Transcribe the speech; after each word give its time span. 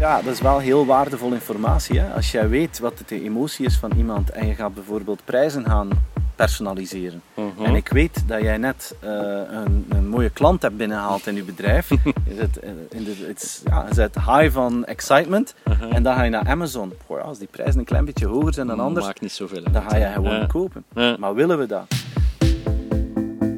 Ja, 0.00 0.22
dat 0.22 0.32
is 0.32 0.40
wel 0.40 0.58
heel 0.58 0.86
waardevolle 0.86 1.34
informatie. 1.34 1.98
Hè? 2.00 2.12
Als 2.14 2.30
jij 2.30 2.48
weet 2.48 2.78
wat 2.78 3.02
de 3.06 3.22
emotie 3.24 3.66
is 3.66 3.76
van 3.76 3.90
iemand 3.96 4.30
en 4.30 4.46
je 4.46 4.54
gaat 4.54 4.74
bijvoorbeeld 4.74 5.20
prijzen 5.24 5.64
gaan 5.64 5.88
personaliseren. 6.36 7.22
Mhm. 7.34 7.64
En 7.64 7.74
ik 7.74 7.88
weet 7.88 8.22
dat 8.26 8.40
jij 8.42 8.56
net 8.56 8.94
eh, 9.00 9.10
een, 9.50 9.86
een 9.88 10.08
mooie 10.08 10.30
klant 10.30 10.62
hebt 10.62 10.76
binnengehaald 10.76 11.26
in 11.26 11.34
je 11.34 11.42
bedrijf. 11.42 11.88
je 12.28 12.34
zit, 12.38 12.58
eh, 12.58 12.70
in 12.90 13.04
de, 13.04 13.24
het 13.26 13.42
is- 13.42 13.62
ja, 13.64 13.84
je 13.88 13.94
zit 13.94 14.14
high 14.14 14.50
van 14.50 14.84
excitement. 14.84 15.54
Mhm. 15.64 15.82
En 15.92 16.02
dan 16.02 16.14
ga 16.14 16.22
je 16.22 16.30
naar 16.30 16.46
Amazon. 16.48 16.92
Ja, 17.08 17.16
als 17.16 17.38
die 17.38 17.48
prijzen 17.50 17.78
een 17.78 17.84
klein 17.84 18.04
beetje 18.04 18.26
hoger 18.26 18.54
zijn 18.54 18.66
dan 18.66 18.80
anders, 18.80 19.06
Maakt 19.06 19.20
niet 19.20 19.32
zoveel 19.32 19.62
dan 19.72 19.90
ga 19.90 19.96
je 19.96 20.06
gewoon 20.06 20.46
kopen. 20.46 20.84
Maar 21.18 21.34
willen 21.34 21.58
we 21.58 21.66
dat? 21.66 21.84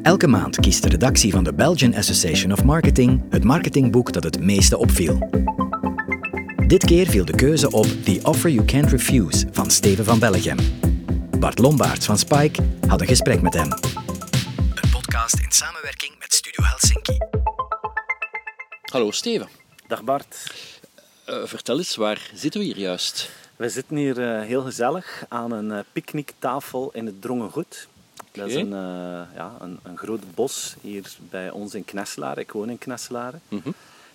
Elke 0.03 0.27
maand 0.27 0.61
kiest 0.61 0.83
de 0.83 0.89
redactie 0.89 1.33
van 1.33 1.45
de 1.45 1.53
Belgian 1.55 1.95
Association 1.95 2.53
of 2.53 2.65
Marketing 2.65 3.23
het 3.31 3.45
marketingboek 3.45 4.13
dat 4.13 4.25
het 4.25 4.41
meeste 4.41 4.79
opviel. 4.79 5.29
Dit 6.73 6.85
keer 6.85 7.07
viel 7.07 7.25
de 7.25 7.37
keuze 7.37 7.71
op 7.71 7.87
The 7.87 8.21
Offer 8.23 8.51
You 8.51 8.67
Can't 8.67 8.91
Refuse 8.91 9.47
van 9.51 9.71
Steven 9.71 10.05
van 10.05 10.19
Bellegem. 10.19 10.57
Bart 11.39 11.59
Lombaerts 11.59 12.07
van 12.07 12.19
Spike 12.19 12.63
had 12.89 13.01
een 13.01 13.07
gesprek 13.07 13.43
met 13.43 13.55
hem. 13.55 13.71
Een 13.71 14.91
podcast 14.93 15.39
in 15.39 15.51
samenwerking 15.51 16.19
met 16.19 16.35
Studio 16.35 16.65
Helsinki. 16.65 17.19
Hallo 18.83 19.11
Steven. 19.11 19.49
Dag 19.87 20.05
Bart. 20.05 20.55
Eh, 21.25 21.45
vertel 21.45 21.79
eens, 21.79 21.97
waar 21.97 22.31
zitten 22.35 22.61
we 22.61 22.67
hier 22.67 22.79
juist? 22.79 23.31
We 23.57 23.69
zitten 23.69 23.97
hier 23.97 24.21
eh, 24.21 24.47
heel 24.47 24.63
gezellig 24.63 25.25
aan 25.29 25.53
een 25.53 25.73
eh, 25.73 25.79
picknicktafel 25.93 26.91
in 26.93 27.07
het 27.07 27.23
Drongengoed. 27.23 27.89
Dat 28.33 28.49
is 28.49 28.55
een, 28.55 28.73
eh, 28.73 29.35
ja, 29.35 29.53
een, 29.61 29.79
een 29.83 29.99
groot 29.99 30.35
bos 30.35 30.75
hier 30.81 31.13
bij 31.31 31.51
ons 31.51 31.75
in 31.75 31.85
Knesselaren. 31.85 32.43
Ik 32.43 32.53
woon 32.53 32.71
in 32.71 32.79
Knesselaren. 32.79 33.41
Mhm. 33.49 33.71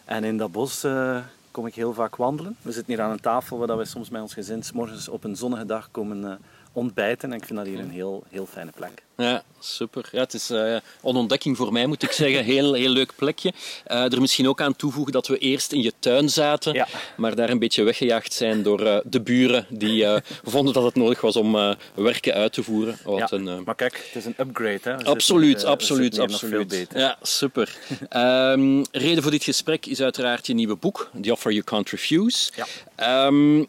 En 0.07 0.23
in 0.23 0.37
dat 0.37 0.51
bos 0.51 0.83
eh, 0.83 1.19
kom 1.57 1.65
ik 1.65 1.75
heel 1.75 1.93
vaak 1.93 2.15
wandelen. 2.15 2.55
We 2.61 2.71
zitten 2.71 2.93
hier 2.93 3.03
aan 3.03 3.11
een 3.11 3.19
tafel 3.19 3.57
waar 3.57 3.77
we 3.77 3.85
soms 3.85 4.09
met 4.09 4.21
ons 4.21 4.33
gezin 4.33 4.63
's 4.63 4.71
morgens 4.71 5.09
op 5.09 5.23
een 5.23 5.35
zonnige 5.35 5.65
dag 5.65 5.91
komen 5.91 6.31
eh, 6.31 6.37
ontbijten. 6.77 7.31
En 7.31 7.37
ik 7.37 7.45
vind 7.45 7.57
dat 7.59 7.67
hier 7.67 7.79
een 7.79 7.89
heel, 7.89 8.23
heel 8.29 8.45
fijne 8.45 8.71
plek. 8.75 9.03
Ja, 9.17 9.43
super. 9.59 10.09
Ja, 10.11 10.19
het 10.19 10.33
is 10.33 10.49
eh, 10.49 10.71
een 10.73 10.81
ontdekking 11.01 11.57
voor 11.57 11.71
mij, 11.71 11.85
moet 11.85 12.03
ik 12.03 12.11
zeggen. 12.11 12.43
Heel, 12.53 12.73
heel 12.73 12.89
leuk 12.89 13.11
plekje. 13.15 13.53
Eh, 13.85 14.11
er 14.13 14.21
misschien 14.21 14.47
ook 14.47 14.61
aan 14.61 14.75
toevoegen 14.75 15.13
dat 15.13 15.27
we 15.27 15.37
eerst 15.37 15.71
in 15.71 15.81
je 15.81 15.93
tuin 15.99 16.29
zaten, 16.29 16.73
Ja. 16.73 16.87
maar 17.17 17.35
daar 17.35 17.49
een 17.49 17.59
beetje 17.59 17.83
weggejaagd 17.83 18.33
zijn 18.33 18.63
door 18.63 18.85
eh, 18.85 18.97
de 19.03 19.21
buren 19.21 19.65
die 19.69 20.05
vonden 20.43 20.73
dat 20.73 20.83
het 20.83 20.95
nodig 20.95 21.21
was 21.21 21.35
om 21.35 21.75
werken 21.93 22.33
uit 22.33 22.53
te 22.53 22.63
voeren. 22.63 22.97
Wat 23.03 23.17
Ja, 23.29 23.37
een, 23.37 23.63
maar 23.63 23.75
kijk, 23.75 24.03
het 24.05 24.15
is 24.15 24.25
een 24.25 24.35
upgrade. 24.39 24.79
Hè. 24.81 24.91
Zitten 24.91 25.07
Absoluut, 25.07 25.63
absoluut, 25.63 26.15
zitten 26.15 26.33
absoluut. 26.33 26.53
veel 26.69 26.79
beter. 26.79 26.99
Ja, 26.99 27.17
super. 27.21 27.77
Ehm, 28.09 28.83
reden 28.91 29.21
voor 29.23 29.31
dit 29.31 29.43
gesprek 29.43 29.85
is 29.85 30.01
uiteraard 30.01 30.47
je 30.47 30.53
nieuwe 30.53 30.75
boek, 30.75 31.09
The 31.21 31.31
Offer 31.31 31.51
You 31.51 31.63
Can't 31.63 31.89
Refuse. 31.89 32.51
Ja. 32.55 32.65
Ehm, 32.95 33.63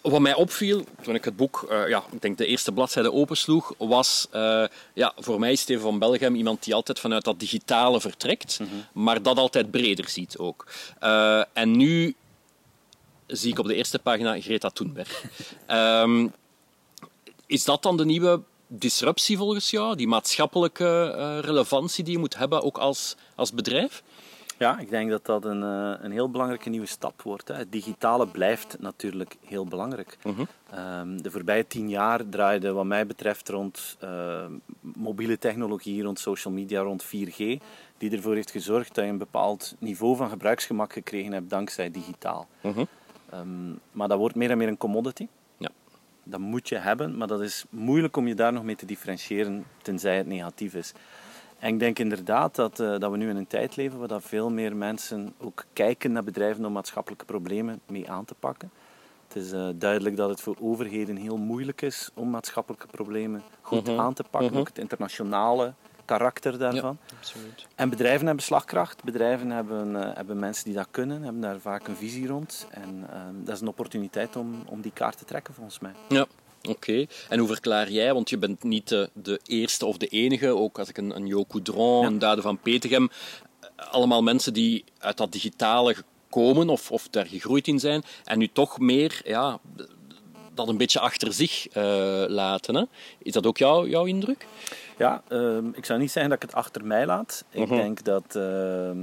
wat 0.00 0.20
mij 0.20 0.34
opviel 0.34 0.84
toen 1.02 1.14
ik 1.14 1.24
het 1.24 1.36
boek, 1.36 1.66
eh, 1.70 1.88
ja, 1.88 2.04
ik 2.12 2.22
denk 2.22 2.38
de 2.38 2.46
eerste 2.46 2.72
bladzijde 2.72 3.12
opensloeg, 3.12 3.74
was 3.78 4.26
eh, 4.30 4.64
ja, 4.94 5.12
voor 5.16 5.38
mij 5.38 5.52
is 5.52 5.60
Steven 5.60 5.82
van 5.82 5.98
Belgem 5.98 6.34
iemand 6.34 6.64
die 6.64 6.74
altijd 6.74 6.98
vanuit 6.98 7.24
dat 7.24 7.40
digitale 7.40 8.00
vertrekt, 8.00 8.60
maar 8.92 9.22
dat 9.22 9.38
altijd 9.38 9.70
breder 9.70 10.08
ziet 10.08 10.38
ook. 10.38 10.66
Eh, 10.98 11.42
en 11.52 11.76
nu 11.76 12.14
zie 13.26 13.52
ik 13.52 13.58
op 13.58 13.66
de 13.66 13.74
eerste 13.74 13.98
pagina 13.98 14.40
Greta 14.40 14.70
Thunberg. 14.70 15.22
Ehm, 15.66 16.28
is 17.46 17.64
dat 17.64 17.82
dan 17.82 17.96
de 17.96 18.04
nieuwe 18.04 18.40
disruptie 18.66 19.36
volgens 19.36 19.70
jou? 19.70 19.96
Die 19.96 20.08
maatschappelijke 20.08 21.40
relevantie 21.40 22.04
die 22.04 22.12
je 22.12 22.18
moet 22.18 22.36
hebben 22.36 22.62
ook 22.62 22.78
als, 22.78 23.16
als 23.34 23.52
bedrijf? 23.52 24.02
Ja, 24.58 24.78
ik 24.78 24.90
denk 24.90 25.10
dat 25.10 25.24
dat 25.24 25.44
een, 25.44 25.62
eh, 25.62 26.04
een 26.04 26.12
heel 26.12 26.30
belangrijke 26.30 26.68
nieuwe 26.68 26.86
stap 26.86 27.22
wordt. 27.22 27.48
Hè. 27.48 27.54
Het 27.54 27.72
digitale 27.72 28.26
blijft 28.26 28.76
natuurlijk 28.78 29.36
heel 29.44 29.66
belangrijk. 29.66 30.18
Ehm, 30.70 31.16
de 31.16 31.30
voorbije 31.30 31.66
tien 31.66 31.88
jaar 31.88 32.28
draaide 32.28 32.72
wat 32.72 32.84
mij 32.84 33.06
betreft 33.06 33.48
rond 33.48 33.96
eh, 34.00 34.46
mobiele 34.80 35.38
technologie, 35.38 36.02
rond 36.02 36.18
social 36.18 36.54
media, 36.54 36.80
rond 36.80 37.04
4G. 37.04 37.36
Die 37.98 38.10
ervoor 38.10 38.34
heeft 38.34 38.50
gezorgd 38.50 38.94
dat 38.94 39.04
je 39.04 39.10
een 39.10 39.18
bepaald 39.18 39.74
niveau 39.78 40.16
van 40.16 40.28
gebruiksgemak 40.28 40.92
gekregen 40.92 41.32
hebt 41.32 41.50
dankzij 41.50 41.90
digitaal. 41.90 42.48
Ehm, 43.30 43.72
maar 43.92 44.08
dat 44.08 44.18
wordt 44.18 44.34
meer 44.34 44.50
en 44.50 44.58
meer 44.58 44.68
een 44.68 44.76
commodity. 44.76 45.28
Ja. 45.56 45.68
Dat 46.22 46.40
moet 46.40 46.68
je 46.68 46.76
hebben, 46.76 47.16
maar 47.16 47.28
dat 47.28 47.40
is 47.40 47.64
moeilijk 47.70 48.16
om 48.16 48.26
je 48.26 48.34
daar 48.34 48.52
nog 48.52 48.62
mee 48.62 48.76
te 48.76 48.86
differentiëren, 48.86 49.64
tenzij 49.82 50.16
het 50.16 50.26
negatief 50.26 50.74
is. 50.74 50.92
En 51.58 51.72
ik 51.72 51.78
denk 51.78 51.98
inderdaad 51.98 52.54
dat, 52.54 52.80
eh, 52.80 52.98
dat 52.98 53.10
we 53.10 53.16
nu 53.16 53.28
in 53.28 53.36
een 53.36 53.46
tijd 53.46 53.76
leven 53.76 53.98
waar 53.98 54.08
dat 54.08 54.22
veel 54.24 54.50
meer 54.50 54.76
mensen 54.76 55.34
ook 55.40 55.64
kijken 55.72 56.12
naar 56.12 56.24
bedrijven 56.24 56.64
om 56.64 56.72
maatschappelijke 56.72 57.24
problemen 57.24 57.80
mee 57.86 58.10
aan 58.10 58.24
te 58.24 58.34
pakken. 58.40 58.70
Het 59.28 59.36
is 59.36 59.52
eh, 59.52 59.68
duidelijk 59.74 60.16
dat 60.16 60.28
het 60.28 60.40
voor 60.40 60.56
overheden 60.60 61.16
heel 61.16 61.36
moeilijk 61.36 61.82
is 61.82 62.10
om 62.14 62.30
maatschappelijke 62.30 62.86
problemen 62.86 63.42
goed 63.60 63.86
Mhm. 63.86 64.00
aan 64.00 64.14
te 64.14 64.24
pakken, 64.30 64.50
Mhm. 64.50 64.58
ook 64.60 64.68
het 64.68 64.78
internationale 64.78 65.72
karakter 66.04 66.58
daarvan. 66.58 66.98
absoluut. 67.18 67.66
En 67.74 67.90
bedrijven 67.90 68.26
hebben 68.26 68.44
slagkracht, 68.44 69.04
bedrijven 69.04 69.50
hebben, 69.50 70.02
eh, 70.02 70.14
hebben 70.16 70.38
mensen 70.38 70.64
die 70.64 70.74
dat 70.74 70.88
kunnen, 70.90 71.22
hebben 71.22 71.40
daar 71.42 71.58
vaak 71.60 71.88
een 71.88 71.96
visie 71.96 72.26
rond. 72.26 72.66
En 72.70 73.06
eh, 73.12 73.20
dat 73.44 73.54
is 73.54 73.60
een 73.60 73.68
opportuniteit 73.68 74.36
om, 74.36 74.62
om 74.66 74.80
die 74.80 74.92
kaart 74.92 75.18
te 75.18 75.24
trekken 75.24 75.54
volgens 75.54 75.78
mij. 75.78 75.92
Ja, 76.08 76.26
oké. 76.68 77.06
En 77.28 77.38
hoe 77.38 77.48
verklaar 77.48 77.90
jij, 77.90 78.14
want 78.14 78.30
je 78.30 78.38
bent 78.38 78.62
niet 78.62 78.88
de, 78.88 79.10
de 79.14 79.40
eerste 79.46 79.86
of 79.86 79.96
de 79.96 80.06
enige, 80.06 80.48
ook 80.48 80.78
als 80.78 80.88
ik 80.88 80.98
een, 80.98 81.16
een 81.16 81.26
Jo 81.26 81.44
Coudron, 81.44 82.00
Ja. 82.00 82.06
een 82.06 82.18
Dade 82.18 82.42
van 82.42 82.58
Petegem, 82.58 83.10
eh, 83.60 83.68
allemaal 83.90 84.22
mensen 84.22 84.52
die 84.52 84.84
uit 84.98 85.16
dat 85.16 85.32
digitale 85.32 85.96
komen 86.30 86.68
of, 86.68 86.90
of 86.90 87.08
daar 87.08 87.26
gegroeid 87.26 87.66
in 87.66 87.78
zijn 87.78 88.02
en 88.24 88.38
nu 88.38 88.48
toch 88.52 88.78
meer 88.78 89.20
ja, 89.24 89.60
dat 90.54 90.68
een 90.68 90.76
beetje 90.76 91.00
achter 91.00 91.32
zich 91.32 91.68
eh, 91.68 91.82
laten. 92.28 92.74
Hè? 92.74 92.82
Is 93.18 93.32
dat 93.32 93.46
ook 93.46 93.58
jouw 93.58 93.86
jouw 93.86 94.04
indruk? 94.04 94.46
Ja, 94.98 95.22
ehm, 95.28 95.66
ik 95.72 95.84
zou 95.84 95.98
niet 95.98 96.10
zeggen 96.10 96.30
dat 96.30 96.42
ik 96.42 96.48
het 96.48 96.58
achter 96.58 96.84
mij 96.84 97.06
laat. 97.06 97.44
Ik 97.50 97.66
Mhm. 97.66 97.74
denk 97.74 98.04
dat, 98.04 98.36
ehm, 98.36 98.98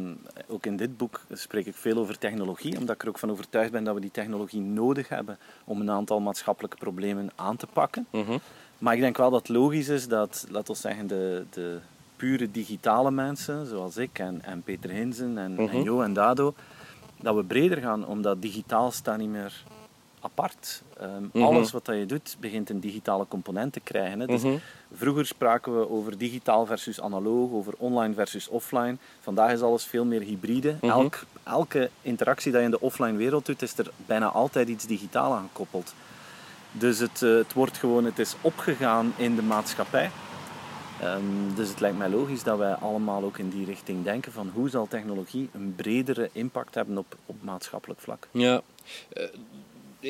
ook 0.47 0.65
in 0.65 0.75
dit 0.77 0.97
boek 0.97 1.21
spreek 1.31 1.65
ik 1.65 1.75
veel 1.75 1.97
over 1.97 2.17
technologie, 2.17 2.77
omdat 2.77 2.95
ik 2.95 3.01
er 3.01 3.07
ook 3.07 3.19
van 3.19 3.31
overtuigd 3.31 3.71
ben 3.71 3.83
dat 3.83 3.93
we 3.95 4.01
die 4.01 4.11
technologie 4.11 4.61
nodig 4.61 5.09
hebben 5.09 5.37
om 5.63 5.81
een 5.81 5.91
aantal 5.91 6.19
maatschappelijke 6.19 6.77
problemen 6.77 7.29
aan 7.35 7.55
te 7.57 7.67
pakken. 7.73 8.07
Maar 8.77 8.93
ik 8.93 8.99
denk 8.99 9.17
wel 9.17 9.29
dat 9.31 9.47
het 9.47 9.57
logisch 9.57 9.87
is 9.87 10.07
dat, 10.07 10.45
laten 10.49 10.73
we 10.73 10.79
zeggen, 10.79 11.07
de, 11.07 11.45
de 11.49 11.77
pure 12.15 12.51
digitale 12.51 13.11
mensen, 13.11 13.65
zoals 13.67 13.97
ik 13.97 14.19
en, 14.19 14.41
en 14.43 14.61
Peter 14.61 14.89
Hinzen 14.89 15.37
en, 15.37 15.57
en 15.69 15.83
Jo 15.83 16.01
en 16.01 16.13
Dado, 16.13 16.53
dat 17.21 17.35
we 17.35 17.43
breder 17.43 17.77
gaan, 17.77 18.05
omdat 18.05 18.41
digitaal 18.41 18.91
staat 18.91 19.17
niet 19.17 19.29
meer 19.29 19.63
apart. 20.25 20.81
Ehm, 20.99 21.43
Alles 21.43 21.71
wat 21.71 21.85
dat 21.85 21.95
je 21.95 22.05
doet, 22.05 22.37
begint 22.39 22.69
een 22.69 22.79
digitale 22.79 23.25
component 23.27 23.73
te 23.73 23.79
krijgen. 23.79 24.19
Hè. 24.19 24.25
Dus 24.27 24.41
Vroeger 24.93 25.25
spraken 25.25 25.79
we 25.79 25.89
over 25.89 26.17
digitaal 26.17 26.65
versus 26.65 27.01
analoog, 27.01 27.51
over 27.51 27.73
online 27.77 28.13
versus 28.13 28.47
offline. 28.47 28.97
Vandaag 29.19 29.51
is 29.51 29.61
alles 29.61 29.83
veel 29.85 30.05
meer 30.05 30.21
hybride. 30.21 30.75
Elk, 30.81 31.23
elke 31.43 31.89
interactie 32.01 32.51
die 32.51 32.59
je 32.59 32.65
in 32.65 32.71
de 32.71 32.79
offline 32.81 33.17
wereld 33.17 33.45
doet, 33.45 33.61
is 33.61 33.77
er 33.77 33.91
bijna 34.05 34.25
altijd 34.27 34.67
iets 34.67 34.85
digitaal 34.85 35.33
aan 35.33 35.47
gekoppeld. 35.47 35.93
Dus 36.71 36.99
het, 36.99 37.21
eh, 37.21 37.35
het 37.35 37.53
wordt 37.53 37.77
gewoon, 37.77 38.05
het 38.05 38.19
is 38.19 38.35
opgegaan 38.41 39.13
in 39.17 39.35
de 39.35 39.41
maatschappij. 39.41 40.09
Ehm, 41.01 41.55
dus 41.55 41.69
het 41.69 41.79
lijkt 41.79 41.97
mij 41.97 42.09
logisch 42.09 42.43
dat 42.43 42.57
wij 42.57 42.73
allemaal 42.73 43.23
ook 43.23 43.37
in 43.37 43.49
die 43.49 43.65
richting 43.65 44.03
denken 44.03 44.31
van 44.31 44.51
hoe 44.53 44.69
zal 44.69 44.87
technologie 44.87 45.49
een 45.53 45.73
bredere 45.75 46.29
impact 46.31 46.75
hebben 46.75 46.97
op, 46.97 47.15
op 47.25 47.35
maatschappelijk 47.41 47.99
vlak. 47.99 48.27
Ja. 48.31 48.61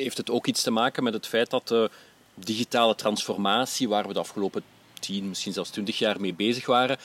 Heeft 0.02 0.16
het 0.16 0.30
ook 0.30 0.46
iets 0.46 0.62
te 0.62 0.70
maken 0.70 1.02
met 1.02 1.14
het 1.14 1.26
feit 1.26 1.50
dat 1.50 1.68
de 1.68 1.90
digitale 2.34 2.94
transformatie, 2.94 3.88
waar 3.88 4.06
we 4.06 4.12
de 4.12 4.18
afgelopen 4.18 4.62
10, 5.00 5.28
misschien 5.28 5.52
zelfs 5.52 5.70
20 5.70 5.98
jaar 5.98 6.20
mee 6.20 6.34
bezig 6.34 6.66
waren, 6.66 6.96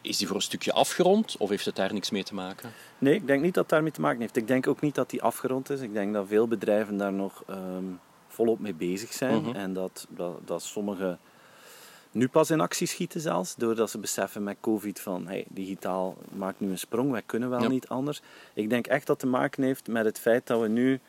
is 0.00 0.16
die 0.16 0.26
voor 0.26 0.36
een 0.36 0.42
stukje 0.42 0.72
afgerond 0.72 1.36
of 1.38 1.48
heeft 1.48 1.64
het 1.64 1.76
daar 1.76 1.92
niks 1.92 2.10
mee 2.10 2.22
te 2.24 2.34
maken? 2.34 2.72
Nee, 2.98 3.14
ik 3.14 3.26
denk 3.26 3.42
niet 3.42 3.54
dat 3.54 3.62
het 3.62 3.72
daarmee 3.72 3.92
te 3.92 4.00
maken 4.00 4.20
heeft. 4.20 4.36
Ik 4.36 4.46
denk 4.46 4.66
ook 4.66 4.80
niet 4.80 4.94
dat 4.94 5.10
die 5.10 5.22
afgerond 5.22 5.70
is. 5.70 5.80
Ik 5.80 5.92
denk 5.92 6.12
dat 6.12 6.26
veel 6.28 6.48
bedrijven 6.48 6.96
daar 6.96 7.12
nog 7.12 7.42
ehm, 7.46 7.84
volop 8.28 8.58
mee 8.58 8.74
bezig 8.74 9.12
zijn. 9.12 9.42
Mhm. 9.42 9.56
En 9.56 9.72
dat, 9.72 10.06
dat, 10.08 10.38
dat 10.44 10.62
sommigen 10.62 11.18
nu 12.10 12.28
pas 12.28 12.50
in 12.50 12.60
actie 12.60 12.86
schieten 12.86 13.20
zelfs, 13.20 13.54
doordat 13.54 13.90
ze 13.90 13.98
beseffen 13.98 14.42
met 14.42 14.56
COVID 14.60 15.00
van 15.00 15.26
hey, 15.26 15.44
digitaal 15.48 16.16
maakt 16.32 16.60
nu 16.60 16.70
een 16.70 16.78
sprong, 16.78 17.10
wij 17.10 17.22
kunnen 17.26 17.50
wel 17.50 17.62
Ja. 17.62 17.68
niet 17.68 17.88
anders. 17.88 18.20
Ik 18.54 18.70
denk 18.70 18.86
echt 18.86 19.06
dat 19.06 19.20
het 19.20 19.30
te 19.30 19.36
maken 19.38 19.62
heeft 19.62 19.88
met 19.88 20.04
het 20.04 20.18
feit 20.18 20.46
dat 20.46 20.60
we 20.60 20.68
nu 20.68 21.00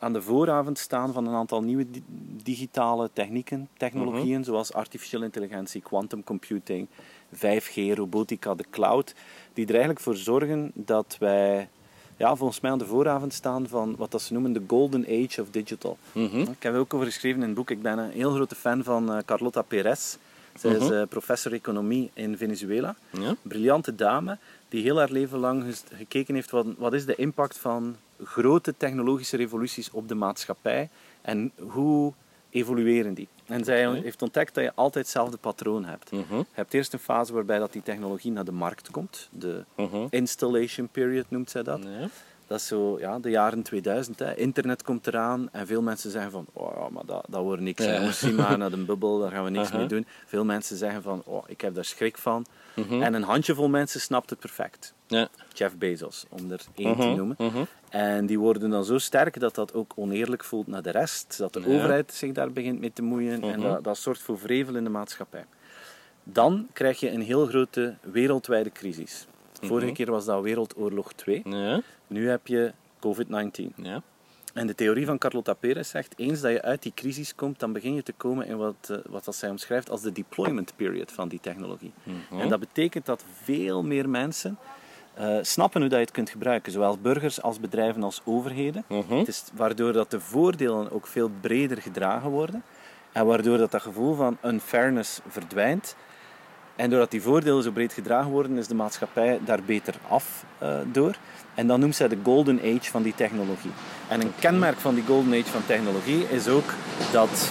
aan 0.00 0.12
de 0.12 0.22
vooravond 0.22 0.78
staan 0.78 1.12
van 1.12 1.26
een 1.26 1.34
aantal 1.34 1.62
nieuwe 1.62 1.90
di- 1.90 2.02
digitale 2.42 3.10
technieken, 3.12 3.68
technologieën, 3.76 4.34
Mhm. 4.40 4.42
zoals 4.42 4.72
artificial 4.72 5.22
intelligentie, 5.22 5.80
quantum 5.82 6.24
computing, 6.24 6.86
5G, 7.32 7.94
robotica, 7.94 8.54
de 8.54 8.64
cloud, 8.70 9.14
die 9.54 9.64
er 9.64 9.70
eigenlijk 9.70 10.00
voor 10.00 10.16
zorgen 10.16 10.70
dat 10.74 11.16
wij 11.18 11.68
ja, 12.16 12.36
volgens 12.36 12.60
mij 12.60 12.70
aan 12.70 12.78
de 12.78 12.86
vooravond 12.86 13.32
staan 13.34 13.68
van 13.68 13.96
wat 13.96 14.10
dat 14.10 14.22
ze 14.22 14.32
noemen 14.32 14.52
de 14.52 14.62
golden 14.66 15.04
age 15.04 15.40
of 15.42 15.50
digital. 15.50 15.98
Mhm. 16.12 16.38
Ik 16.38 16.62
heb 16.62 16.74
er 16.74 16.78
ook 16.78 16.94
over 16.94 17.06
geschreven 17.06 17.40
in 17.40 17.46
het 17.46 17.56
boek. 17.56 17.70
Ik 17.70 17.82
ben 17.82 17.98
een 17.98 18.10
heel 18.10 18.30
grote 18.34 18.54
fan 18.54 18.84
van 18.84 19.12
eh, 19.12 19.18
Carlota 19.24 19.62
Perez. 19.62 20.16
Zij 20.58 20.70
is 20.70 20.82
Mhm. 20.84 20.92
eh, 20.92 21.02
professor 21.08 21.52
economie 21.52 22.10
in 22.14 22.36
Venezuela. 22.36 22.94
Ja. 23.10 23.34
Briljante 23.42 23.94
dame 23.94 24.38
die 24.68 24.82
heel 24.82 24.96
haar 24.98 25.10
leven 25.10 25.38
lang 25.38 25.64
gekeken 25.94 26.34
heeft 26.34 26.50
wat, 26.50 26.66
wat 26.78 26.92
is 26.92 27.06
de 27.06 27.14
impact 27.14 27.58
van 27.58 27.96
grote 28.24 28.74
technologische 28.76 29.36
revoluties 29.36 29.90
op 29.90 30.08
de 30.08 30.14
maatschappij 30.14 30.88
en 31.22 31.52
hoe 31.58 32.12
evolueren 32.50 33.14
die. 33.14 33.28
En 33.46 33.64
zij 33.64 33.90
heeft 33.92 34.22
ontdekt 34.22 34.54
dat 34.54 34.64
je 34.64 34.72
altijd 34.74 35.04
hetzelfde 35.04 35.36
patroon 35.36 35.84
hebt. 35.84 36.10
Mhm. 36.12 36.36
Je 36.36 36.44
hebt 36.52 36.74
eerst 36.74 36.92
een 36.92 36.98
fase 36.98 37.32
waarbij 37.32 37.58
dat 37.58 37.72
die 37.72 37.82
technologie 37.82 38.32
naar 38.32 38.44
de 38.44 38.52
markt 38.52 38.90
komt. 38.90 39.28
De 39.32 39.64
Mhm. 39.76 40.06
installation 40.10 40.88
period 40.88 41.24
noemt 41.28 41.50
zij 41.50 41.62
dat. 41.62 41.80
Dat 42.46 42.58
is 42.60 42.66
zo 42.66 42.98
ja, 42.98 43.18
de 43.18 43.30
jaren 43.30 43.62
2000. 43.62 44.18
Hè. 44.18 44.36
Internet 44.36 44.82
komt 44.82 45.06
eraan 45.06 45.48
en 45.52 45.66
veel 45.66 45.82
mensen 45.82 46.10
zeggen 46.10 46.30
van 46.30 46.46
oh, 46.52 46.76
ja, 46.76 46.88
maar 46.88 47.04
dat, 47.06 47.24
dat 47.28 47.42
wordt 47.42 47.62
niks. 47.62 47.84
Ja. 47.84 48.12
zie 48.12 48.32
maar 48.32 48.58
naar 48.58 48.70
de 48.70 48.84
bubbel, 48.84 49.18
daar 49.18 49.30
gaan 49.30 49.44
we 49.44 49.50
niks 49.50 49.68
Aha. 49.68 49.78
mee 49.78 49.86
doen. 49.86 50.06
Veel 50.26 50.44
mensen 50.44 50.76
zeggen 50.76 51.02
van 51.02 51.22
oh, 51.24 51.44
ik 51.46 51.60
heb 51.60 51.74
daar 51.74 51.84
schrik 51.84 52.18
van. 52.18 52.46
Mhm. 52.74 53.02
En 53.02 53.14
een 53.14 53.22
handjevol 53.22 53.68
mensen 53.68 54.00
snapt 54.00 54.30
het 54.30 54.38
perfect. 54.38 54.94
Ja. 55.10 55.28
Jeff 55.52 55.76
Bezos, 55.76 56.24
om 56.28 56.50
er 56.50 56.60
één 56.74 56.96
te 56.96 57.06
Mhm, 57.06 57.16
noemen. 57.16 57.36
mhm. 57.38 57.62
En 57.88 58.26
die 58.26 58.38
worden 58.38 58.70
dan 58.70 58.84
zo 58.84 58.98
sterk 58.98 59.40
dat 59.40 59.54
dat 59.54 59.74
ook 59.74 59.92
oneerlijk 59.96 60.44
voelt 60.44 60.66
naar 60.66 60.82
de 60.82 60.90
rest. 60.90 61.38
Dat 61.38 61.52
de 61.52 61.60
Ja. 61.60 61.66
overheid 61.66 62.12
zich 62.14 62.32
daar 62.32 62.52
begint 62.52 62.80
mee 62.80 62.92
te 62.92 63.02
moeien. 63.02 63.42
En 63.42 63.58
Mhm. 63.58 63.68
dat, 63.68 63.84
dat 63.84 63.98
zorgt 63.98 64.20
voor 64.22 64.38
vrevel 64.38 64.74
in 64.76 64.84
de 64.84 64.90
maatschappij. 64.90 65.44
Dan 66.22 66.66
krijg 66.72 67.00
je 67.00 67.10
een 67.10 67.20
heel 67.22 67.46
grote 67.46 67.94
wereldwijde 68.00 68.70
crisis. 68.72 69.26
Vorige 69.62 69.92
keer 69.92 70.10
was 70.10 70.24
dat 70.24 70.42
Wereldoorlog 70.42 71.12
2. 71.12 71.42
Ja. 71.44 71.80
Nu 72.06 72.28
heb 72.28 72.46
je 72.46 72.72
COVID-19. 73.00 73.72
Ja. 73.76 74.02
En 74.54 74.66
de 74.66 74.74
theorie 74.74 75.06
van 75.06 75.18
Carlota 75.18 75.52
Perez 75.54 75.90
zegt, 75.90 76.14
eens 76.16 76.40
dat 76.40 76.52
je 76.52 76.62
uit 76.62 76.82
die 76.82 76.92
crisis 76.94 77.34
komt, 77.34 77.58
dan 77.60 77.72
begin 77.72 77.94
je 77.94 78.02
te 78.02 78.12
komen 78.12 78.46
in 78.46 78.56
wat, 78.56 78.88
eh, 78.90 78.96
wat 79.08 79.24
dat 79.24 79.34
zij 79.34 79.50
omschrijft 79.50 79.90
als 79.90 80.00
de 80.02 80.12
deployment 80.12 80.72
period 80.76 81.12
van 81.12 81.28
die 81.28 81.40
technologie. 81.40 81.92
En 82.30 82.48
dat 82.48 82.60
betekent 82.60 83.06
dat 83.06 83.24
veel 83.42 83.82
meer 83.82 84.08
mensen 84.08 84.58
eh, 85.14 85.36
snappen 85.40 85.80
hoe 85.80 85.90
dat 85.90 85.98
je 85.98 86.04
het 86.04 86.14
kunt 86.14 86.30
gebruiken, 86.30 86.72
zowel 86.72 86.98
burgers 86.98 87.42
als 87.42 87.60
bedrijven 87.60 88.02
als 88.02 88.20
overheden. 88.24 88.84
Mhm. 88.88 89.18
Het 89.18 89.28
is 89.28 89.44
waardoor 89.54 89.92
dat 89.92 90.10
de 90.10 90.20
voordelen 90.20 90.92
ook 90.92 91.06
veel 91.06 91.30
breder 91.40 91.82
gedragen 91.82 92.30
worden 92.30 92.62
en 93.12 93.26
waardoor 93.26 93.58
dat, 93.58 93.70
dat 93.70 93.82
gevoel 93.82 94.14
van 94.14 94.38
unfairness 94.44 95.20
verdwijnt. 95.28 95.96
En 96.76 96.90
doordat 96.90 97.10
die 97.10 97.22
voordelen 97.22 97.62
zo 97.62 97.70
breed 97.70 97.92
gedragen 97.92 98.30
worden, 98.30 98.58
is 98.58 98.66
de 98.66 98.74
maatschappij 98.74 99.40
daar 99.44 99.62
beter 99.62 99.94
af 100.08 100.44
eh, 100.58 100.78
door. 100.92 101.16
En 101.60 101.66
dan 101.66 101.80
noemt 101.80 101.96
zij 101.96 102.08
de 102.08 102.18
golden 102.22 102.58
age 102.60 102.90
van 102.90 103.02
die 103.02 103.14
technologie. 103.16 103.70
En 104.08 104.20
een 104.20 104.32
kenmerk 104.38 104.78
van 104.78 104.94
die 104.94 105.04
golden 105.06 105.32
age 105.32 105.50
van 105.50 105.60
technologie 105.66 106.26
is 106.30 106.48
ook 106.48 106.64
dat... 107.12 107.50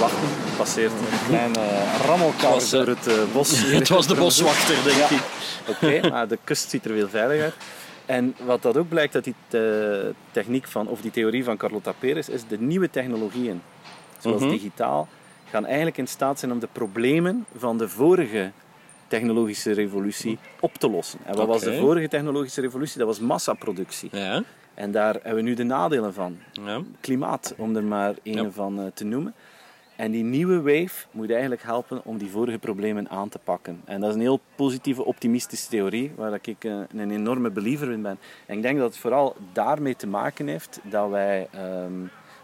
Er 0.00 0.56
passeert 0.56 0.90
een 0.92 1.28
kleine 1.28 1.58
rammelkar 2.06 2.50
was, 2.50 2.72
eh, 2.72 2.78
door 2.78 2.88
het 2.88 3.06
eh, 3.06 3.14
bos. 3.32 3.60
Het 3.72 3.88
was 3.88 4.06
de 4.06 4.14
boswachter, 4.24 4.76
denk 4.84 4.96
Ja. 4.96 5.16
ik. 5.16 5.22
Oké, 5.68 6.08
maar 6.08 6.28
de 6.28 6.38
kust 6.44 6.70
ziet 6.70 6.84
er 6.84 6.92
veel 6.94 7.08
veiliger 7.08 7.44
uit. 7.44 7.54
En 8.06 8.34
wat 8.44 8.62
dat 8.62 8.76
ook 8.76 8.88
blijkt, 8.88 9.12
dat 9.12 9.24
die 9.24 9.34
te- 9.48 10.12
techniek 10.30 10.66
van, 10.68 10.86
of 10.88 11.00
die 11.00 11.10
theorie 11.10 11.44
van 11.44 11.56
Carlota 11.56 11.92
Perez, 11.98 12.28
is 12.28 12.42
de 12.48 12.58
nieuwe 12.60 12.90
technologieën, 12.90 13.62
zoals 14.18 14.40
Mhm. 14.40 14.50
digitaal, 14.50 15.08
gaan 15.50 15.66
eigenlijk 15.66 15.96
in 15.98 16.06
staat 16.06 16.38
zijn 16.38 16.52
om 16.52 16.58
de 16.58 16.68
problemen 16.72 17.46
van 17.56 17.78
de 17.78 17.88
vorige 17.88 18.50
technologische 19.08 19.72
revolutie 19.72 20.38
op 20.60 20.74
te 20.74 20.90
lossen. 20.90 21.18
En 21.24 21.36
wat 21.36 21.46
was 21.46 21.62
de 21.62 21.78
vorige 21.78 22.08
technologische 22.08 22.60
revolutie? 22.60 22.98
Dat 22.98 23.06
was 23.06 23.20
massaproductie. 23.20 24.08
Ja. 24.12 24.42
En 24.74 24.90
daar 24.90 25.12
hebben 25.14 25.34
we 25.34 25.40
nu 25.42 25.54
de 25.54 25.62
nadelen 25.64 26.14
van. 26.14 26.36
Ja. 26.52 26.80
Klimaat, 27.00 27.54
om 27.56 27.76
er 27.76 27.84
maar 27.84 28.14
een 28.22 28.32
Ja. 28.42 28.50
van 28.50 28.80
eh, 28.80 28.86
te 28.94 29.04
noemen. 29.04 29.34
En 29.96 30.10
die 30.10 30.24
nieuwe 30.24 30.56
wave 30.62 31.06
moet 31.10 31.30
eigenlijk 31.30 31.62
helpen 31.62 32.00
om 32.04 32.18
die 32.18 32.30
vorige 32.30 32.58
problemen 32.58 33.08
aan 33.08 33.28
te 33.28 33.38
pakken. 33.44 33.80
En 33.84 34.00
dat 34.00 34.08
is 34.08 34.14
een 34.14 34.20
heel 34.20 34.40
positieve, 34.56 35.04
optimistische 35.04 35.68
theorie, 35.68 36.12
waar 36.16 36.38
ik 36.42 36.64
eh, 36.64 36.78
een 36.96 37.10
enorme 37.10 37.50
believer 37.50 37.90
in 37.92 38.02
ben. 38.02 38.18
En 38.46 38.56
ik 38.56 38.62
denk 38.62 38.78
dat 38.78 38.88
het 38.88 38.98
vooral 38.98 39.36
daarmee 39.52 39.96
te 39.96 40.06
maken 40.06 40.46
heeft 40.46 40.80
dat 40.82 41.10
wij 41.10 41.48
ehm, 41.52 41.92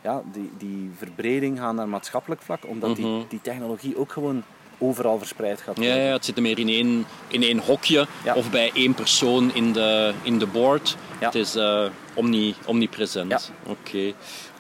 ja, 0.03 0.23
die, 0.33 0.51
die 0.59 0.91
verbreding 0.97 1.59
gaan 1.59 1.75
naar 1.75 1.89
maatschappelijk 1.89 2.43
vlak, 2.43 2.67
omdat 2.67 2.97
die, 2.97 3.07
Mhm. 3.07 3.23
die 3.29 3.41
technologie 3.41 3.97
ook 3.99 4.13
gewoon 4.13 4.43
overal 4.89 5.19
verspreid 5.19 5.61
gaat 5.61 5.77
Ja, 5.77 5.83
worden. 5.85 6.03
ja, 6.05 6.13
het 6.13 6.25
zit 6.25 6.41
meer 6.41 6.59
in 6.59 6.69
één, 6.69 7.07
in 7.29 7.43
één 7.43 7.59
hokje 7.59 8.07
Ja. 8.25 8.35
of 8.35 8.51
bij 8.51 8.71
één 8.75 8.95
persoon 8.95 9.55
in 9.55 9.73
de, 9.73 10.13
in 10.23 10.39
de 10.39 10.47
board. 10.47 10.97
Ja. 11.21 11.27
Het 11.27 11.35
is 11.35 11.55
eh, 11.55 11.85
omni, 12.15 12.55
omnipresent. 12.67 13.31
Ja. 13.31 13.71
Oké. 13.71 14.13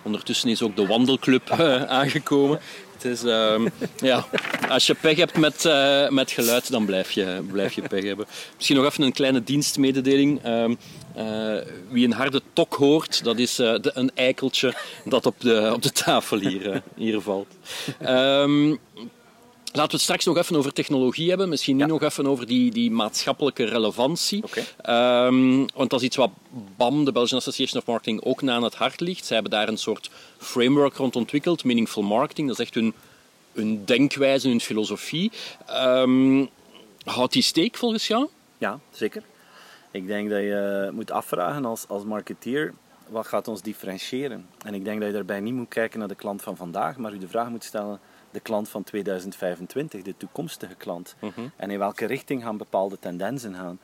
Ondertussen 0.03 0.49
is 0.51 0.63
ook 0.63 0.77
de 0.77 0.87
wandelclub 0.87 1.51
eh, 1.51 1.83
aangekomen. 1.83 2.61
Het 2.93 3.05
is, 3.05 3.23
ehm, 3.25 3.69
ja, 4.11 4.25
als 4.69 4.87
je 4.87 4.95
pech 4.95 5.17
hebt 5.17 5.37
met, 5.39 5.65
eh, 5.65 6.09
met 6.09 6.31
geluid, 6.31 6.71
dan 6.71 6.85
blijf 6.87 7.11
je, 7.11 7.45
blijf 7.51 7.73
je 7.73 7.83
pech 7.83 8.05
hebben. 8.05 8.27
Misschien 8.57 8.77
nog 8.77 8.85
even 8.87 9.03
een 9.05 9.13
kleine 9.13 9.43
dienstmededeling. 9.43 10.43
Ehm, 10.43 10.75
eh, 11.15 11.57
wie 11.89 12.05
een 12.07 12.13
harde 12.13 12.43
tok 12.53 12.75
hoort, 12.75 13.25
dat 13.25 13.39
is 13.39 13.55
de, 13.55 13.91
een 13.95 14.11
eikeltje 14.15 14.75
dat 15.05 15.27
op 15.27 15.41
de, 15.41 15.71
op 15.75 15.83
de 15.83 15.93
tafel 15.93 16.39
hier, 16.39 16.83
hier 16.97 17.21
valt. 17.21 17.47
Ehm, 18.01 18.77
Laten 19.77 19.91
we 19.91 19.97
het 19.97 20.05
straks 20.05 20.25
nog 20.25 20.37
even 20.37 20.57
over 20.57 20.73
technologie 20.73 21.29
hebben. 21.29 21.49
Misschien 21.49 21.77
nu 21.77 21.83
Ja. 21.83 21.89
nog 21.89 22.03
even 22.03 22.27
over 22.27 22.47
die, 22.47 22.71
die 22.71 22.91
maatschappelijke 22.91 23.65
relevantie. 23.65 24.45
Ehm, 24.83 25.67
want 25.75 25.91
dat 25.91 26.01
is 26.01 26.07
iets 26.07 26.17
wat 26.17 26.31
BAM, 26.77 27.05
de 27.05 27.13
Belgian 27.13 27.39
Association 27.39 27.81
of 27.81 27.87
Marketing, 27.89 28.23
ook 28.25 28.43
na 28.43 28.55
aan 28.55 28.63
het 28.63 28.75
hart 28.75 29.01
ligt. 29.01 29.25
Zij 29.25 29.35
hebben 29.35 29.53
daar 29.53 29.69
een 29.69 29.77
soort 29.79 30.11
framework 30.39 30.95
rond 30.97 31.17
ontwikkeld, 31.17 31.65
Meaningful 31.65 32.03
Marketing. 32.03 32.49
Dat 32.49 32.59
is 32.59 32.65
echt 32.65 32.75
hun, 32.75 32.95
hun 33.53 33.85
denkwijze, 33.85 34.49
hun 34.49 34.61
filosofie. 34.61 35.33
Ehm, 35.67 36.45
houdt 37.05 37.33
die 37.33 37.43
steek 37.43 37.77
volgens 37.77 38.07
jou? 38.07 38.29
Ja, 38.59 38.79
zeker. 38.91 39.23
Ik 39.91 40.07
denk 40.07 40.31
dat 40.31 40.41
je 40.41 40.91
moet 40.93 41.11
afvragen 41.11 41.65
als, 41.65 41.85
als 41.89 42.05
marketeer, 42.05 42.75
wat 43.09 43.27
gaat 43.27 43.49
ons 43.49 43.63
differentiëren? 43.63 44.47
En 44.65 44.75
ik 44.75 44.85
denk 44.85 44.99
dat 44.99 45.09
je 45.09 45.15
daarbij 45.15 45.41
niet 45.41 45.55
moet 45.55 45.69
kijken 45.69 45.99
naar 45.99 46.09
de 46.09 46.15
klant 46.15 46.43
van 46.43 46.57
vandaag, 46.57 46.97
maar 46.97 47.13
je 47.13 47.19
de 47.19 47.29
vraag 47.29 47.49
moet 47.49 47.65
stellen, 47.65 48.01
de 48.35 48.41
klant 48.41 48.69
van 48.69 48.83
2025, 48.85 50.03
de 50.03 50.17
toekomstige 50.17 50.75
klant. 50.75 51.17
En 51.57 51.71
in 51.71 51.79
welke 51.79 52.07
richting 52.07 52.43
gaan 52.43 52.57
bepaalde 52.57 52.99
tendensen 52.99 53.55
gaan? 53.55 53.79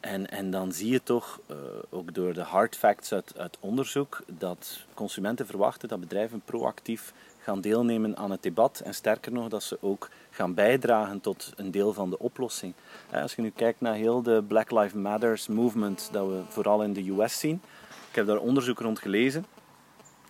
En, 0.00 0.30
en 0.30 0.50
dan 0.50 0.72
zie 0.72 0.90
je 0.90 1.02
toch, 1.02 1.40
eh, 1.46 1.56
ook 1.90 2.14
door 2.14 2.32
de 2.32 2.42
hard 2.42 2.76
facts 2.76 3.12
uit, 3.12 3.32
uit 3.36 3.56
onderzoek, 3.60 4.22
dat 4.26 4.78
consumenten 4.94 5.46
verwachten 5.46 5.88
dat 5.88 6.00
bedrijven 6.00 6.40
proactief 6.44 7.12
gaan 7.38 7.60
deelnemen 7.60 8.16
aan 8.16 8.30
het 8.30 8.42
debat. 8.42 8.80
En 8.84 8.94
sterker 8.94 9.32
nog, 9.32 9.48
dat 9.48 9.62
ze 9.62 9.78
ook 9.80 10.10
gaan 10.30 10.54
bijdragen 10.54 11.20
tot 11.20 11.52
een 11.56 11.70
deel 11.70 11.92
van 11.92 12.10
de 12.10 12.18
oplossing. 12.18 12.74
Eh, 13.10 13.22
Als 13.22 13.34
je 13.34 13.42
nu 13.42 13.50
kijkt 13.50 13.80
naar 13.80 13.94
heel 13.94 14.22
de 14.22 14.42
Black 14.46 14.70
Lives 14.70 14.92
Matters 14.92 15.46
movement 15.46 16.08
dat 16.12 16.26
we 16.26 16.42
vooral 16.48 16.82
in 16.82 16.92
de 16.92 17.10
US 17.10 17.38
zien. 17.38 17.62
Ik 18.08 18.14
heb 18.14 18.26
daar 18.26 18.38
onderzoek 18.38 18.78
rond 18.78 18.98
gelezen. 18.98 19.46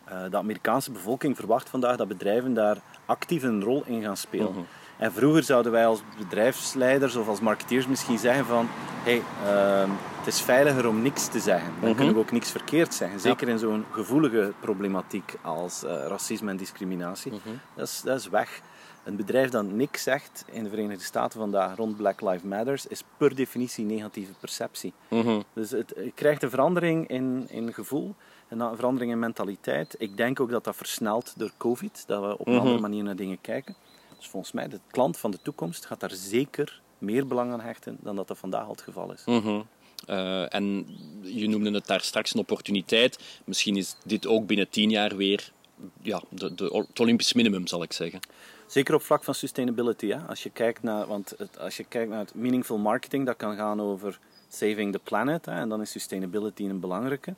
Eh, 0.05 0.31
de 0.31 0.37
Amerikaanse 0.37 0.91
bevolking 0.91 1.37
verwacht 1.37 1.69
vandaag 1.69 1.97
dat 1.97 2.09
bedrijven 2.09 2.55
daar 2.55 2.83
actief 3.13 3.43
een 3.43 3.63
rol 3.63 3.83
in 3.87 4.03
gaan 4.03 4.17
spelen. 4.17 4.67
En 4.97 5.13
vroeger 5.13 5.43
zouden 5.43 5.73
wij 5.73 5.87
als 5.87 6.03
bedrijfsleiders 6.19 7.17
of 7.17 7.29
als 7.29 7.41
marketeers 7.41 7.87
misschien 7.87 8.19
zeggen 8.19 8.47
van 8.47 8.69
hey, 9.03 9.23
ehm, 9.47 9.91
het 10.19 10.27
is 10.27 10.41
veiliger 10.41 10.89
om 10.89 11.03
niks 11.03 11.29
te 11.29 11.41
zeggen. 11.41 11.73
Dan 11.81 11.95
kunnen 11.95 12.15
we 12.15 12.21
ook 12.21 12.33
niks 12.33 12.51
verkeerd 12.51 12.95
zeggen. 12.95 13.21
Zeker 13.21 13.49
in 13.49 13.59
zo'n 13.59 13.85
gevoelige 13.91 14.53
problematiek 14.61 15.35
als 15.43 15.85
eh, 15.85 16.07
racisme 16.07 16.51
en 16.51 16.57
discriminatie. 16.57 17.33
dat, 17.75 17.89
is, 17.89 18.01
dat 18.05 18.19
is 18.19 18.29
weg. 18.29 18.61
Een 19.05 19.17
bedrijf 19.17 19.51
dat 19.51 19.65
niks 19.65 20.03
zegt 20.03 20.45
in 20.51 20.65
de 20.65 20.71
Verenigde 20.71 21.05
Staten 21.05 21.41
vandaag 21.41 21.77
rond 21.77 21.97
Black 21.97 22.21
Lives 22.21 22.43
Matters 22.43 22.87
is 22.87 23.05
per 23.17 23.35
definitie 23.35 23.85
negatieve 23.85 24.33
perceptie. 24.41 24.93
Dus 25.53 25.71
het, 25.71 25.93
je 25.97 26.13
krijgt 26.15 26.43
een 26.43 26.51
verandering 26.51 27.09
in, 27.09 27.47
in 27.49 27.73
gevoel, 27.73 28.15
een 28.61 28.77
verandering 28.77 29.13
in 29.13 29.19
mentaliteit. 29.19 29.95
Ik 29.99 30.17
denk 30.17 30.41
ook 30.41 30.51
dat 30.51 30.65
dat 30.65 30.77
versnelt 30.77 31.35
door 31.37 31.53
COVID, 31.57 32.05
dat 32.07 32.23
we 32.23 32.39
op 32.39 32.47
een 32.47 32.59
andere 32.59 32.81
manier 32.81 33.03
naar 33.03 33.17
dingen 33.17 33.41
kijken. 33.41 33.75
Dus 34.19 34.29
volgens 34.29 34.53
mij, 34.53 34.69
de 34.69 34.81
klant 34.91 35.17
van 35.17 35.31
de 35.31 35.39
toekomst 35.43 35.87
gaat 35.87 36.01
daar 36.01 36.15
zeker 36.15 36.81
meer 36.99 37.27
belang 37.27 37.53
aan 37.53 37.61
hechten 37.61 37.97
dan 38.01 38.17
dat 38.17 38.29
dat 38.29 38.39
vandaag 38.39 38.65
al 38.65 38.71
het 38.71 38.83
geval 38.83 39.13
is. 39.13 39.25
Mhm. 39.25 39.61
Eh, 40.07 40.55
en 40.55 40.87
je 41.21 41.49
noemde 41.49 41.71
het 41.71 41.87
daar 41.87 42.01
straks 42.01 42.35
een 42.35 42.41
opportuniteit. 42.41 43.19
Misschien 43.45 43.77
is 43.77 43.97
dit 44.05 44.27
ook 44.27 44.47
binnen 44.47 44.69
tien 44.69 44.91
jaar 44.91 45.17
weer 45.17 45.53
ja, 46.01 46.23
de, 46.29 46.55
de, 46.55 46.85
het 46.89 47.01
Olympisch 47.01 47.33
minimum, 47.33 47.67
zal 47.67 47.83
ik 47.83 47.93
zeggen. 47.93 48.21
Zeker 48.67 48.95
op 48.95 49.03
vlak 49.03 49.25
van 49.25 49.35
sustainability. 49.35 50.09
Hè? 50.09 50.19
Als, 50.19 50.43
je 50.43 50.51
kijkt 50.51 50.83
naar, 50.83 51.07
want 51.07 51.35
het, 51.39 51.59
als 51.59 51.77
je 51.77 51.85
kijkt 51.85 52.11
naar 52.11 52.19
het 52.19 52.35
meaningful 52.35 52.79
marketing, 52.79 53.27
dat 53.27 53.37
kan 53.37 53.57
gaan 53.57 53.81
over 53.81 54.19
saving 54.49 54.93
the 54.93 54.99
planet. 54.99 55.47
Hè? 55.47 55.53
En 55.53 55.69
dan 55.69 55.81
is 55.81 55.91
sustainability 55.91 56.65
een 56.65 56.81
belangrijke. 56.81 57.35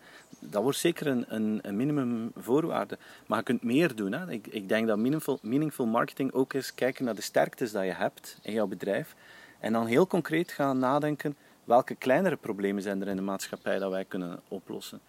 Dat 0.50 0.62
wordt 0.62 0.78
zeker 0.78 1.06
een, 1.06 1.24
een, 1.28 1.58
een 1.62 1.76
minimumvoorwaarde. 1.76 2.98
Maar 3.26 3.38
je 3.38 3.44
kunt 3.44 3.62
meer 3.62 3.94
doen. 3.94 4.12
Hè? 4.12 4.30
Ik, 4.30 4.46
ik 4.46 4.68
denk 4.68 4.86
dat 4.86 4.98
meaningful, 4.98 5.38
meaningful 5.42 5.86
marketing 5.86 6.32
ook 6.32 6.54
is 6.54 6.74
kijken 6.74 7.04
naar 7.04 7.14
de 7.14 7.22
sterktes 7.22 7.72
dat 7.72 7.84
je 7.84 7.92
hebt 7.92 8.38
in 8.42 8.52
jouw 8.52 8.66
bedrijf. 8.66 9.14
En 9.60 9.72
dan 9.72 9.86
heel 9.86 10.06
concreet 10.06 10.52
gaan 10.52 10.78
nadenken 10.78 11.36
welke 11.64 11.94
kleinere 11.94 12.36
problemen 12.36 12.82
zijn 12.82 13.00
er 13.00 13.08
in 13.08 13.16
de 13.16 13.22
maatschappij 13.22 13.78
dat 13.78 13.90
wij 13.90 14.04
kunnen 14.04 14.40
oplossen. 14.48 15.00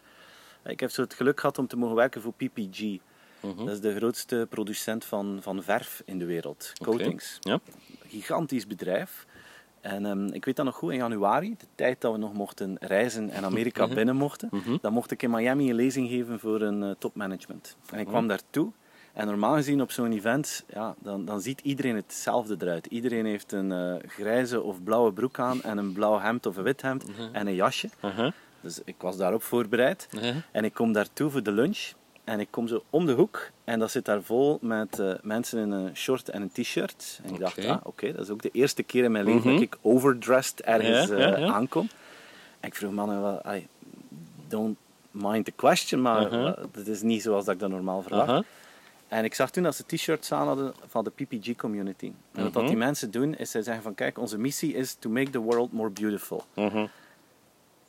Ik 0.64 0.80
heb 0.80 0.92
zo 0.92 1.02
het 1.02 1.14
geluk 1.14 1.40
gehad 1.40 1.58
om 1.58 1.68
te 1.68 1.78
mogen 1.78 1.96
werken 1.96 2.22
voor 2.22 2.34
PPG. 2.34 2.98
Dat 3.56 3.70
is 3.70 3.82
de 3.82 3.96
grootste 3.96 4.48
producent 4.50 5.06
van, 5.06 5.40
van 5.42 5.64
verf 5.64 6.02
in 6.06 6.20
de 6.20 6.26
wereld, 6.26 6.74
coatings. 6.84 7.38
Ja. 7.40 7.60
Gigantisch 8.08 8.68
bedrijf. 8.68 9.26
En 9.86 10.06
ehm, 10.06 10.28
ik 10.28 10.46
weet 10.46 10.56
dat 10.56 10.66
nog 10.66 10.76
goed, 10.76 10.92
in 10.92 10.98
januari, 10.98 11.56
de 11.60 11.66
tijd 11.76 12.02
dat 12.02 12.12
we 12.12 12.18
nog 12.18 12.34
mochten 12.34 12.76
reizen 12.80 13.30
en 13.30 13.44
Amerika 13.44 13.86
Mhm. 13.86 13.96
binnen 13.96 14.16
mochten, 14.16 14.50
dan 14.82 14.94
mocht 14.94 15.12
ik 15.12 15.24
in 15.24 15.30
Miami 15.30 15.70
een 15.70 15.76
lezing 15.76 16.10
geven 16.10 16.40
voor 16.40 16.62
een 16.62 16.84
eh, 16.84 16.90
topmanagement. 16.98 17.78
En 17.92 18.00
ik 18.00 18.08
kwam 18.08 18.28
daartoe. 18.28 18.72
En 19.14 19.26
normaal 19.28 19.54
gezien 19.56 19.82
op 19.82 19.92
zo'n 19.92 20.12
event, 20.12 20.64
ja, 20.74 20.96
dan, 21.00 21.26
dan 21.26 21.42
ziet 21.42 21.60
iedereen 21.62 21.96
hetzelfde 21.96 22.56
eruit. 22.60 22.86
Iedereen 22.86 23.26
heeft 23.26 23.52
een 23.52 23.72
eh, 23.72 23.96
grijze 24.10 24.62
of 24.62 24.84
blauwe 24.84 25.14
broek 25.14 25.40
aan 25.40 25.62
en 25.62 25.78
een 25.78 25.94
blauw 25.94 26.20
hemd 26.20 26.46
of 26.46 26.58
een 26.58 26.64
wit 26.64 26.82
hemd 26.82 27.06
en 27.32 27.48
een 27.48 27.56
jasje. 27.56 27.90
Dus 28.62 28.82
ik 28.86 28.96
was 28.98 29.18
daarop 29.18 29.44
voorbereid. 29.44 30.08
En 30.52 30.64
ik 30.64 30.74
kom 30.74 30.92
daartoe 30.94 31.30
voor 31.30 31.44
de 31.44 31.52
lunch. 31.52 31.92
En 32.26 32.40
ik 32.40 32.48
kom 32.50 32.68
zo 32.68 32.84
om 32.90 33.06
de 33.06 33.12
hoek 33.14 33.50
en 33.64 33.80
dat 33.80 33.92
zit 33.92 34.06
daar 34.06 34.22
vol 34.24 34.58
met 34.62 35.00
eh, 35.00 35.14
mensen 35.22 35.60
in 35.60 35.72
een 35.72 35.96
short 35.96 36.30
en 36.30 36.42
een 36.42 36.52
t-shirt. 36.52 37.20
En 37.24 37.34
ik 37.34 37.40
dacht, 37.40 37.58
Oké. 37.58 37.68
ah, 37.70 37.78
oké, 37.84 38.12
dat 38.12 38.22
is 38.22 38.30
ook 38.30 38.42
de 38.42 38.50
eerste 38.54 38.84
keer 38.84 39.04
in 39.04 39.12
mijn 39.12 39.26
leven 39.26 39.40
Mhm. 39.42 39.52
dat 39.54 39.62
ik 39.62 39.78
overdressed 39.82 40.62
ergens 40.62 41.10
Ja, 41.10 41.18
ja, 41.18 41.34
eh, 41.34 41.40
ja. 41.42 41.54
aankom. 41.54 41.90
En 42.60 42.68
ik 42.68 42.76
vroeg 42.76 42.92
mannen, 42.92 43.22
wel, 43.22 43.42
I 43.56 43.68
don't 44.48 44.78
mind 45.12 45.46
the 45.46 45.52
question, 45.52 46.02
maar 46.02 46.22
Uh-huh. 46.26 46.46
uh, 46.48 46.54
het 46.72 46.88
is 46.88 47.02
niet 47.02 47.22
zoals 47.22 47.46
dat 47.46 47.54
ik 47.54 47.60
dat 47.60 47.70
normaal 47.70 48.02
verwacht. 48.02 48.28
Uh-huh. 48.30 48.44
En 49.08 49.24
ik 49.24 49.34
zag 49.34 49.52
toen 49.52 49.64
dat 49.64 49.76
ze 49.76 49.86
t-shirts 49.86 50.32
aan 50.32 50.48
hadden 50.48 50.74
van 50.88 51.04
de 51.04 51.10
PPG 51.10 51.56
community. 51.56 52.12
En 52.32 52.44
wat 52.44 52.54
dat 52.54 52.62
Mhm. 52.62 52.72
die 52.72 52.78
mensen 52.80 53.12
doen, 53.12 53.36
is 53.36 53.52
zij 53.52 53.62
zeggen 53.62 53.84
van 53.84 53.96
kijk, 53.96 54.18
onze 54.18 54.38
missie 54.38 54.74
is 54.74 54.94
to 55.00 55.10
make 55.10 55.30
the 55.30 55.40
world 55.40 55.72
more 55.72 55.90
beautiful. 55.90 56.44
Mhm. 56.54 56.86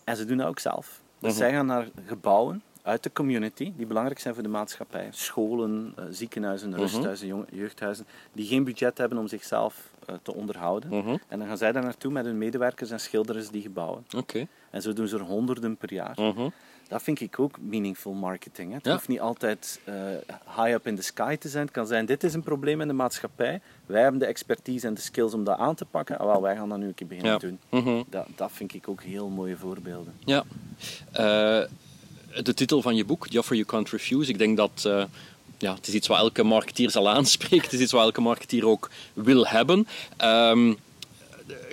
En 0.04 0.16
ze 0.16 0.24
doen 0.24 0.36
dat 0.36 0.46
ook 0.48 0.58
zelf. 0.58 1.00
Dus 1.18 1.30
Mhm. 1.30 1.38
zij 1.40 1.52
gaan 1.52 1.66
naar 1.66 1.88
gebouwen 2.06 2.62
uit 2.86 3.02
de 3.02 3.12
community 3.12 3.72
die 3.76 3.86
belangrijk 3.86 4.18
zijn 4.20 4.34
voor 4.34 4.42
de 4.42 4.48
maatschappij. 4.48 5.08
Scholen, 5.10 5.92
eh, 5.96 6.04
ziekenhuizen, 6.10 6.68
Mhm. 6.70 6.78
rusthuizen, 6.80 7.46
jeugdhuizen, 7.52 8.06
die 8.32 8.46
geen 8.46 8.64
budget 8.64 8.98
hebben 8.98 9.18
om 9.18 9.26
zichzelf 9.28 9.94
eh, 10.06 10.14
te 10.22 10.34
onderhouden. 10.34 10.90
Mhm. 10.90 11.16
En 11.28 11.38
dan 11.38 11.48
gaan 11.48 11.58
zij 11.58 11.72
daar 11.72 11.82
naartoe 11.82 12.12
met 12.12 12.24
hun 12.24 12.38
medewerkers 12.38 12.90
en 12.90 13.00
schilderen 13.00 13.52
die 13.52 13.62
gebouwen. 13.62 14.06
Oké. 14.16 14.46
En 14.70 14.82
zo 14.82 14.92
doen 14.92 15.08
ze 15.08 15.16
er 15.16 15.22
honderden 15.22 15.76
per 15.76 15.92
jaar. 15.92 16.14
Mhm. 16.20 16.48
Dat 16.88 17.02
vind 17.02 17.20
ik 17.20 17.38
ook 17.38 17.58
meaningful 17.60 18.12
marketing. 18.12 18.68
Hè. 18.70 18.76
Het 18.76 18.84
Ja. 18.86 18.92
hoeft 18.92 19.08
niet 19.08 19.20
altijd 19.20 19.80
eh, 19.84 19.94
high 20.56 20.70
up 20.72 20.86
in 20.86 20.96
the 20.96 21.02
sky 21.02 21.36
te 21.36 21.48
zijn. 21.48 21.64
Het 21.64 21.72
kan 21.74 21.86
zijn, 21.86 22.06
dit 22.06 22.24
is 22.24 22.34
een 22.34 22.42
probleem 22.42 22.80
in 22.80 22.86
de 22.88 22.94
maatschappij. 22.94 23.60
Wij 23.86 24.02
hebben 24.02 24.20
de 24.20 24.26
expertise 24.26 24.86
en 24.86 24.94
de 24.94 25.00
skills 25.00 25.34
om 25.34 25.44
dat 25.44 25.58
aan 25.58 25.74
te 25.74 25.84
pakken. 25.84 26.18
Ah, 26.18 26.26
wel, 26.26 26.42
wij 26.42 26.56
gaan 26.56 26.68
dat 26.68 26.78
nu 26.78 26.86
een 26.86 26.94
keer 26.94 27.06
beginnen 27.06 27.32
Ja. 27.32 27.38
doen. 27.80 28.04
Dat, 28.08 28.26
dat 28.36 28.52
vind 28.52 28.74
ik 28.74 28.88
ook 28.88 29.02
heel 29.02 29.28
mooie 29.28 29.56
voorbeelden. 29.56 30.14
Ja. 30.24 30.44
De 32.42 32.54
titel 32.54 32.82
van 32.82 32.96
je 32.96 33.04
boek, 33.04 33.28
The 33.28 33.38
Offer 33.38 33.56
You 33.56 33.68
Can't 33.68 33.90
Refuse, 33.90 34.30
ik 34.30 34.38
denk 34.38 34.56
dat 34.56 34.82
eh, 34.86 35.04
ja, 35.58 35.74
het 35.74 35.86
is 35.86 35.94
iets 35.94 36.08
wat 36.08 36.18
elke 36.18 36.42
marketeer 36.42 36.90
zal 36.90 37.08
aanspreken. 37.16 37.64
Het 37.64 37.72
is 37.72 37.80
iets 37.80 37.92
wat 37.92 38.02
elke 38.02 38.20
marketeer 38.20 38.66
ook 38.66 38.90
wil 39.14 39.46
hebben. 39.46 39.86
Ehm, 40.16 40.74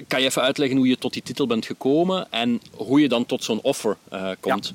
kan 0.08 0.20
je 0.20 0.26
even 0.26 0.42
uitleggen 0.42 0.78
hoe 0.78 0.88
je 0.88 0.98
tot 0.98 1.14
die 1.14 1.24
titel 1.24 1.48
bent 1.48 1.66
gekomen 1.66 2.32
en 2.32 2.62
hoe 2.72 3.02
je 3.02 3.08
dan 3.08 3.26
tot 3.26 3.44
zo'n 3.44 3.62
offer 3.62 3.98
eh, 4.10 4.30
komt? 4.40 4.74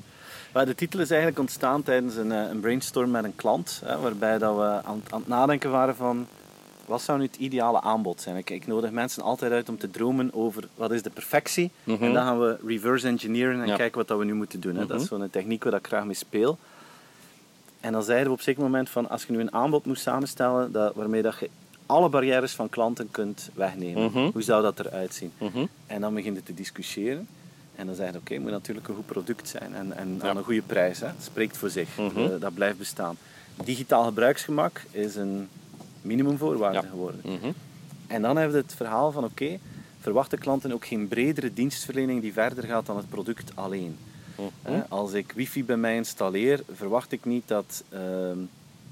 Maar 0.53 0.65
de 0.65 0.75
titel 0.75 0.99
is 0.99 1.09
eigenlijk 1.09 1.39
ontstaan 1.39 1.83
tijdens 1.83 2.15
een, 2.15 2.31
eh, 2.31 2.59
brainstorm 2.61 3.11
met 3.11 3.23
een 3.23 3.35
klant, 3.35 3.81
waarbij 4.01 4.37
dat 4.37 4.55
we 4.55 4.81
aan 4.83 5.03
het 5.09 5.27
nadenken 5.27 5.71
waren 5.71 5.95
van 5.95 6.27
wat 6.89 7.01
zou 7.01 7.17
nu 7.19 7.25
het 7.25 7.35
ideale 7.35 7.81
aanbod 7.81 8.21
zijn. 8.21 8.35
Ik, 8.37 8.49
ik 8.49 8.67
nodig 8.67 8.91
mensen 8.91 9.23
altijd 9.23 9.51
uit 9.51 9.69
om 9.69 9.77
te 9.77 9.89
dromen 9.91 10.33
over 10.33 10.67
wat 10.75 10.91
is 10.91 11.01
de 11.01 11.09
perfectie 11.09 11.71
Mhm. 11.83 12.03
en 12.03 12.13
dan 12.13 12.23
gaan 12.23 12.39
we 12.39 12.57
reverse 12.65 13.07
engineeren 13.07 13.61
en 13.61 13.67
Ja. 13.67 13.75
kijken 13.75 13.97
wat 13.97 14.07
dat 14.07 14.17
we 14.17 14.25
nu 14.25 14.33
moeten 14.33 14.59
doen. 14.59 14.75
Hè. 14.75 14.85
Dat 14.85 15.01
is 15.01 15.09
Mhm. 15.09 15.19
zo'n 15.21 15.29
techniek 15.29 15.63
waar 15.63 15.73
ik 15.73 15.87
graag 15.87 16.05
mee 16.05 16.15
speel. 16.15 16.57
En 17.79 17.91
dan 17.91 18.03
zeiden 18.03 18.25
we 18.27 18.31
op 18.31 18.37
een 18.37 18.43
zeker 18.43 18.61
moment 18.61 18.89
van 18.89 19.09
als 19.09 19.23
je 19.25 19.31
nu 19.31 19.39
een 19.39 19.53
aanbod 19.53 19.85
moest 19.85 20.01
samenstellen 20.01 20.71
dat, 20.71 20.95
waarmee 20.95 21.21
dat 21.21 21.37
je 21.39 21.49
alle 21.85 22.09
barrières 22.09 22.53
van 22.53 22.69
klanten 22.69 23.11
kunt 23.11 23.49
wegnemen, 23.53 24.03
Mhm. 24.03 24.29
hoe 24.33 24.41
zou 24.41 24.61
dat 24.61 24.79
eruit 24.79 25.13
zien? 25.13 25.31
En 25.87 26.01
dan 26.01 26.13
begin 26.13 26.33
je 26.33 26.43
te 26.43 26.53
discussiëren. 26.53 27.27
En 27.75 27.85
dan 27.85 27.95
zeg 27.95 28.11
je, 28.11 28.17
oké, 28.17 28.33
het 28.33 28.41
moet 28.41 28.51
natuurlijk 28.51 28.87
een 28.87 28.95
goed 28.95 29.05
product 29.05 29.47
zijn 29.47 29.75
en, 29.75 29.97
en 29.97 30.19
Ja. 30.21 30.29
aan 30.29 30.37
een 30.37 30.43
goede 30.43 30.61
prijs. 30.61 30.99
Hè. 30.99 31.07
Spreekt 31.21 31.57
voor 31.57 31.69
zich. 31.69 31.97
Eh, 31.97 32.23
dat 32.39 32.53
blijft 32.53 32.77
bestaan. 32.77 33.17
Digitaal 33.63 34.03
gebruiksgemak 34.03 34.81
is 34.91 35.15
een 35.15 35.47
minimumvoorwaarde 36.09 36.81
Ja. 36.83 36.89
geworden. 36.89 37.21
Mhm. 37.23 37.51
En 38.07 38.21
dan 38.21 38.35
hebben 38.37 38.55
we 38.55 38.61
het 38.61 38.73
verhaal 38.75 39.11
van, 39.11 39.23
oké, 39.23 39.57
verwachten 39.99 40.39
klanten 40.39 40.71
ook 40.71 40.85
geen 40.85 41.07
bredere 41.07 41.53
dienstverlening 41.53 42.21
die 42.21 42.33
verder 42.33 42.63
gaat 42.63 42.85
dan 42.85 42.97
het 42.97 43.09
product 43.09 43.51
alleen. 43.55 43.97
Mhm. 44.35 44.47
Hè, 44.61 44.83
Als 44.89 45.13
ik 45.13 45.31
wifi 45.31 45.63
bij 45.63 45.77
mij 45.77 45.95
installeer, 45.95 46.61
verwacht 46.73 47.11
ik 47.11 47.25
niet 47.25 47.47
dat 47.47 47.83
ehm, 47.89 48.37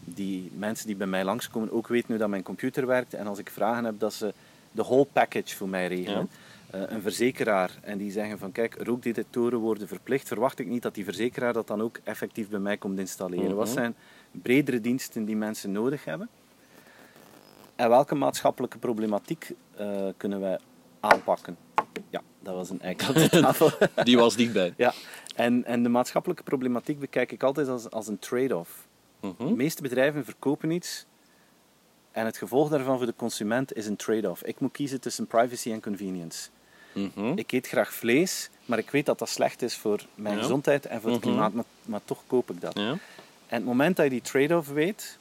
die 0.04 0.52
mensen 0.58 0.88
die 0.88 0.96
bij 0.96 1.08
mij 1.08 1.24
langskomen 1.24 1.72
ook 1.72 1.88
weten 1.88 2.08
hoe 2.08 2.18
dat 2.18 2.30
mijn 2.30 2.44
computer 2.44 2.86
werkt. 2.86 3.14
En 3.14 3.28
als 3.28 3.40
ik 3.40 3.50
vragen 3.50 3.84
heb, 3.86 4.00
dat 4.00 4.14
ze 4.14 4.34
de 4.72 4.82
whole 4.84 5.06
package 5.14 5.56
voor 5.56 5.70
mij 5.70 5.88
regelen. 5.88 6.30
Eh, 6.70 6.82
een 6.88 7.02
verzekeraar 7.02 7.72
en 7.82 7.98
die 7.98 8.12
zeggen 8.12 8.38
van 8.40 8.52
kijk, 8.52 8.76
rookdetectoren 8.84 9.60
worden 9.60 9.88
verplicht, 9.88 10.28
verwacht 10.28 10.60
ik 10.60 10.68
niet 10.68 10.82
dat 10.82 10.96
die 10.96 11.04
verzekeraar 11.04 11.54
dat 11.54 11.68
dan 11.68 11.82
ook 11.82 12.00
effectief 12.04 12.50
bij 12.50 12.60
mij 12.60 12.78
komt 12.78 13.00
installeren. 13.00 13.56
Wat 13.56 13.66
Mhm. 13.66 13.76
zijn 13.76 13.96
bredere 14.32 14.82
diensten 14.82 15.26
die 15.26 15.36
mensen 15.36 15.72
nodig 15.72 16.06
hebben? 16.06 16.30
En 17.78 17.90
welke 17.90 18.16
maatschappelijke 18.16 18.78
problematiek 18.78 19.52
eh, 19.76 20.08
kunnen 20.18 20.40
wij 20.40 20.60
aanpakken? 21.00 21.58
Ja, 22.10 22.22
dat 22.40 22.56
was 22.56 22.70
een 22.70 22.80
de 23.14 23.30
tafel. 23.42 23.72
Die 24.04 24.18
was 24.18 24.36
dichtbij. 24.36 24.74
Ja, 24.78 24.94
en, 25.36 25.66
en 25.66 25.84
de 25.84 25.90
maatschappelijke 25.90 26.44
problematiek 26.44 27.00
bekijk 27.00 27.32
ik 27.32 27.44
altijd 27.44 27.68
als, 27.68 27.90
als 27.90 28.08
een 28.08 28.20
trade-off. 28.20 28.88
Mhm. 29.22 29.34
De 29.38 29.56
meeste 29.56 29.82
bedrijven 29.82 30.26
verkopen 30.26 30.72
iets 30.72 31.06
en 32.12 32.26
het 32.26 32.38
gevolg 32.38 32.70
daarvan 32.70 32.98
voor 32.98 33.06
de 33.06 33.14
consument 33.16 33.74
is 33.76 33.86
een 33.88 33.96
trade-off. 33.96 34.44
Ik 34.44 34.60
moet 34.60 34.72
kiezen 34.72 35.02
tussen 35.02 35.28
privacy 35.28 35.72
en 35.72 35.82
convenience. 35.82 36.50
Mhm. 36.94 37.32
Ik 37.38 37.52
eet 37.52 37.68
graag 37.68 37.94
vlees, 37.94 38.50
maar 38.66 38.78
ik 38.78 38.90
weet 38.90 39.06
dat 39.06 39.20
dat 39.20 39.30
slecht 39.30 39.62
is 39.62 39.76
voor 39.76 40.06
mijn 40.16 40.36
Ja. 40.36 40.42
gezondheid 40.42 40.86
en 40.86 41.02
voor 41.02 41.12
het 41.12 41.20
Mhm. 41.20 41.30
klimaat, 41.30 41.54
maar, 41.54 41.64
maar 41.86 42.02
toch 42.06 42.24
koop 42.28 42.52
ik 42.52 42.62
dat. 42.62 42.78
Ja. 42.80 42.90
En 43.48 43.58
het 43.58 43.66
moment 43.66 43.96
dat 43.96 44.06
je 44.06 44.12
die 44.12 44.22
trade-off 44.22 44.70
weet, 44.70 45.20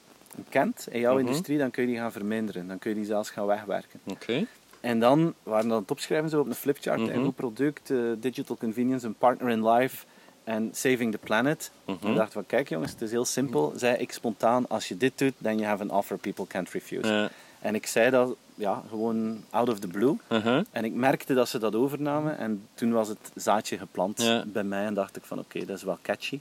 kent 0.49 0.87
in 0.90 1.00
jouw 1.00 1.16
Mhm. 1.16 1.26
industrie, 1.26 1.59
dan 1.59 1.71
kun 1.71 1.83
je 1.83 1.88
die 1.88 1.99
gaan 1.99 2.12
verminderen. 2.12 2.69
Dan 2.69 2.78
kun 2.78 2.90
je 2.90 2.97
die 2.97 3.05
zelfs 3.05 3.31
gaan 3.31 3.47
wegwerken. 3.47 4.00
Oké. 4.05 4.47
En 4.81 5.00
dan 5.00 5.35
waren 5.43 5.69
dan 5.69 5.81
het 5.81 5.90
opschrijven 5.90 6.31
zo 6.31 6.40
op 6.40 6.47
een 6.47 6.55
flipchart. 6.55 7.00
Mhm. 7.00 7.11
een 7.11 7.25
goed 7.25 7.35
product, 7.37 7.90
eh, 7.90 7.99
digital 8.19 8.57
convenience, 8.57 9.07
een 9.07 9.14
partner 9.14 9.50
in 9.50 9.69
life 9.69 10.05
en 10.45 10.71
saving 10.73 11.12
the 11.12 11.19
planet. 11.19 11.71
Mhm. 11.85 11.97
En 12.05 12.11
ik 12.11 12.16
dacht 12.16 12.33
van 12.33 12.47
kijk 12.47 12.69
jongens, 12.69 12.93
het 12.93 13.00
is 13.02 13.11
heel 13.11 13.25
simpel. 13.25 13.73
Zei 13.76 13.97
ik 13.97 14.12
spontaan, 14.12 14.69
als 14.69 14.88
je 14.88 14.97
dit 14.97 15.19
doet, 15.19 15.33
then 15.43 15.55
you 15.57 15.66
have 15.69 15.83
an 15.83 15.90
offer 15.90 16.19
people 16.19 16.47
can't 16.47 16.71
refuse. 16.71 17.31
En 17.61 17.75
ik 17.75 17.87
zei 17.87 18.11
dat 18.11 18.37
ja, 18.55 18.83
gewoon 18.88 19.45
out 19.50 19.69
of 19.69 19.78
the 19.78 19.88
blue. 19.88 20.16
En 20.71 20.85
ik 20.85 20.93
merkte 20.93 21.35
dat 21.35 21.49
ze 21.49 21.59
dat 21.59 21.75
overnamen. 21.75 22.38
En 22.38 22.62
toen 22.75 22.93
was 22.93 23.09
het 23.09 23.19
zaadje 23.35 23.78
geplant 23.78 24.43
bij 24.47 24.64
mij. 24.64 24.85
En 24.87 24.95
dacht 24.95 25.16
ik 25.16 25.25
van 25.25 25.38
oké, 25.38 25.64
dat 25.64 25.76
is 25.76 25.83
wel 25.83 25.99
catchy. 26.02 26.40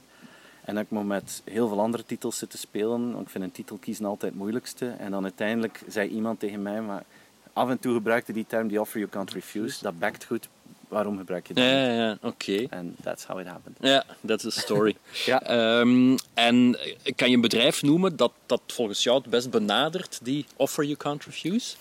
En 0.66 0.78
ik 0.78 0.90
me 0.90 1.04
met 1.04 1.42
heel 1.44 1.68
veel 1.68 1.80
andere 1.80 2.04
titels 2.06 2.38
zitten 2.38 2.58
spelen. 2.58 3.12
Want 3.12 3.24
ik 3.24 3.28
vind 3.28 3.44
een 3.44 3.52
titel 3.52 3.76
kiezen 3.76 4.04
altijd 4.04 4.30
het 4.32 4.40
moeilijkste. 4.40 4.88
En 4.98 5.10
dan 5.10 5.22
uiteindelijk 5.22 5.82
zei 5.88 6.08
iemand 6.08 6.40
tegen 6.40 6.62
mij, 6.62 6.80
maar 6.80 7.04
af 7.52 7.68
en 7.68 7.78
toe 7.78 7.94
gebruikte 7.94 8.32
die 8.32 8.46
term 8.48 8.68
the 8.68 8.80
offer 8.80 8.98
you 8.98 9.10
can't 9.10 9.32
refuse. 9.32 9.82
Dat 9.82 9.98
backt 9.98 10.24
goed. 10.24 10.48
Waarom 10.88 11.18
gebruik 11.18 11.46
je 11.48 11.54
dat 11.54 11.64
Ja, 11.64 11.70
ja, 11.70 11.92
ja. 11.92 12.18
oké. 12.22 12.66
En 12.70 12.96
that's 13.02 13.24
how 13.24 13.40
it 13.40 13.46
happened. 13.46 13.76
Ja, 13.80 14.04
is 14.26 14.42
de 14.42 14.50
story. 14.50 14.96
Ja. 15.26 15.42
Ehm, 15.42 16.16
en 16.34 16.78
kan 17.16 17.28
je 17.28 17.34
een 17.34 17.40
bedrijf 17.40 17.82
noemen 17.82 18.16
dat, 18.16 18.32
dat 18.46 18.60
volgens 18.66 19.02
jou 19.02 19.16
het 19.20 19.30
best 19.30 19.50
benadert, 19.50 20.18
die 20.22 20.46
offer 20.56 20.84
you 20.84 20.96
can't 20.96 21.24
refuse? 21.24 21.76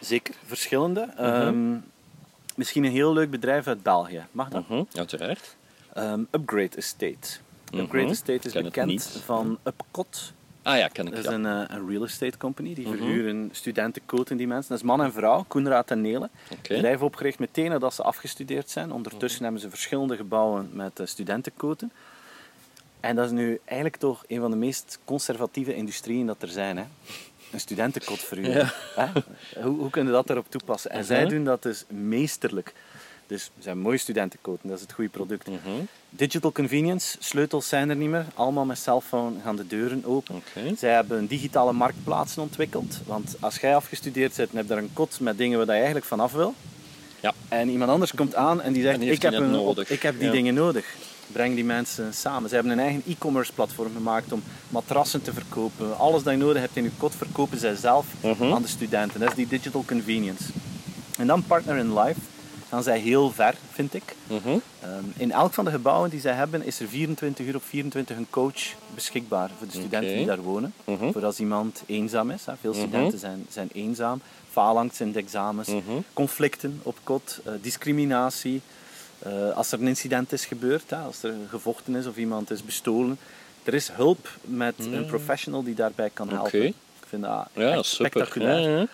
Zeker, 0.00 0.34
verschillende. 0.46 1.08
Mhm. 1.16 1.24
Ehm, 1.24 1.76
misschien 2.54 2.84
een 2.84 2.92
heel 2.92 3.12
leuk 3.12 3.30
bedrijf 3.30 3.66
uit 3.66 3.82
België. 3.82 4.26
Mag 4.30 4.48
dat? 4.48 4.68
Mhm, 4.68 4.82
Uiteraard. 4.92 5.56
Ehm, 5.92 6.20
Upgrade 6.30 6.76
Estate. 6.76 7.38
Mhm. 7.70 7.80
Upgrade 7.80 8.10
Estate 8.10 8.46
is 8.46 8.52
Ken 8.52 8.62
bekend 8.62 9.20
van 9.24 9.58
Upcot. 9.64 10.32
Ah 10.62 10.78
ja, 10.78 10.88
ken 10.88 11.04
ik. 11.06 11.10
Dat 11.10 11.20
is 11.20 11.26
ja. 11.30 11.32
een, 11.32 11.46
eh, 11.46 11.76
een 11.76 11.88
real 11.88 12.04
estate 12.04 12.38
company. 12.38 12.74
Die 12.74 12.86
Mhm. 12.88 12.96
verhuren 12.96 13.48
studenten 13.52 14.02
coaten 14.06 14.36
die 14.36 14.46
mensen. 14.46 14.68
Dat 14.68 14.78
is 14.78 14.84
man 14.84 15.02
en 15.02 15.12
vrouw, 15.12 15.44
Koenraad 15.48 15.90
en 15.90 16.00
Nelen. 16.00 16.30
Oké. 16.52 16.74
Bedrijf 16.74 17.02
opgericht 17.02 17.38
meteen 17.38 17.70
nadat 17.70 17.94
ze 17.94 18.02
afgestudeerd 18.02 18.70
zijn. 18.70 18.92
Ondertussen 18.92 19.42
hebben 19.42 19.60
ze 19.60 19.70
verschillende 19.70 20.16
gebouwen 20.16 20.70
met 20.72 21.00
uh, 21.00 21.06
studentencoaten. 21.06 21.92
En 23.00 23.16
dat 23.16 23.24
is 23.24 23.30
nu 23.30 23.60
eigenlijk 23.64 23.96
toch 23.96 24.24
een 24.26 24.40
van 24.40 24.50
de 24.50 24.56
meest 24.56 24.98
conservatieve 25.04 25.74
industrieën 25.74 26.26
dat 26.26 26.42
er 26.42 26.48
zijn. 26.48 26.76
Hè? 26.76 26.84
Een 27.52 27.60
studentenkot 27.60 28.18
verhuren. 28.20 28.70
Hoe, 29.62 29.76
hoe 29.78 29.90
kunnen 29.90 30.12
we 30.12 30.18
dat 30.18 30.26
daarop 30.26 30.50
toepassen? 30.50 30.90
En 30.90 31.04
zij 31.04 31.20
Mhm. 31.24 31.34
doen 31.34 31.44
dat 31.44 31.62
dus 31.62 31.84
meesterlijk. 31.88 32.74
Dus 33.28 33.50
zijn 33.58 33.78
mooie 33.78 33.98
studentencoaten, 33.98 34.68
dat 34.68 34.76
is 34.76 34.82
het 34.82 34.92
goede 34.92 35.10
product. 35.10 35.46
Mhm. 35.46 35.58
Digital 36.10 36.52
convenience, 36.52 37.16
sleutels 37.20 37.68
zijn 37.68 37.90
er 37.90 37.96
niet 37.96 38.08
meer. 38.08 38.26
Allemaal 38.34 38.64
met 38.64 38.78
cellphone 38.78 39.36
gaan 39.44 39.56
de 39.56 39.66
deuren 39.66 40.04
open. 40.04 40.34
Oké. 40.34 40.74
Zij 40.76 40.92
hebben 40.92 41.18
een 41.18 41.26
digitale 41.26 41.72
marktplaatsen 41.72 42.42
ontwikkeld. 42.42 43.00
Want 43.06 43.36
als 43.40 43.56
jij 43.56 43.74
afgestudeerd 43.76 44.36
bent 44.36 44.50
en 44.50 44.56
hebt 44.56 44.68
daar 44.68 44.78
een 44.78 44.90
kot 44.92 45.20
met 45.20 45.38
dingen 45.38 45.58
waar 45.58 45.66
je 45.66 45.72
eigenlijk 45.72 46.04
vanaf 46.04 46.32
wil. 46.32 46.54
Ja. 47.20 47.34
En 47.48 47.68
iemand 47.68 47.90
anders 47.90 48.14
komt 48.14 48.34
aan 48.34 48.60
en 48.62 48.72
die 48.72 48.82
zegt, 48.82 48.94
En 48.94 49.00
die 49.00 49.08
heeft 49.08 49.24
ik 49.24 49.30
heb, 49.30 49.40
een, 49.40 49.50
nodig. 49.50 49.90
ik 49.90 50.02
heb 50.02 50.18
die 50.18 50.26
Ja. 50.26 50.32
dingen 50.32 50.54
nodig. 50.54 50.94
Breng 51.32 51.54
die 51.54 51.64
mensen 51.64 52.14
samen. 52.14 52.48
Ze 52.48 52.54
hebben 52.54 52.72
een 52.72 52.78
eigen 52.78 53.02
e-commerce 53.06 53.52
platform 53.52 53.92
gemaakt 53.94 54.32
om 54.32 54.42
matrassen 54.68 55.22
te 55.22 55.32
verkopen. 55.32 55.98
Alles 55.98 56.22
dat 56.22 56.32
je 56.32 56.38
nodig 56.38 56.60
hebt 56.62 56.76
in 56.76 56.82
je 56.82 56.90
kot 56.98 57.14
verkopen 57.14 57.58
zij 57.58 57.74
zelf 57.74 58.06
Mhm. 58.22 58.52
aan 58.52 58.62
de 58.62 58.68
studenten. 58.68 59.20
Dat 59.20 59.28
is 59.28 59.34
die 59.34 59.46
digital 59.48 59.84
convenience. 59.86 60.44
En 61.18 61.26
dan 61.26 61.42
Partner 61.42 61.76
in 61.76 61.98
Life 61.98 62.20
gaan 62.68 62.82
zij 62.82 62.98
heel 62.98 63.30
ver, 63.30 63.54
vind 63.72 63.94
ik. 63.94 64.14
Mhm. 64.26 64.48
Ehm, 64.80 65.04
in 65.16 65.32
elk 65.32 65.52
van 65.54 65.64
de 65.64 65.70
gebouwen 65.70 66.10
die 66.10 66.20
zij 66.20 66.32
hebben, 66.32 66.62
is 66.64 66.80
er 66.80 66.88
24 66.88 67.46
uur 67.46 67.54
op 67.56 67.62
24 67.64 68.16
een 68.16 68.26
coach 68.30 68.62
beschikbaar 68.94 69.50
voor 69.58 69.66
de 69.66 69.72
studenten 69.72 70.16
die 70.16 70.26
daar 70.26 70.40
wonen. 70.42 70.72
Mhm. 70.84 71.12
Voor 71.12 71.24
als 71.24 71.38
iemand 71.40 71.82
eenzaam 71.86 72.30
is. 72.30 72.46
Hè. 72.46 72.52
Veel 72.60 72.74
studenten 72.74 73.18
zijn, 73.18 73.46
zijn 73.50 73.68
eenzaam. 73.72 74.20
Phalanx 74.50 75.00
in 75.00 75.12
de 75.12 75.18
examens. 75.18 75.68
Mhm. 75.68 75.80
Conflicten 76.12 76.80
op 76.82 76.98
kot. 77.02 77.40
eh, 77.44 77.52
discriminatie. 77.60 78.60
Eh, 79.18 79.50
als 79.56 79.72
er 79.72 79.80
een 79.80 79.88
incident 79.88 80.32
is 80.32 80.44
gebeurd, 80.46 80.90
hè, 80.90 80.96
als 80.96 81.22
er 81.22 81.34
gevochten 81.48 81.94
is 81.94 82.06
of 82.06 82.16
iemand 82.16 82.50
is 82.50 82.64
bestolen. 82.64 83.18
Er 83.64 83.74
is 83.74 83.88
hulp 83.92 84.28
met 84.40 84.74
een 84.78 85.06
professional 85.06 85.62
die 85.62 85.74
daarbij 85.74 86.10
kan 86.12 86.28
helpen. 86.28 86.64
Ik 86.66 86.74
vind 87.08 87.22
dat 87.22 87.46
Ja, 87.52 87.70
super. 87.70 87.84
spectaculair. 87.84 88.60
Ja, 88.70 88.78
ja. 88.78 88.86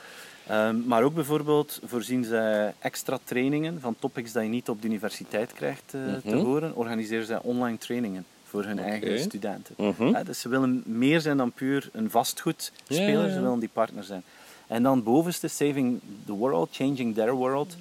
Ehm, 0.46 0.86
maar 0.86 1.02
ook 1.02 1.14
bijvoorbeeld 1.14 1.80
voorzien 1.84 2.24
zij 2.24 2.74
extra 2.78 3.18
trainingen 3.24 3.80
van 3.80 3.96
topics 3.98 4.32
dat 4.32 4.42
je 4.42 4.48
niet 4.48 4.68
op 4.68 4.82
de 4.82 4.88
universiteit 4.88 5.52
krijgt 5.52 5.94
eh, 5.94 6.00
te 6.30 6.36
horen. 6.36 6.76
Organiseren 6.76 7.26
zij 7.26 7.38
online 7.42 7.78
trainingen 7.78 8.24
voor 8.44 8.64
hun 8.64 8.78
eigen 8.78 9.20
studenten. 9.20 9.74
Mhm. 9.78 10.14
Hè, 10.14 10.24
dus 10.24 10.40
ze 10.40 10.48
willen 10.48 10.82
meer 10.86 11.20
zijn 11.20 11.36
dan 11.36 11.52
puur 11.52 11.88
een 11.92 12.10
vastgoedspeler, 12.10 13.02
Ja, 13.02 13.18
ja, 13.18 13.26
ja. 13.26 13.32
ze 13.32 13.40
willen 13.40 13.58
die 13.58 13.70
partner 13.72 14.04
zijn. 14.04 14.22
En 14.66 14.82
dan 14.82 15.02
bovenste, 15.02 15.48
Saving 15.48 16.00
the 16.26 16.32
World, 16.32 16.68
Changing 16.72 17.14
Their 17.14 17.32
World. 17.32 17.76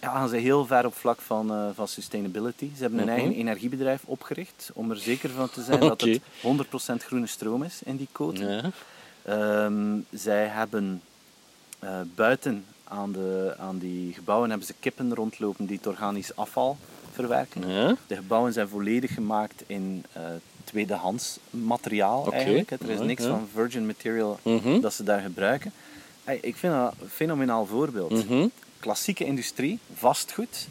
Ja, 0.00 0.10
gaan 0.12 0.28
ze 0.28 0.36
heel 0.36 0.66
ver 0.66 0.86
op 0.86 0.94
vlak 0.94 1.20
van, 1.20 1.50
eh, 1.50 1.66
van 1.74 1.88
sustainability. 1.88 2.70
Ze 2.76 2.82
hebben 2.82 3.00
een 3.00 3.08
eigen 3.08 3.32
energiebedrijf 3.34 4.02
opgericht 4.04 4.70
om 4.74 4.90
er 4.90 4.96
zeker 4.96 5.30
van 5.30 5.50
te 5.50 5.62
zijn 5.62 5.80
dat 5.90 6.00
het 6.00 6.20
100% 6.40 7.04
groene 7.04 7.26
stroom 7.26 7.62
is 7.62 7.80
in 7.84 7.96
die. 7.96 8.08
Ja. 8.32 8.70
Ehm, 9.22 9.98
zij 10.10 10.46
hebben 10.46 11.02
eh, 11.78 12.00
buiten 12.14 12.64
aan, 12.84 13.12
de, 13.12 13.54
aan 13.58 13.78
die 13.78 14.12
gebouwen 14.12 14.48
hebben 14.48 14.66
ze 14.66 14.74
kippen 14.80 15.14
rondlopen 15.14 15.66
die 15.66 15.76
het 15.76 15.86
organisch 15.86 16.36
afval 16.36 16.76
verwerken. 17.12 17.68
Ja. 17.68 17.96
De 18.06 18.16
gebouwen 18.16 18.52
zijn 18.52 18.68
volledig 18.68 19.14
gemaakt 19.14 19.62
in 19.66 20.04
eh, 20.12 20.22
tweedehands 20.64 21.38
materiaal 21.50 22.32
eigenlijk. 22.32 22.70
Er 22.70 22.90
is 22.90 23.00
niks 23.00 23.22
ja. 23.22 23.28
van 23.28 23.48
virgin 23.52 23.86
material 23.86 24.38
Mhm. 24.42 24.80
dat 24.80 24.94
ze 24.94 25.02
daar 25.02 25.20
gebruiken. 25.20 25.72
Ik 26.40 26.56
vind 26.56 26.72
dat 26.72 26.94
een 27.00 27.08
fenomenaal 27.08 27.66
voorbeeld. 27.66 28.28
Mhm. 28.28 28.46
Klassieke 28.80 29.24
industrie, 29.24 29.78
vastgoed, 29.94 30.68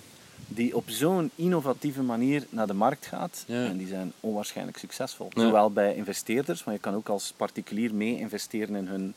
die 0.48 0.76
op 0.76 0.84
zo'n 0.90 1.32
innovatieve 1.36 2.02
manier 2.02 2.46
naar 2.50 2.68
de 2.68 2.74
markt 2.74 3.06
gaat. 3.06 3.44
Ja. 3.48 3.66
En 3.66 3.78
die 3.78 3.88
zijn 3.88 4.14
onwaarschijnlijk 4.20 4.78
succesvol. 4.78 5.30
Zowel 5.36 5.72
bij 5.72 5.96
investeerders, 5.96 6.64
maar 6.64 6.74
je 6.74 6.80
kan 6.80 6.96
ook 6.96 7.10
als 7.10 7.34
particulier 7.38 7.94
mee 7.94 8.18
investeren 8.20 8.76
in 8.76 8.88
hun 8.88 9.14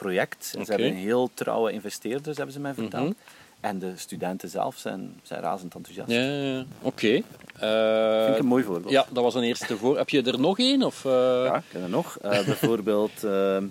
project. 0.00 0.54
En. 0.58 0.64
Ze 0.64 0.70
hebben 0.72 0.92
heel 0.94 1.30
trouwe 1.34 1.72
investeerders, 1.72 2.36
hebben 2.36 2.54
ze 2.54 2.60
mij 2.60 2.74
verteld. 2.74 3.04
Mhm. 3.04 3.12
En 3.60 3.78
de 3.78 3.92
studenten 3.96 4.48
zelf 4.48 4.76
zijn, 4.76 5.20
zijn 5.22 5.40
razend 5.40 5.74
enthousiast. 5.74 6.10
Ja, 6.10 6.20
ja, 6.20 6.52
ja. 6.54 6.64
Oké. 6.82 6.98
Vind 7.08 7.24
ik 7.54 7.60
Eh, 7.60 8.36
een 8.38 8.46
mooi 8.46 8.64
voorbeeld. 8.64 8.92
ja, 8.92 9.06
dat 9.10 9.22
was 9.22 9.34
een 9.34 9.42
eerste 9.42 9.76
voor. 9.76 9.96
Heb 9.96 10.08
je 10.08 10.22
er 10.22 10.40
nog 10.40 10.58
één? 10.58 10.82
Of, 10.82 11.04
eh? 11.04 11.10
Ja, 11.44 11.56
ik 11.56 11.62
ken 11.70 11.82
er 11.82 11.88
nog. 11.88 12.18
Eh, 12.18 12.30
bijvoorbeeld, 12.44 13.24
ehm 13.24 13.64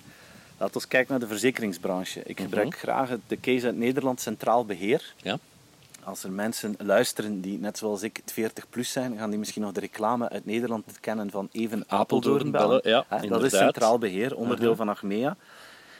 laten 0.57 0.81
we 0.81 0.87
kijken 0.87 1.11
naar 1.11 1.19
de 1.19 1.27
verzekeringsbranche. 1.27 2.21
Ik 2.25 2.39
gebruik 2.39 2.77
graag 2.77 3.09
het- 3.09 3.19
de 3.27 3.39
case 3.39 3.65
uit 3.65 3.77
Nederland 3.77 4.21
Centraal 4.21 4.65
Beheer. 4.65 5.13
Ja. 5.21 5.37
Als 6.03 6.23
er 6.23 6.31
mensen 6.31 6.75
luisteren 6.79 7.41
die, 7.41 7.59
net 7.59 7.77
zoals 7.77 8.01
ik, 8.03 8.21
40 8.25 8.69
plus 8.69 8.91
zijn, 8.91 9.17
gaan 9.17 9.29
die 9.29 9.39
misschien 9.39 9.61
nog 9.61 9.71
de 9.71 9.79
reclame 9.79 10.29
uit 10.29 10.45
Nederland 10.45 10.99
kennen 10.99 11.29
van 11.31 11.49
Even 11.51 11.83
Apeldoorn 11.87 12.01
Apeldoorn 12.01 12.51
bellen. 12.51 12.81
bellen, 12.83 13.05
ja, 13.21 13.27
dat 13.27 13.43
is. 13.43 13.57
Centraal 13.57 13.97
Beheer, 13.97 14.35
onderdeel 14.35 14.75
van 14.75 14.89
Achmea. 14.89 15.35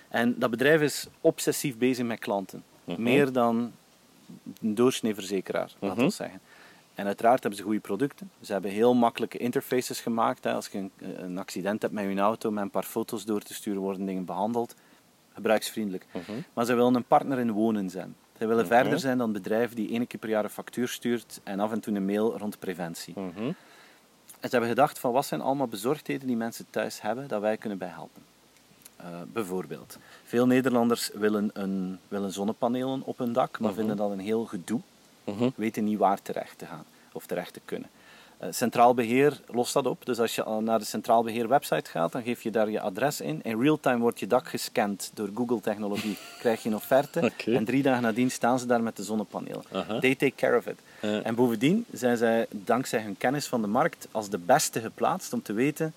En 0.10 0.40
dat 0.40 0.50
bedrijf 0.50 0.82
is 0.82 1.08
obsessief 1.22 1.78
bezig 1.78 2.06
met 2.06 2.20
klanten. 2.20 2.64
Meer 2.98 3.32
dan 3.32 3.72
een 4.62 4.76
doorsnee 4.76 5.14
verzekeraar, 5.14 5.72
laten 5.80 6.04
we 6.04 6.10
zeggen. 6.10 6.40
En 6.94 7.06
uiteraard 7.06 7.42
hebben 7.42 7.60
ze 7.60 7.66
goede 7.66 7.80
producten. 7.80 8.32
Ze 8.42 8.52
hebben 8.52 8.72
heel 8.72 8.94
makkelijke 8.94 9.38
interfaces 9.38 10.02
gemaakt. 10.02 10.44
Hè. 10.44 10.54
Als 10.54 10.68
je 10.68 10.78
een, 10.78 10.92
een 11.24 11.38
accident 11.38 11.82
hebt 11.82 11.94
met 11.94 12.14
je 12.14 12.20
auto, 12.20 12.52
met 12.52 12.64
een 12.64 12.70
paar 12.70 12.84
foto's 12.84 13.26
door 13.26 13.42
te 13.42 13.54
sturen, 13.54 13.82
worden 13.82 14.06
dingen 14.06 14.26
behandeld. 14.26 14.76
Gebruiksvriendelijk. 15.34 16.06
Maar 16.54 16.66
ze 16.66 16.74
willen 16.74 16.96
een 16.96 17.04
partner 17.04 17.40
in 17.40 17.52
wonen 17.52 17.90
zijn. 17.90 18.16
Ze 18.38 18.48
willen 18.48 18.68
verder 18.68 19.00
zijn 19.00 19.18
dan 19.18 19.32
bedrijf 19.32 19.74
die 19.74 19.90
één 19.90 20.08
keer 20.08 20.20
per 20.20 20.30
jaar 20.30 20.44
een 20.44 20.50
factuur 20.50 20.88
stuurt 20.88 21.42
en 21.44 21.60
af 21.60 21.72
en 21.72 21.80
toe 21.80 21.96
een 21.96 22.06
mail 22.06 22.38
rond 22.38 22.60
preventie. 22.60 23.14
Mhm. 23.20 23.44
En 24.40 24.50
ze 24.50 24.50
hebben 24.50 24.70
gedacht 24.70 25.00
van 25.00 25.12
wat 25.12 25.26
zijn 25.26 25.42
allemaal 25.42 25.68
bezorgdheden 25.68 26.28
die 26.28 26.38
mensen 26.38 26.66
thuis 26.70 27.02
hebben 27.02 27.28
dat 27.28 27.42
wij 27.42 27.58
kunnen 27.58 27.78
bij 27.78 27.94
Eh, 29.00 29.06
bijvoorbeeld, 29.34 29.98
veel 30.24 30.48
Nederlanders 30.48 31.10
willen, 31.14 31.50
een, 31.54 32.00
willen 32.08 32.32
zonnepanelen 32.32 33.02
op 33.06 33.18
hun 33.18 33.34
dak, 33.34 33.60
maar 33.60 33.74
vinden 33.74 33.98
dat 33.98 34.12
een 34.12 34.20
heel 34.20 34.46
gedoe. 34.46 34.80
Mhm. 35.24 35.50
Weten 35.56 35.84
niet 35.84 35.98
waar 35.98 36.22
terecht 36.22 36.58
te 36.58 36.66
gaan 36.66 36.86
of 37.12 37.26
terecht 37.26 37.54
te 37.54 37.62
kunnen. 37.66 37.90
Eh, 38.38 38.48
Centraal 38.52 38.94
Beheer 38.94 39.40
lost 39.48 39.74
dat 39.74 39.86
op. 39.86 40.06
Dus 40.06 40.20
als 40.20 40.36
je 40.36 40.60
naar 40.62 40.80
de 40.80 40.86
Centraal 40.86 41.24
Beheer 41.24 41.48
website 41.48 41.90
gaat, 41.90 42.12
dan 42.12 42.24
geef 42.24 42.42
je 42.42 42.52
daar 42.52 42.70
je 42.70 42.82
adres 42.82 43.22
in. 43.22 43.40
In 43.44 43.62
real 43.62 43.80
time 43.80 43.98
wordt 43.98 44.20
je 44.20 44.28
dak 44.28 44.48
gescand 44.48 45.12
door 45.14 45.30
Google 45.36 45.62
technologie. 45.62 46.18
Krijg 46.40 46.64
je 46.64 46.70
een 46.70 46.76
offerte. 46.76 47.32
En 47.46 47.66
drie 47.66 47.84
dagen 47.84 48.02
nadien 48.02 48.32
staan 48.32 48.60
ze 48.60 48.66
daar 48.66 48.84
met 48.84 48.96
de 48.96 49.04
zonnepanelen. 49.04 49.64
They 50.00 50.16
take 50.16 50.36
care 50.36 50.58
of 50.58 50.66
it. 50.66 50.80
En 51.24 51.36
bovendien 51.36 51.86
zijn 51.92 52.18
zij, 52.18 52.48
dankzij 52.50 53.02
hun 53.02 53.18
kennis 53.18 53.48
van 53.48 53.62
de 53.62 53.68
markt, 53.68 54.08
als 54.12 54.30
de 54.30 54.38
beste 54.38 54.82
geplaatst 54.82 55.34
om 55.34 55.42
te 55.42 55.54
weten 55.54 55.94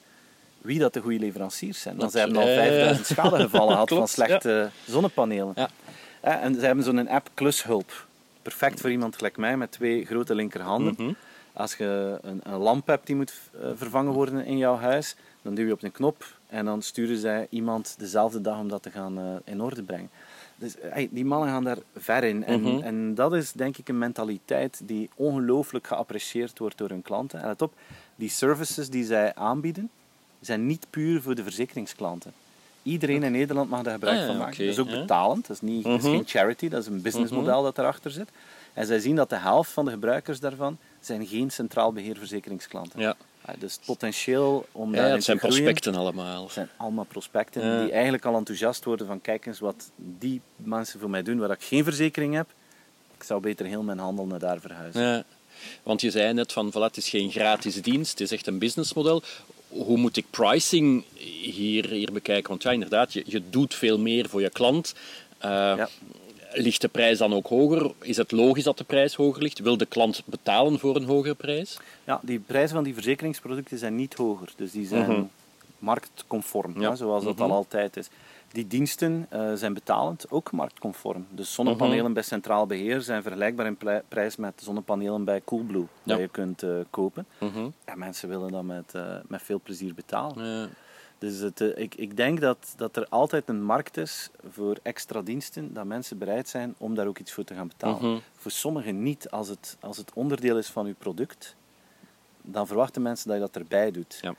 wie 0.62 0.79
dat 0.79 0.92
de 0.94 1.01
goede 1.01 1.18
leveranciers 1.18 1.81
zijn. 1.81 1.96
Want 1.96 2.11
zij 2.12 2.20
hebben 2.20 2.38
al 2.38 2.46
Ja, 2.48 2.55
ja, 2.55 2.61
ja. 2.62 2.68
5000 2.68 3.07
schadegevallen 3.07 3.72
gehad 3.72 3.88
van 3.88 4.09
slechte 4.09 4.70
zonnepanelen. 4.87 5.53
Ja. 5.57 5.68
Eh, 6.20 6.44
En 6.44 6.55
ze 6.55 6.61
hebben 6.66 6.85
zo'n 6.85 7.09
app 7.09 7.29
Klushulp. 7.35 8.07
Perfect 8.42 8.81
voor 8.81 8.90
iemand 8.90 9.16
gelijk 9.16 9.37
mij 9.37 9.57
met 9.57 9.72
twee 9.72 10.05
grote 10.05 10.35
linkerhanden. 10.35 10.94
Mhm. 10.98 11.12
Als 11.53 11.75
je 11.75 12.18
een, 12.22 12.40
een 12.42 12.59
lamp 12.59 12.87
hebt 12.87 13.07
die 13.07 13.16
moet 13.16 13.33
eh, 13.62 13.68
vervangen 13.75 14.12
worden 14.12 14.44
in 14.44 14.57
jouw 14.59 14.77
huis, 14.77 15.16
dan 15.42 15.55
duw 15.55 15.66
je 15.66 15.72
op 15.72 15.83
een 15.83 15.92
knop 15.92 16.25
en 16.48 16.64
dan 16.64 16.83
sturen 16.83 17.16
zij 17.18 17.46
iemand 17.51 17.94
dezelfde 17.98 18.40
dag 18.40 18.59
om 18.59 18.68
dat 18.68 18.83
te 18.83 18.90
gaan 18.90 19.18
eh, 19.18 19.25
in 19.44 19.61
orde 19.61 19.83
brengen. 19.83 20.11
Dus 20.57 20.79
eh, 20.79 20.92
hey, 20.92 21.09
die 21.11 21.25
mannen 21.25 21.48
gaan 21.48 21.64
daar 21.64 21.79
ver 21.96 22.25
in. 22.25 22.44
En, 22.44 22.61
Mhm. 22.61 22.83
en 22.83 23.14
dat 23.14 23.35
is 23.35 23.53
denk 23.53 23.77
ik 23.77 23.88
een 23.88 23.98
mentaliteit 23.98 24.81
die 24.85 25.11
ongelooflijk 25.14 25.87
geapprecieerd 25.87 26.59
wordt 26.59 26.79
door 26.79 26.88
hun 26.88 27.03
klanten. 27.03 27.40
En 27.40 27.46
let 27.46 27.62
op, 27.62 27.72
die 28.16 28.29
services 28.31 28.88
die 28.90 29.05
zij 29.05 29.35
aanbieden, 29.35 29.90
zijn 30.42 30.66
niet 30.66 30.87
puur 30.90 31.22
voor 31.22 31.35
de 31.35 31.42
verzekeringsklanten. 31.42 32.33
Iedereen 32.83 33.22
in 33.22 33.33
Nederland 33.33 33.70
mag 33.70 33.83
daar 33.83 33.92
gebruik 33.92 34.16
Ah, 34.16 34.22
ja, 34.22 34.26
van 34.28 34.37
maken. 34.38 34.59
dat 34.59 34.66
is 34.74 34.78
ook 34.78 34.88
ja. 34.88 35.00
betalend, 35.00 35.46
dat 35.46 35.57
is, 35.57 35.62
niet, 35.62 35.85
dat 35.85 35.98
is 35.98 36.05
Mhm. 36.05 36.12
geen 36.14 36.26
charity, 36.26 36.68
dat 36.68 36.81
is 36.81 36.87
een 36.88 37.02
businessmodel 37.02 37.62
dat 37.62 37.78
erachter 37.78 38.11
zit. 38.11 38.28
En 38.72 38.87
zij 38.87 38.98
zien 38.98 39.16
dat 39.16 39.28
de 39.31 39.37
helft 39.37 39.70
van 39.70 39.85
de 39.85 39.90
gebruikers 39.90 40.40
daarvan 40.40 40.78
zijn 41.00 41.26
geen 41.26 41.50
centraal 41.50 41.92
beheerverzekeringsklanten. 41.92 43.00
Ja. 43.00 43.16
Ah, 43.44 43.55
Dus 43.59 43.72
het 43.74 43.85
potentieel 43.85 44.66
om 44.72 44.90
Ja, 44.90 44.96
daarin 44.96 45.14
het 45.14 45.24
zijn 45.24 45.38
te 45.38 45.46
prospecten 45.46 45.94
allemaal. 45.94 46.42
het 46.44 46.52
zijn 46.52 46.68
allemaal 46.76 47.05
prospecten 47.05 47.64
Ja. 47.66 47.83
die 47.83 47.92
eigenlijk 47.92 48.24
al 48.24 48.37
enthousiast 48.37 48.85
worden 48.85 49.07
van 49.07 49.20
kijk 49.20 49.46
eens 49.46 49.59
wat 49.59 49.90
die 49.96 50.40
mensen 50.57 51.00
voor 51.00 51.11
mij 51.11 51.22
doen 51.22 51.38
waar 51.38 51.50
ik 51.50 51.62
geen 51.62 51.85
verzekering 51.85 52.35
heb. 52.35 52.46
Ik 53.16 53.22
zou 53.22 53.40
beter 53.40 53.66
heel 53.66 53.83
mijn 53.83 53.98
handel 53.98 54.26
naar 54.26 54.38
daar 54.38 54.61
verhuizen. 54.61 55.02
Ja. 55.02 55.24
Want 55.83 56.00
je 56.00 56.11
zei 56.11 56.33
net 56.33 56.52
van, 56.52 56.70
voilà, 56.70 56.74
het 56.81 56.96
is 56.96 57.09
geen 57.09 57.31
gratis 57.31 57.83
dienst, 57.83 58.11
het 58.11 58.20
is 58.20 58.31
echt 58.33 58.46
een 58.46 58.59
businessmodel. 58.59 59.22
Hoe 59.72 59.96
moet 59.98 60.16
ik 60.16 60.24
pricing 60.30 61.04
hier, 61.42 61.87
hier 61.90 62.12
bekijken? 62.12 62.48
Want 62.48 62.62
ja, 62.62 62.70
inderdaad, 62.70 63.12
je, 63.12 63.22
je 63.26 63.42
doet 63.50 63.74
veel 63.74 63.98
meer 63.98 64.28
voor 64.28 64.40
je 64.40 64.50
klant. 64.50 64.94
Eh, 65.38 65.50
Ja. 65.50 65.88
Ligt 66.54 66.80
de 66.80 66.88
prijs 66.88 67.18
dan 67.18 67.35
ook 67.35 67.46
hoger? 67.46 67.90
Is 68.00 68.16
het 68.16 68.32
logisch 68.32 68.64
dat 68.64 68.78
de 68.78 68.85
prijs 68.85 69.14
hoger 69.14 69.42
ligt? 69.42 69.58
Wil 69.58 69.76
de 69.76 69.87
klant 69.87 70.22
betalen 70.24 70.78
voor 70.78 70.96
een 70.96 71.04
hogere 71.04 71.35
prijs? 71.35 71.76
Ja, 72.04 72.20
die 72.22 72.38
prijzen 72.38 72.74
van 72.74 72.85
die 72.85 72.94
verzekeringsproducten 72.94 73.78
zijn 73.78 73.96
niet 73.96 74.14
hoger. 74.14 74.48
Dus 74.56 74.70
die 74.72 74.87
zijn 74.87 75.11
Mhm. 75.11 75.22
marktconform, 75.78 76.80
Ja. 76.80 76.90
hè, 76.90 76.96
zoals 76.96 77.24
dat 77.24 77.40
al 77.40 77.52
altijd 77.52 77.96
is. 77.96 78.08
Die 78.53 78.67
diensten 78.67 79.27
eh, 79.31 79.53
zijn 79.55 79.75
betalend, 79.75 80.31
ook 80.31 80.51
marktconform. 80.53 81.27
Dus 81.31 81.55
zonnepanelen 81.55 82.05
Mhm. 82.05 82.12
bij 82.12 82.23
Centraal 82.23 82.67
Beheer 82.67 83.01
zijn 83.01 83.23
vergelijkbaar 83.23 83.67
in 83.67 83.79
prijs 84.09 84.37
met 84.37 84.53
zonnepanelen 84.65 85.25
bij 85.25 85.43
Coolblue, 85.45 85.81
Ja. 85.83 85.88
dat 86.03 86.19
je 86.19 86.29
kunt 86.29 86.62
eh, 86.62 86.71
kopen. 86.91 87.27
Mhm. 87.41 87.69
En 87.85 87.99
mensen 87.99 88.29
willen 88.29 88.51
dat 88.53 88.62
met, 88.62 88.95
eh, 88.95 89.17
met 89.27 89.43
veel 89.43 89.61
plezier 89.62 89.95
betalen. 89.95 90.71
Dus 91.19 91.38
het, 91.38 91.61
ik, 91.61 91.95
ik 91.95 92.17
denk 92.17 92.41
dat, 92.41 92.75
dat 92.77 92.97
er 92.97 93.07
altijd 93.09 93.49
een 93.49 93.62
markt 93.65 93.97
is 93.97 94.31
voor 94.49 94.77
extra 94.83 95.23
diensten, 95.23 95.73
dat 95.75 95.85
mensen 95.85 96.19
bereid 96.19 96.49
zijn 96.49 96.75
om 96.79 96.95
daar 96.95 97.07
ook 97.07 97.19
iets 97.19 97.33
voor 97.33 97.45
te 97.45 97.55
gaan 97.55 97.69
betalen. 97.69 98.11
Mhm. 98.11 98.19
Voor 98.37 98.51
sommigen 98.51 99.03
niet, 99.03 99.31
als 99.31 99.49
het, 99.49 99.77
als 99.81 99.97
het 99.97 100.12
onderdeel 100.15 100.59
is 100.59 100.69
van 100.69 100.87
uw 100.87 100.95
product, 100.99 101.57
dan 102.43 102.67
verwachten 102.67 103.03
mensen 103.03 103.29
dat 103.29 103.37
je 103.37 103.43
dat 103.43 103.57
erbij 103.62 103.91
doet. 103.91 104.19
Ja. 104.21 104.35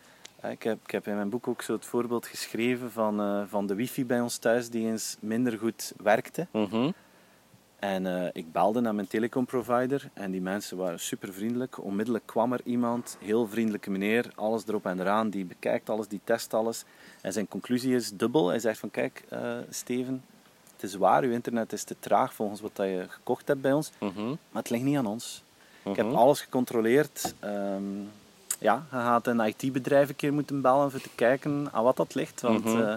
Ik 0.50 0.64
heb, 0.64 0.78
ik 0.84 0.92
heb 0.92 1.08
in 1.08 1.16
mijn 1.16 1.30
boek 1.30 1.48
ook 1.48 1.62
zo 1.62 1.74
het 1.74 1.86
voorbeeld 1.86 2.28
geschreven 2.28 2.92
van, 2.92 3.20
eh, 3.20 3.42
van 3.48 3.68
de 3.68 3.76
wifi 3.76 4.06
bij 4.06 4.22
ons 4.22 4.38
thuis 4.38 4.70
die 4.70 4.88
eens 4.88 5.18
minder 5.20 5.58
goed 5.58 5.94
werkte. 6.04 6.48
Mhm. 6.52 6.92
En 7.80 8.06
eh, 8.08 8.30
ik 8.34 8.52
belde 8.52 8.82
naar 8.82 8.96
mijn 8.96 9.08
telecomprovider 9.08 10.10
en 10.14 10.32
die 10.32 10.42
mensen 10.42 10.78
waren 10.78 11.00
super 11.00 11.34
vriendelijk. 11.34 11.84
Onmiddellijk 11.84 12.26
kwam 12.26 12.54
er 12.54 12.62
iemand, 12.64 13.18
heel 13.20 13.48
vriendelijke 13.48 13.92
meneer, 13.92 14.32
alles 14.36 14.68
erop 14.68 14.86
en 14.86 15.00
eraan, 15.00 15.30
die 15.30 15.46
bekijkt 15.46 15.90
alles, 15.90 16.08
die 16.08 16.22
test 16.24 16.54
alles. 16.54 16.84
En 17.22 17.34
zijn 17.34 17.48
conclusie 17.48 17.96
is 17.96 18.12
dubbel. 18.12 18.48
Hij 18.48 18.60
zegt 18.60 18.80
van 18.80 18.92
kijk, 18.92 19.24
eh, 19.30 19.58
Steven, 19.70 20.24
het 20.64 20.80
te 20.80 20.88
zwaar, 20.88 21.24
uw 21.24 21.32
internet 21.32 21.74
is 21.74 21.84
te 21.84 21.96
traag 22.00 22.34
volgens 22.34 22.62
wat 22.62 22.76
dat 22.76 22.88
je 22.88 23.06
gekocht 23.08 23.48
hebt 23.48 23.62
bij 23.62 23.74
ons. 23.74 23.92
Mhm. 24.00 24.28
Maar 24.28 24.62
het 24.62 24.70
ligt 24.70 24.84
niet 24.84 24.98
aan 24.98 25.06
ons. 25.06 25.44
Ik 25.84 25.96
heb 25.96 26.12
alles 26.12 26.42
gecontroleerd. 26.42 27.34
Ehm, 27.40 27.84
ja, 28.60 28.84
je 28.92 28.96
gaat 28.98 29.28
een 29.28 29.40
IT-bedrijf 29.40 30.10
een 30.10 30.16
keer 30.16 30.34
moeten 30.34 30.62
bellen 30.62 30.84
om 30.84 30.90
te 31.02 31.10
kijken 31.16 31.70
aan 31.72 31.84
wat 31.84 31.98
dat 31.98 32.16
ligt. 32.16 32.42
Want 32.42 32.66
eh, 32.66 32.94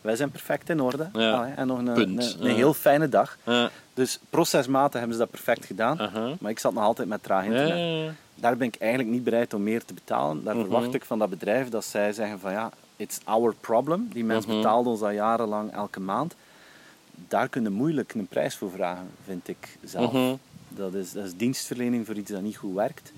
wij 0.00 0.16
zijn 0.16 0.30
perfect 0.30 0.68
in 0.70 0.80
orde. 0.80 1.08
Mhm. 1.12 1.20
Ja. 1.20 1.32
Allee, 1.32 1.52
en 1.52 1.66
nog 1.66 1.78
een, 1.78 1.86
een, 1.86 2.18
een 2.18 2.48
Ja. 2.48 2.54
heel 2.54 2.74
fijne 2.74 3.08
dag. 3.08 3.38
Ja. 3.44 3.70
Dus 3.94 4.18
procesmaten 4.30 4.98
hebben 4.98 5.16
ze 5.16 5.22
dat 5.22 5.30
perfect 5.32 5.64
gedaan. 5.66 6.00
Aha. 6.00 6.30
Maar 6.40 6.50
ik 6.50 6.58
zat 6.58 6.72
nog 6.74 6.82
altijd 6.84 7.08
met 7.08 7.22
traag 7.22 7.44
internet. 7.44 8.12
Daar 8.34 8.56
ben 8.56 8.66
ik 8.66 8.76
eigenlijk 8.78 9.10
niet 9.12 9.24
bereid 9.24 9.54
om 9.54 9.62
meer 9.62 9.84
te 9.84 9.94
betalen. 9.94 10.44
Daar 10.44 10.54
Mhm. 10.56 10.64
verwacht 10.64 10.94
ik 10.94 11.04
van 11.04 11.18
dat 11.18 11.30
bedrijf 11.30 11.68
dat 11.68 11.84
zij 11.84 12.12
zeggen 12.12 12.40
van 12.40 12.52
ja, 12.52 12.70
it's 12.96 13.18
our 13.24 13.54
problem. 13.60 14.08
Die 14.12 14.24
mens 14.24 14.46
Mhm. 14.46 14.56
betaalde 14.56 14.88
ons 14.88 15.00
al 15.02 15.10
jarenlang 15.10 15.72
elke 15.72 16.00
maand. 16.00 16.34
Daar 17.28 17.48
kun 17.48 17.62
je 17.62 17.70
moeilijk 17.70 18.14
een 18.14 18.26
prijs 18.26 18.56
voor 18.56 18.70
vragen, 18.70 19.06
vind 19.24 19.48
ik 19.48 19.76
zelf. 19.84 20.12
Mhm. 20.12 20.34
dat, 20.68 20.94
is, 20.94 21.12
dat 21.12 21.24
is 21.24 21.36
dienstverlening 21.36 22.06
voor 22.06 22.14
iets 22.14 22.30
dat 22.30 22.42
niet 22.42 22.56
goed 22.56 22.74
werkt. 22.74 23.12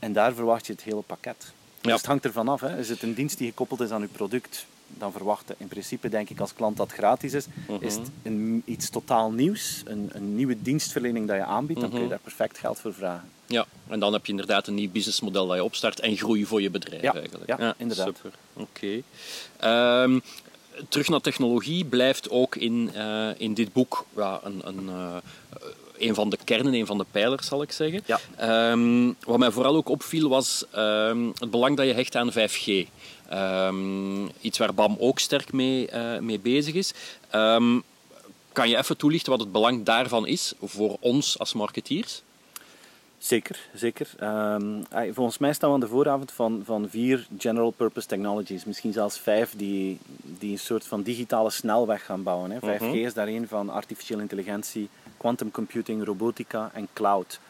En 0.00 0.12
daar 0.12 0.34
verwacht 0.34 0.66
je 0.66 0.72
het 0.72 0.82
hele 0.82 1.00
pakket. 1.06 1.36
Ja. 1.80 1.88
Dus 1.90 1.92
het 1.92 2.06
hangt 2.06 2.24
ervan 2.24 2.48
af. 2.48 2.60
Hè. 2.60 2.78
Is 2.78 2.88
het 2.88 3.02
een 3.02 3.14
dienst 3.14 3.38
die 3.38 3.48
gekoppeld 3.48 3.80
is 3.80 3.90
aan 3.90 4.02
uw 4.02 4.08
product, 4.12 4.66
dan 4.86 5.12
verwachten 5.12 5.54
in 5.58 5.68
principe, 5.68 6.08
denk 6.08 6.30
ik, 6.30 6.40
als 6.40 6.54
klant 6.54 6.76
dat 6.76 6.92
gratis 6.92 7.32
is. 7.32 7.46
Mhm. 7.68 7.84
Is 7.84 7.94
het 7.94 8.08
een, 8.22 8.62
iets 8.64 8.90
totaal 8.90 9.30
nieuws, 9.30 9.82
een, 9.84 10.10
een 10.12 10.34
nieuwe 10.36 10.62
dienstverlening 10.62 11.26
dat 11.28 11.36
je 11.36 11.44
aanbiedt, 11.44 11.80
dan 11.80 11.88
kun 11.88 11.98
je 11.98 12.04
Mhm. 12.04 12.14
daar 12.14 12.22
perfect 12.22 12.58
geld 12.58 12.78
voor 12.80 12.94
vragen. 12.94 13.28
Ja, 13.46 13.66
en 13.88 14.00
dan 14.00 14.12
heb 14.12 14.24
je 14.26 14.30
inderdaad 14.30 14.66
een 14.66 14.74
nieuw 14.74 14.90
businessmodel 14.90 15.46
dat 15.46 15.56
je 15.56 15.64
opstart 15.64 16.00
en 16.00 16.16
groei 16.16 16.46
voor 16.46 16.62
je 16.62 16.70
bedrijf 16.70 17.02
Ja, 17.02 17.14
eigenlijk. 17.14 17.46
ja, 17.58 17.74
inderdaad. 17.76 18.06
Super, 18.06 18.32
oké. 18.52 19.02
Ehm, 19.56 20.18
terug 20.88 21.08
naar 21.08 21.20
technologie 21.20 21.84
blijft 21.84 22.30
ook 22.30 22.56
in, 22.56 22.90
eh, 22.94 23.28
in 23.36 23.54
dit 23.54 23.72
boek 23.72 24.06
ja, 24.16 24.40
een, 24.42 24.60
een, 24.68 24.88
eh, 24.88 25.16
een 26.00 26.14
van 26.14 26.30
de 26.30 26.38
kernen, 26.44 26.74
een 26.74 26.86
van 26.86 26.98
de 26.98 27.06
pijlers 27.10 27.46
zal 27.46 27.62
ik 27.62 27.72
zeggen. 27.72 28.02
Ja. 28.06 28.20
Ehm, 28.36 29.12
wat 29.24 29.38
mij 29.38 29.50
vooral 29.50 29.76
ook 29.76 29.88
opviel 29.88 30.28
was 30.28 30.64
ehm, 30.72 31.26
het 31.38 31.50
belang 31.50 31.76
dat 31.76 31.86
je 31.86 31.92
hecht 31.92 32.16
aan 32.16 32.32
5G. 32.32 32.86
Ehm, 33.28 34.26
iets 34.40 34.58
waar 34.58 34.74
BAM 34.74 34.96
ook 34.98 35.18
sterk 35.18 35.52
mee, 35.52 35.88
eh, 35.88 36.18
mee 36.18 36.38
bezig 36.38 36.74
is. 36.74 36.92
Kan 38.52 38.68
je 38.68 38.76
even 38.76 38.96
toelichten 38.96 39.30
wat 39.30 39.40
het 39.40 39.52
belang 39.52 39.84
daarvan 39.84 40.26
is 40.26 40.52
voor 40.62 40.96
ons 41.00 41.38
als 41.38 41.52
marketeers? 41.52 42.22
Zeker, 43.20 43.68
zeker. 43.74 44.10
Ehm, 44.18 44.82
volgens 45.12 45.38
mij 45.38 45.52
staan 45.52 45.68
we 45.68 45.74
aan 45.74 45.80
de 45.80 45.88
vooravond 45.88 46.32
van, 46.32 46.62
van 46.64 46.88
vier 46.88 47.26
general 47.38 47.70
purpose 47.70 48.06
technologies, 48.06 48.64
misschien 48.64 48.92
zelfs 48.92 49.18
vijf, 49.18 49.54
die, 49.56 49.98
die 50.22 50.52
een 50.52 50.58
soort 50.58 50.86
van 50.86 51.02
digitale 51.02 51.50
snelweg 51.50 52.04
gaan 52.04 52.22
bouwen. 52.22 52.50
Hè. 52.50 52.58
5G 52.58 52.94
is 52.94 53.14
daar 53.14 53.26
een 53.28 53.48
van 53.48 53.70
artificiële 53.70 54.22
intelligentie, 54.22 54.88
quantum 55.16 55.50
computing, 55.50 56.04
robotica 56.04 56.70
en 56.72 56.88
cloud. 56.92 57.40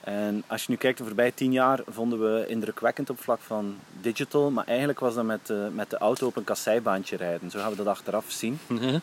En 0.00 0.42
als 0.46 0.62
je 0.64 0.70
nu 0.70 0.76
kijkt, 0.76 0.98
de 0.98 1.04
voorbije 1.04 1.34
tien 1.34 1.52
jaar 1.52 1.80
vonden 1.88 2.20
we 2.20 2.46
indrukwekkend 2.48 3.10
op 3.10 3.20
vlak 3.20 3.40
van 3.40 3.76
digital, 4.00 4.50
maar 4.50 4.66
eigenlijk 4.66 5.00
was 5.00 5.14
dat 5.14 5.24
met 5.24 5.46
de, 5.46 5.68
met 5.74 5.90
de 5.90 5.98
auto 5.98 6.26
op 6.26 6.36
een 6.36 6.44
kasseibaantje 6.44 7.16
rijden. 7.16 7.50
Zo 7.50 7.58
gaan 7.58 7.70
we 7.70 7.76
dat 7.76 7.86
achteraf 7.86 8.24
zien. 8.28 8.58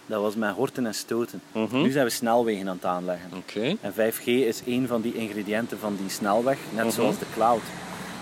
Dat 0.06 0.22
was 0.22 0.36
met 0.36 0.54
horten 0.56 0.86
en 0.86 0.94
stoten. 0.94 1.42
Nu 1.84 1.92
zijn 1.92 2.06
we 2.06 2.12
snelwegen 2.12 2.68
aan 2.68 2.76
het 2.76 2.86
aanleggen. 2.86 3.30
Oké. 3.38 3.76
En 3.82 3.94
5G 3.94 4.24
is 4.24 4.62
een 4.66 4.88
van 4.88 5.02
die 5.02 5.14
ingrediënten 5.16 5.80
van 5.80 5.96
die 5.96 6.10
snelweg, 6.10 6.58
net 6.74 6.94
zoals 6.94 7.20
de 7.20 7.26
cloud. 7.34 7.62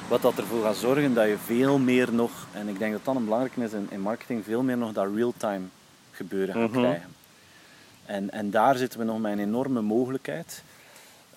Wat 0.08 0.22
dat 0.22 0.38
ervoor 0.38 0.64
gaat 0.64 0.76
zorgen 0.76 1.14
dat 1.14 1.28
je 1.28 1.38
veel 1.46 1.78
meer 1.78 2.14
nog, 2.14 2.32
en 2.52 2.68
ik 2.68 2.80
denk 2.80 2.92
dat 2.92 3.06
dat 3.06 3.16
een 3.16 3.24
belangrijke 3.24 3.64
is 3.64 3.72
in, 3.74 3.88
in 3.90 4.02
marketing, 4.02 4.44
veel 4.44 4.64
meer 4.64 4.78
nog 4.78 4.94
dat 4.94 5.08
real-time 5.16 5.66
gebeuren 6.12 6.56
gaat 6.56 6.72
krijgen. 6.72 7.10
En, 8.06 8.32
en 8.32 8.52
daar 8.52 8.76
zitten 8.76 9.00
we 9.00 9.06
nog 9.06 9.20
met 9.20 9.32
een 9.32 9.40
enorme 9.40 9.82
mogelijkheid. 9.82 10.64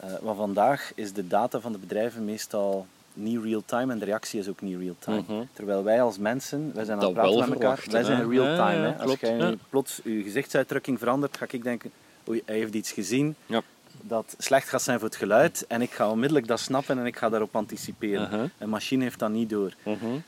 Eh 0.07 0.13
want 0.23 0.37
vandaag 0.39 0.93
is 0.95 1.13
de 1.13 1.27
data 1.27 1.61
van 1.61 1.73
de 1.73 1.79
bedrijven 1.79 2.25
meestal 2.25 2.87
niet 3.13 3.43
real-time 3.43 3.93
en 3.93 3.99
de 3.99 4.05
reactie 4.05 4.41
is 4.41 4.49
ook 4.49 4.61
niet 4.61 4.79
real-time. 4.79 5.47
Terwijl 5.53 5.85
wij 5.85 6.03
als 6.03 6.19
mensen, 6.19 6.71
wij 6.75 6.85
zijn 6.85 6.99
aan 6.99 7.05
het 7.05 7.13
praten 7.15 7.39
met 7.39 7.49
elkaar, 7.53 7.85
wij 7.91 8.05
zijn 8.05 8.31
real-time. 8.31 8.73
Ja, 8.81 8.87
ja, 8.87 8.95
hè. 8.97 9.03
Als 9.03 9.21
jij 9.21 9.59
plots 9.71 10.01
je 10.05 10.23
gezichtsuitdrukking 10.23 10.99
verandert, 10.99 11.37
ga 11.37 11.47
ik 11.51 11.63
denken, 11.63 11.91
oei, 12.29 12.43
hij 12.45 12.57
heeft 12.57 12.75
iets 12.75 12.93
gezien 12.93 13.35
Ja. 13.47 13.63
dat 14.01 14.35
slecht 14.39 14.69
gaat 14.69 14.83
zijn 14.83 14.99
voor 14.99 15.09
het 15.09 15.17
geluid 15.17 15.65
en 15.69 15.83
ik 15.83 15.91
ga 15.91 16.11
onmiddellijk 16.11 16.47
dat 16.47 16.61
snappen 16.61 16.99
en 16.99 17.07
ik 17.07 17.17
ga 17.17 17.29
daarop 17.29 17.57
anticiperen. 17.57 18.23
Uh-huh. 18.33 18.45
Een 18.59 18.69
machine 18.69 19.03
heeft 19.03 19.19
dat 19.19 19.31
niet 19.31 19.51
door. 19.51 19.75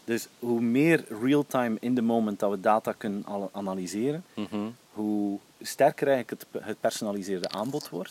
Dus 0.04 0.28
hoe 0.38 0.60
meer 0.60 1.04
real-time 1.22 1.76
in 1.80 1.94
the 1.94 2.02
moment 2.02 2.38
dat 2.40 2.50
we 2.50 2.60
data 2.60 2.92
kunnen 2.92 3.24
al- 3.26 3.50
analyseren, 3.52 4.24
hoe 4.92 5.38
sterker 5.60 6.08
eigenlijk 6.08 6.42
het, 6.52 6.64
het 6.64 6.80
personaliseerde 6.80 7.48
aanbod 7.48 7.88
wordt. 7.88 8.10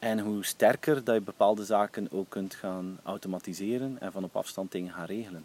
En 0.00 0.18
hoe 0.18 0.44
sterker 0.44 1.04
dat 1.04 1.14
je 1.14 1.20
bepaalde 1.20 1.64
zaken 1.64 2.08
ook 2.10 2.28
kunt 2.28 2.54
gaan 2.54 2.98
automatiseren 3.02 3.96
en 4.00 4.12
van 4.12 4.24
op 4.24 4.36
afstand 4.36 4.72
dingen 4.72 4.92
gaan 4.92 5.06
regelen. 5.06 5.44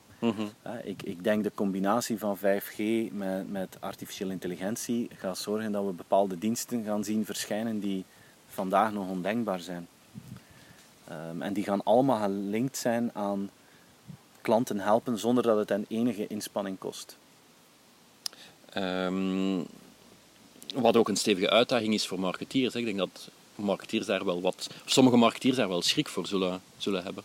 Ja, 0.64 0.78
ik, 0.84 1.04
ik 1.04 1.24
denk 1.24 1.44
de 1.44 1.52
combinatie 1.56 2.18
van 2.18 2.38
5G 2.38 2.78
met, 3.12 3.52
met 3.52 3.78
artificiële 3.80 4.32
intelligentie 4.32 5.10
gaat 5.18 5.38
zorgen 5.38 5.72
dat 5.72 5.86
we 5.86 5.92
bepaalde 5.92 6.38
diensten 6.38 6.84
gaan 6.84 7.04
zien 7.04 7.26
verschijnen 7.26 7.80
die 7.80 8.06
vandaag 8.48 8.92
nog 8.92 9.10
ondenkbaar 9.10 9.60
zijn. 9.60 9.88
Ehm, 11.08 11.42
en 11.42 11.54
die 11.54 11.64
gaan 11.64 11.84
allemaal 11.84 12.22
gelinkt 12.22 12.78
zijn 12.78 13.10
aan 13.14 13.50
klanten 14.42 14.80
helpen 14.80 15.18
zonder 15.20 15.44
dat 15.44 15.58
het 15.58 15.70
hen 15.70 15.86
enige 15.88 16.28
inspanning 16.28 16.78
kost. 16.78 17.18
Ehm, 18.70 19.60
wat 20.76 20.96
ook 20.98 21.08
een 21.08 21.16
stevige 21.16 21.50
uitdaging 21.50 21.94
is 21.94 22.08
voor 22.08 22.20
marketeers. 22.20 22.76
Ik 22.76 22.86
denk 22.86 22.98
dat 22.98 23.30
marketeers 23.56 24.06
daar 24.06 24.26
wel 24.26 24.42
wat, 24.42 24.70
sommige 24.86 25.18
marketeers 25.18 25.56
daar 25.56 25.68
wel 25.68 25.82
schrik 25.82 26.08
voor 26.08 26.28
zullen, 26.28 26.62
zullen 26.78 27.04
hebben. 27.04 27.24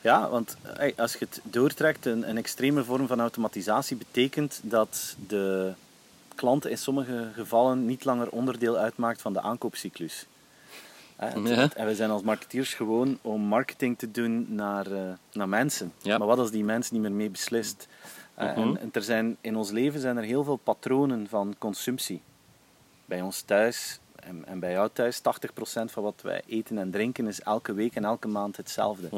Ja, 0.00 0.28
want 0.28 0.56
als 0.96 1.12
je 1.12 1.18
het 1.18 1.40
doortrekt, 1.42 2.06
een, 2.06 2.28
een 2.28 2.36
extreme 2.36 2.84
vorm 2.84 3.06
van 3.06 3.20
automatisatie 3.20 3.96
betekent 3.96 4.60
dat 4.62 5.16
de 5.26 5.72
klant 6.34 6.66
in 6.66 6.78
sommige 6.78 7.30
gevallen 7.34 7.86
niet 7.86 8.04
langer 8.04 8.28
onderdeel 8.28 8.76
uitmaakt 8.76 9.20
van 9.20 9.32
de 9.32 9.40
aankoopcyclus. 9.40 10.26
Ja. 11.18 11.68
En 11.74 11.86
we 11.86 11.94
zijn 11.94 12.10
als 12.10 12.22
marketeers 12.22 12.74
gewoon 12.74 13.18
om 13.22 13.40
marketing 13.40 13.98
te 13.98 14.10
doen 14.10 14.46
naar, 14.54 14.86
eh, 14.92 15.00
naar 15.32 15.48
mensen. 15.48 15.92
Ja. 16.02 16.18
Maar 16.18 16.26
wat 16.26 16.38
als 16.38 16.50
die 16.50 16.64
mens 16.64 16.90
niet 16.90 17.00
meer 17.00 17.12
mee 17.12 17.30
beslist? 17.30 17.88
Eh, 18.34 18.46
Mhm. 18.56 18.60
en, 18.60 18.80
en 18.80 18.88
er 18.92 19.02
zijn, 19.02 19.36
in 19.40 19.56
ons 19.56 19.70
leven 19.70 20.00
zijn 20.00 20.16
er 20.16 20.22
heel 20.22 20.44
veel 20.44 20.56
patronen 20.56 21.26
van 21.28 21.54
consumptie. 21.58 22.22
Bij 23.04 23.20
ons 23.20 23.40
thuis 23.40 23.98
en, 24.22 24.44
en 24.46 24.58
bij 24.58 24.72
jou 24.72 24.88
thuis, 24.92 25.18
80% 25.18 25.22
van 25.84 26.02
wat 26.02 26.20
wij 26.22 26.42
eten 26.46 26.78
en 26.78 26.90
drinken 26.90 27.26
is 27.26 27.40
elke 27.40 27.72
week 27.72 27.94
en 27.94 28.04
elke 28.04 28.28
maand 28.28 28.56
hetzelfde. 28.56 29.08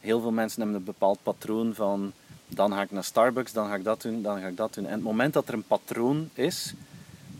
Heel 0.00 0.20
veel 0.20 0.32
mensen 0.32 0.60
hebben 0.60 0.78
een 0.78 0.84
bepaald 0.84 1.18
patroon 1.22 1.74
van 1.74 2.12
dan 2.48 2.72
ga 2.72 2.82
ik 2.82 2.90
naar 2.90 3.04
Starbucks, 3.04 3.52
dan 3.52 3.68
ga 3.68 3.74
ik 3.74 3.84
dat 3.84 4.02
doen, 4.02 4.22
dan 4.22 4.40
ga 4.40 4.46
ik 4.46 4.56
dat 4.56 4.74
doen. 4.74 4.86
En 4.86 4.92
het 4.92 5.02
moment 5.02 5.32
dat 5.32 5.48
er 5.48 5.54
een 5.54 5.62
patroon 5.62 6.30
is, 6.34 6.74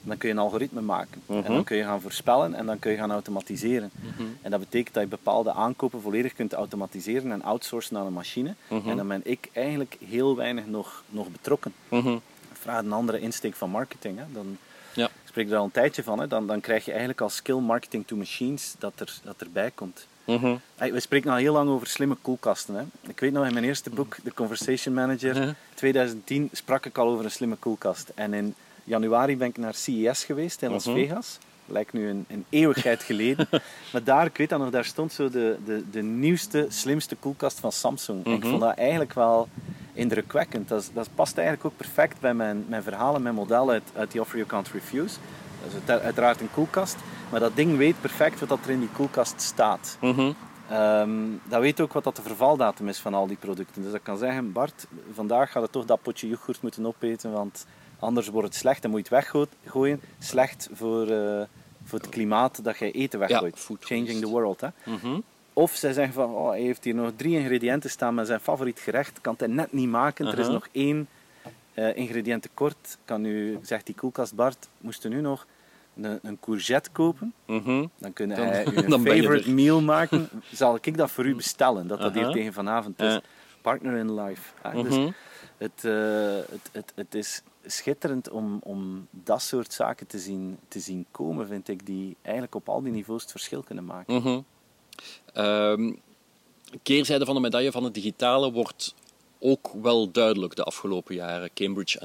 dan 0.03 0.17
kun 0.17 0.29
je 0.29 0.35
een 0.35 0.41
algoritme 0.41 0.81
maken. 0.81 1.23
En 1.27 1.43
dan 1.43 1.65
kun 1.65 1.77
je 1.77 1.83
gaan 1.83 2.01
voorspellen 2.01 2.55
en 2.55 2.67
dan 2.67 2.79
kun 2.79 2.91
je 2.91 2.97
gaan 2.97 3.11
automatiseren. 3.11 3.91
En 4.43 4.51
dat 4.51 4.61
betekent 4.61 4.95
dat 4.95 5.03
je 5.03 5.09
bepaalde 5.09 5.53
aankopen 5.53 6.01
volledig 6.01 6.35
kunt 6.35 6.53
automatiseren 6.53 7.33
en 7.33 7.43
outsourcen 7.43 7.97
aan 7.97 8.07
een 8.07 8.13
machine. 8.13 8.55
En 8.69 8.97
dan 8.97 9.09
ben 9.09 9.21
ik 9.25 9.51
eigenlijk 9.53 9.97
heel 10.09 10.37
weinig 10.37 10.67
nog, 10.67 11.05
nog 11.09 11.29
betrokken. 11.31 11.73
Mhm. 11.89 12.17
Vraag 12.53 12.83
een 12.83 12.93
andere 12.93 13.21
insteek 13.21 13.55
van 13.55 13.71
marketing. 13.71 14.19
Hè. 14.19 14.25
Dan 14.33 14.57
spreek 15.29 15.51
er 15.51 15.57
al 15.57 15.65
een 15.65 15.71
tijdje 15.71 16.03
van. 16.03 16.19
Hè. 16.21 16.27
Dan, 16.27 16.47
dan 16.47 16.61
krijg 16.61 16.85
je 16.85 16.91
eigenlijk 16.91 17.21
als 17.21 17.37
skill 17.37 17.59
marketing 17.59 18.07
to 18.07 18.17
machines 18.17 18.75
dat, 18.79 18.93
er, 19.01 19.15
dat 19.23 19.35
erbij 19.39 19.71
komt. 19.75 20.07
Mhm. 20.25 20.57
We 20.77 21.01
spreken 21.01 21.31
al 21.31 21.37
heel 21.37 21.53
lang 21.53 21.69
over 21.71 21.87
slimme 21.87 22.17
koelkasten. 22.23 22.75
Hè. 22.75 22.83
Ik 23.09 23.21
weet 23.21 23.33
nog, 23.33 23.47
in 23.47 23.53
mijn 23.53 23.65
eerste 23.65 23.91
boek, 23.91 24.17
The 24.25 24.35
Conversation 24.35 24.95
Manager, 24.95 25.43
Ja. 25.45 25.55
2010, 25.75 26.49
sprak 26.53 26.87
ik 26.87 26.99
al 26.99 27.09
over 27.09 27.25
een 27.25 27.31
slimme 27.31 27.57
koelkast. 27.57 28.13
En 28.15 28.35
in 28.35 28.55
januari 28.85 29.37
ben 29.37 29.49
ik 29.49 29.57
naar 29.57 29.75
CES 29.75 30.25
geweest 30.25 30.63
in 30.63 30.71
Las 30.71 30.85
Mhm. 30.87 30.97
Vegas. 30.97 31.39
Lijkt 31.67 31.93
nu 31.93 32.09
een, 32.09 32.25
een 32.29 32.45
eeuwigheid 32.49 33.03
geleden. 33.03 33.49
maar 33.93 34.05
daar, 34.05 34.27
ik 34.27 34.37
weet 34.37 34.49
dat 34.49 34.59
nog, 34.59 34.71
daar 34.71 34.85
stond 34.85 35.13
zo 35.13 35.29
de, 35.31 35.57
de, 35.65 35.91
de 35.91 36.03
nieuwste, 36.03 36.67
slimste 36.69 37.17
koelkast 37.17 37.61
van 37.61 37.73
Samsung. 37.73 38.25
En 38.25 38.33
ik 38.33 38.39
Mhm. 38.39 38.49
vond 38.49 38.61
dat 38.61 38.77
eigenlijk 38.77 39.13
wel 39.13 39.49
indrukwekkend. 39.99 40.69
Dat, 40.69 40.91
dat 40.95 41.09
past 41.15 41.37
eigenlijk 41.37 41.67
ook 41.67 41.77
perfect 41.77 42.21
bij 42.21 42.35
mijn, 42.35 42.65
mijn 42.69 42.83
verhaal 42.83 43.15
en 43.15 43.23
mijn 43.23 43.35
model 43.35 43.71
uit, 43.71 43.83
uit 43.97 44.13
die 44.13 44.21
Offer 44.21 44.37
You 44.37 44.49
Can't 44.49 44.69
Refuse. 44.69 45.17
Dat 45.63 45.69
is 45.69 45.75
uitera- 45.75 46.05
uiteraard 46.05 46.41
een 46.41 46.51
koelkast. 46.51 46.97
Maar 47.31 47.41
dat 47.41 47.57
ding 47.57 47.77
weet 47.77 48.01
perfect 48.01 48.41
wat 48.41 48.49
dat 48.49 48.59
er 48.65 48.71
in 48.71 48.81
die 48.81 48.89
koelkast 48.93 49.41
staat. 49.41 49.97
Mhm. 50.01 50.33
Ehm, 50.71 51.11
dat 51.49 51.61
weet 51.61 51.81
ook 51.81 51.93
wat 51.93 52.05
dat 52.05 52.17
de 52.17 52.23
vervaldatum 52.23 52.89
is 52.89 52.99
van 52.99 53.15
al 53.15 53.27
die 53.27 53.37
producten. 53.37 53.83
Dus 53.83 53.93
dat 53.93 54.03
kan 54.03 54.19
zeggen, 54.19 54.53
Bart, 54.53 54.87
vandaag 55.15 55.51
gaat 55.53 55.63
het 55.63 55.73
toch 55.73 55.85
dat 55.85 56.03
potje 56.03 56.29
yoghurt 56.29 56.63
moeten 56.63 56.87
opeten, 56.87 57.33
want 57.33 57.67
anders 57.99 58.29
wordt 58.29 58.49
het 58.49 58.57
slecht 58.57 58.85
en 58.85 58.91
moet 58.91 59.09
je 59.09 59.15
het 59.15 59.25
weggooien. 59.33 60.01
Slecht 60.19 60.69
voor, 60.73 61.07
eh, 61.09 61.43
voor 61.85 61.99
het 61.99 62.09
klimaat 62.09 62.65
dat 62.65 62.79
jij 62.79 62.93
eten 62.93 63.19
weggooit. 63.19 63.59
food 63.59 63.85
Changing 63.85 64.21
the 64.21 64.29
world. 64.29 64.61
Hè? 64.61 64.69
Mhm. 64.85 65.21
Of 65.59 65.75
zij 65.75 65.93
zeggen 65.93 66.15
van, 66.15 66.35
oh, 66.35 66.49
hij 66.49 66.61
heeft 66.61 66.85
hier 66.85 66.95
nog 66.95 67.11
drie 67.17 67.39
ingrediënten 67.39 67.91
staan 67.91 68.15
met 68.15 68.27
zijn 68.27 68.41
favoriet 68.41 68.79
gerecht, 68.79 69.21
kan 69.21 69.33
het 69.33 69.41
hij 69.41 69.51
net 69.51 69.73
niet 69.73 69.89
maken. 69.89 70.27
Er 70.27 70.39
is 70.39 70.45
Aha. 70.45 70.53
nog 70.53 70.69
één 70.73 71.09
eh, 71.75 71.97
ingrediënt 71.97 72.43
tekort. 72.43 72.99
Kan 73.05 73.25
u, 73.25 73.59
zegt 73.63 73.87
die 73.87 73.95
koelkast, 73.95 74.35
Bart, 74.35 74.69
moest 74.81 75.05
er 75.05 75.11
nu 75.11 75.21
nog 75.21 75.47
een, 75.97 76.19
een 76.23 76.39
courgette 76.41 76.91
kopen, 76.91 77.33
Mhm. 77.47 77.87
dan 77.99 78.13
kun 78.13 78.29
Dan- 78.29 78.39
hij 78.39 78.65
dan 78.89 79.03
je 79.03 79.11
favorite 79.21 79.51
meal 79.51 79.81
maken. 79.81 80.29
Zal 80.53 80.79
ik 80.81 80.97
dat 80.97 81.11
voor 81.11 81.27
u 81.27 81.35
bestellen? 81.35 81.87
Dat 81.87 82.01
dat 82.01 82.15
hier 82.15 82.31
tegen 82.31 82.53
vanavond 82.53 83.01
is. 83.03 83.21
Partner 83.63 83.97
in 83.97 84.21
life. 84.21 84.53
Ah, 84.63 84.83
dus 84.83 84.97
het, 85.57 85.85
eh, 85.85 86.53
het, 86.53 86.69
het, 86.73 86.93
het 86.95 87.15
is 87.15 87.43
schitterend 87.67 88.31
om, 88.31 88.59
om 88.63 89.07
dat 89.11 89.43
soort 89.43 89.73
zaken 89.73 90.07
te 90.07 90.19
zien, 90.19 90.59
te 90.69 90.81
zien 90.81 91.07
komen, 91.11 91.47
vind 91.47 91.69
ik, 91.69 91.87
die 91.87 92.17
eigenlijk 92.23 92.55
op 92.55 92.69
al 92.69 92.83
die 92.83 92.93
niveaus 92.93 93.23
het 93.23 93.31
verschil 93.31 93.63
kunnen 93.63 93.85
maken. 93.85 94.45
Ehm, 95.33 95.93
keerzijde 96.83 97.25
van 97.25 97.35
de 97.35 97.41
medaille 97.41 97.73
van 97.73 97.85
het 97.85 97.95
digitale 97.95 98.53
wordt 98.53 98.95
ook 99.41 99.71
wel 99.83 100.11
duidelijk 100.11 100.57
de 100.57 100.63
afgelopen 100.63 101.15
jaren. 101.15 101.51
Cambridge 101.55 101.99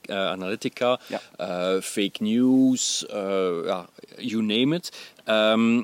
eh, 0.00 0.16
Analytica, 0.26 1.00
Ja. 1.08 1.20
eh, 1.36 1.82
fake 1.82 2.22
news, 2.22 3.06
eh, 3.06 3.64
ja, 3.64 3.88
you 4.16 4.42
name 4.42 4.76
it. 4.76 5.12
Ehm, 5.24 5.82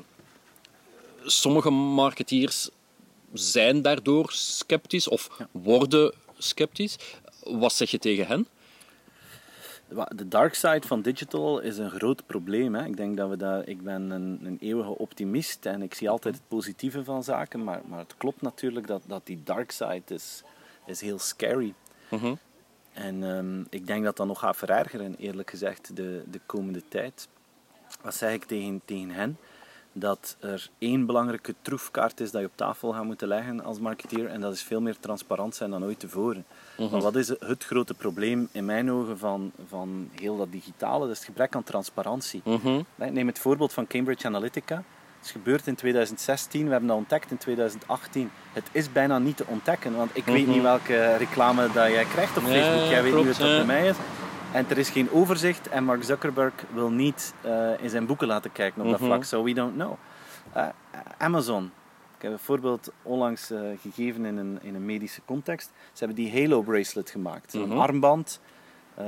sommige 1.25 1.69
marketeers 1.69 2.69
zijn 3.33 3.81
daardoor 3.81 4.31
sceptisch 4.31 5.07
of 5.07 5.29
worden 5.51 6.13
sceptisch. 6.37 6.95
Wat 7.43 7.73
zeg 7.73 7.91
je 7.91 7.99
tegen 7.99 8.27
hen? 8.27 8.47
De 10.15 10.27
dark 10.27 10.53
side 10.53 10.87
van 10.87 11.01
digital 11.01 11.59
is 11.59 11.77
een 11.77 11.89
groot 11.89 12.25
probleem. 12.25 12.75
Hè. 12.75 12.85
Ik 12.85 12.97
denk 12.97 13.17
dat 13.17 13.29
we 13.29 13.37
daar, 13.37 13.67
ik 13.67 13.83
ben 13.83 14.09
een, 14.09 14.39
een 14.43 14.57
eeuwige 14.59 14.97
optimist 14.97 15.65
en 15.65 15.81
ik 15.81 15.93
zie 15.93 16.09
altijd 16.09 16.35
het 16.35 16.47
positieve 16.47 17.03
van 17.03 17.23
zaken, 17.23 17.63
maar, 17.63 17.81
maar 17.85 17.99
het 17.99 18.17
klopt 18.17 18.41
natuurlijk 18.41 18.87
dat, 18.87 19.03
dat 19.07 19.25
die 19.25 19.41
dark 19.43 19.71
side 19.71 20.13
is, 20.13 20.43
is 20.85 21.01
heel 21.01 21.19
scary. 21.19 21.73
Mhm. 22.09 22.33
En 22.93 23.23
ehm, 23.23 23.63
ik 23.69 23.87
denk 23.87 24.03
dat 24.03 24.17
dat 24.17 24.27
nog 24.27 24.39
gaat 24.39 24.57
verergeren, 24.57 25.15
eerlijk 25.15 25.49
gezegd, 25.49 25.95
de, 25.95 26.23
de 26.31 26.39
komende 26.45 26.81
tijd. 26.87 27.27
Wat 28.01 28.15
zeg 28.15 28.33
ik 28.33 28.43
tegen, 28.43 28.81
tegen 28.85 29.09
hen? 29.09 29.37
Dat 29.93 30.35
er 30.39 30.69
één 30.77 31.05
belangrijke 31.05 31.55
troefkaart 31.61 32.19
is 32.19 32.31
dat 32.31 32.41
je 32.41 32.47
op 32.47 32.55
tafel 32.55 32.91
gaat 32.93 33.03
moeten 33.03 33.27
leggen 33.27 33.63
als 33.63 33.79
marketeer 33.79 34.27
en 34.27 34.41
dat 34.41 34.53
is 34.53 34.63
veel 34.63 34.81
meer 34.81 34.99
transparant 34.99 35.55
zijn 35.55 35.69
dan 35.71 35.83
ooit 35.83 35.99
tevoren. 35.99 36.45
Maar 36.77 37.01
wat 37.01 37.15
is 37.15 37.27
het 37.39 37.63
grote 37.65 37.93
probleem 37.93 38.49
in 38.51 38.65
mijn 38.65 38.91
ogen 38.91 39.17
van, 39.17 39.51
van 39.67 40.09
heel 40.21 40.37
dat 40.37 40.51
digitale? 40.51 40.99
Dat 40.99 41.09
is 41.09 41.17
het 41.17 41.25
gebrek 41.25 41.55
aan 41.55 41.63
transparantie. 41.63 42.41
Mhm. 42.45 42.81
Neem 42.95 43.27
het 43.27 43.39
voorbeeld 43.39 43.73
van 43.73 43.87
Cambridge 43.87 44.27
Analytica. 44.27 44.75
Het 44.75 45.25
is 45.25 45.31
gebeurd 45.31 45.67
in 45.67 45.75
2016, 45.75 46.65
we 46.65 46.71
hebben 46.71 46.89
dat 46.89 46.97
ontdekt 46.97 47.31
in 47.31 47.37
2018. 47.37 48.31
Het 48.53 48.63
is 48.71 48.91
bijna 48.91 49.19
niet 49.19 49.37
te 49.37 49.45
ontdekken, 49.47 49.95
want 49.95 50.09
ik 50.13 50.25
weet 50.25 50.47
niet 50.47 50.61
welke 50.61 51.15
reclame 51.17 51.67
dat 51.73 51.87
jij 51.87 52.05
krijgt 52.05 52.37
op 52.37 52.43
Mhm. 52.43 52.51
Ja, 52.51 52.61
Facebook. 52.63 52.89
Jij 52.89 53.03
weet 53.03 53.11
klopt, 53.11 53.27
niet 53.27 53.37
wat 53.37 53.47
dat 53.47 53.57
ja. 53.57 53.65
bij 53.65 53.75
mij 53.81 53.87
is. 53.87 53.95
En 54.53 54.65
er 54.69 54.77
is 54.77 54.89
geen 54.89 55.11
overzicht 55.11 55.67
en 55.69 55.83
Mark 55.83 56.03
Zuckerberg 56.03 56.53
wil 56.73 56.89
niet 56.89 57.33
eh, 57.41 57.69
in 57.79 57.89
zijn 57.89 58.05
boeken 58.05 58.27
laten 58.27 58.51
kijken 58.51 58.81
op 58.81 58.89
dat 58.89 58.99
Mhm. 58.99 59.09
vlak. 59.09 59.23
So 59.23 59.43
we 59.43 59.53
don't 59.53 59.73
know. 59.73 59.93
Eh, 60.53 60.67
Amazon. 61.17 61.71
Ik 62.17 62.21
heb 62.21 62.31
een 62.31 62.39
voorbeeld 62.39 62.91
onlangs 63.03 63.51
eh, 63.51 63.59
gegeven 63.81 64.25
in 64.25 64.37
een, 64.37 64.59
in 64.61 64.75
een 64.75 64.85
medische 64.85 65.21
context. 65.25 65.69
Ze 65.93 66.05
hebben 66.05 66.23
die 66.23 66.41
Halo 66.41 66.61
bracelet 66.61 67.09
gemaakt. 67.09 67.53
Mhm. 67.53 67.71
Een 67.71 67.77
armband, 67.77 68.39
eh, 68.95 69.05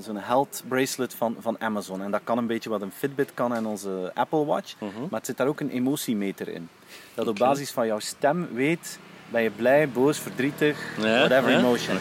zo'n 0.00 0.16
health 0.16 0.62
bracelet 0.68 1.14
van, 1.14 1.36
van 1.40 1.60
Amazon. 1.60 2.02
En 2.02 2.10
dat 2.10 2.20
kan 2.24 2.38
een 2.38 2.46
beetje 2.46 2.70
wat 2.70 2.82
een 2.82 2.92
Fitbit 2.92 3.34
kan 3.34 3.54
en 3.54 3.66
onze 3.66 4.10
Apple 4.14 4.44
Watch. 4.44 4.74
Mhm. 4.78 5.00
Maar 5.00 5.18
het 5.18 5.26
zit 5.26 5.36
daar 5.36 5.46
ook 5.46 5.60
een 5.60 5.70
emotiemeter 5.70 6.48
in. 6.48 6.68
Dat 7.14 7.28
op 7.28 7.36
basis 7.38 7.70
van 7.70 7.86
jouw 7.86 7.98
stem 7.98 8.48
weet, 8.52 8.98
ben 9.28 9.42
je 9.42 9.50
blij, 9.50 9.88
boos, 9.88 10.18
verdrietig, 10.18 10.96
whatever 10.98 11.56
emotion. 11.56 11.96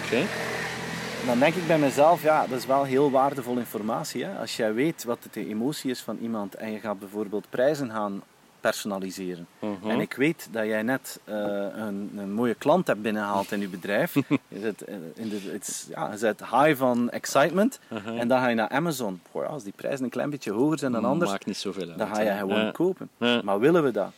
Dan 1.26 1.40
denk 1.40 1.56
ik 1.56 1.68
bij 1.68 1.80
mezelf, 1.80 2.22
ja, 2.22 2.48
dat 2.48 2.58
is 2.58 2.66
wel 2.66 2.84
heel 2.84 3.12
waardevol 3.12 3.58
informatie. 3.58 4.24
Hè? 4.26 4.40
Als 4.40 4.56
jij 4.56 4.74
weet 4.74 5.04
wat 5.04 5.28
de 5.32 5.48
emotie 5.48 5.90
is 5.92 6.02
van 6.02 6.18
iemand 6.22 6.56
en 6.56 6.72
je 6.72 6.80
gaat 6.80 7.00
bijvoorbeeld 7.00 7.50
prijzen 7.50 7.90
gaan 7.92 8.22
personaliseren. 8.60 9.48
Mhm. 9.60 9.90
En 9.90 10.00
ik 10.00 10.14
weet 10.14 10.48
dat 10.52 10.66
jij 10.66 10.82
net 10.84 11.20
eh, 11.24 11.36
een, 11.76 12.12
een 12.18 12.34
mooie 12.34 12.54
klant 12.54 12.88
hebt 12.88 13.02
binnengehaald 13.02 13.52
in 13.52 13.60
je 13.60 13.68
bedrijf. 13.68 14.14
je 14.48 14.60
zit, 14.62 14.82
eh, 14.82 14.96
in 15.16 15.30
de, 15.30 15.40
het 15.52 15.68
is- 15.68 15.88
ja, 15.90 16.12
je 16.12 16.18
zit 16.18 16.40
high 16.40 16.76
van 16.76 17.10
excitement. 17.10 17.80
Uh-huh. 17.94 18.20
En 18.20 18.28
dan 18.28 18.40
ga 18.40 18.48
je 18.48 18.56
naar 18.56 18.70
Amazon. 18.70 19.22
Als 19.48 19.64
die 19.64 19.74
prijzen 19.76 20.04
een 20.04 20.10
klein 20.10 20.30
beetje 20.30 20.52
hoger 20.52 20.80
zijn 20.80 20.92
dan 20.92 21.06
anders, 21.06 21.32
Maakt 21.32 21.46
niet 21.46 21.58
zoveel 21.58 21.90
uit. 21.90 21.98
dan 21.98 22.16
ga 22.16 22.22
je 22.22 22.32
gewoon 22.32 22.72
kopen. 22.72 23.10
Maar 23.18 23.60
willen 23.60 23.84
we 23.84 23.92
dat? 23.92 24.12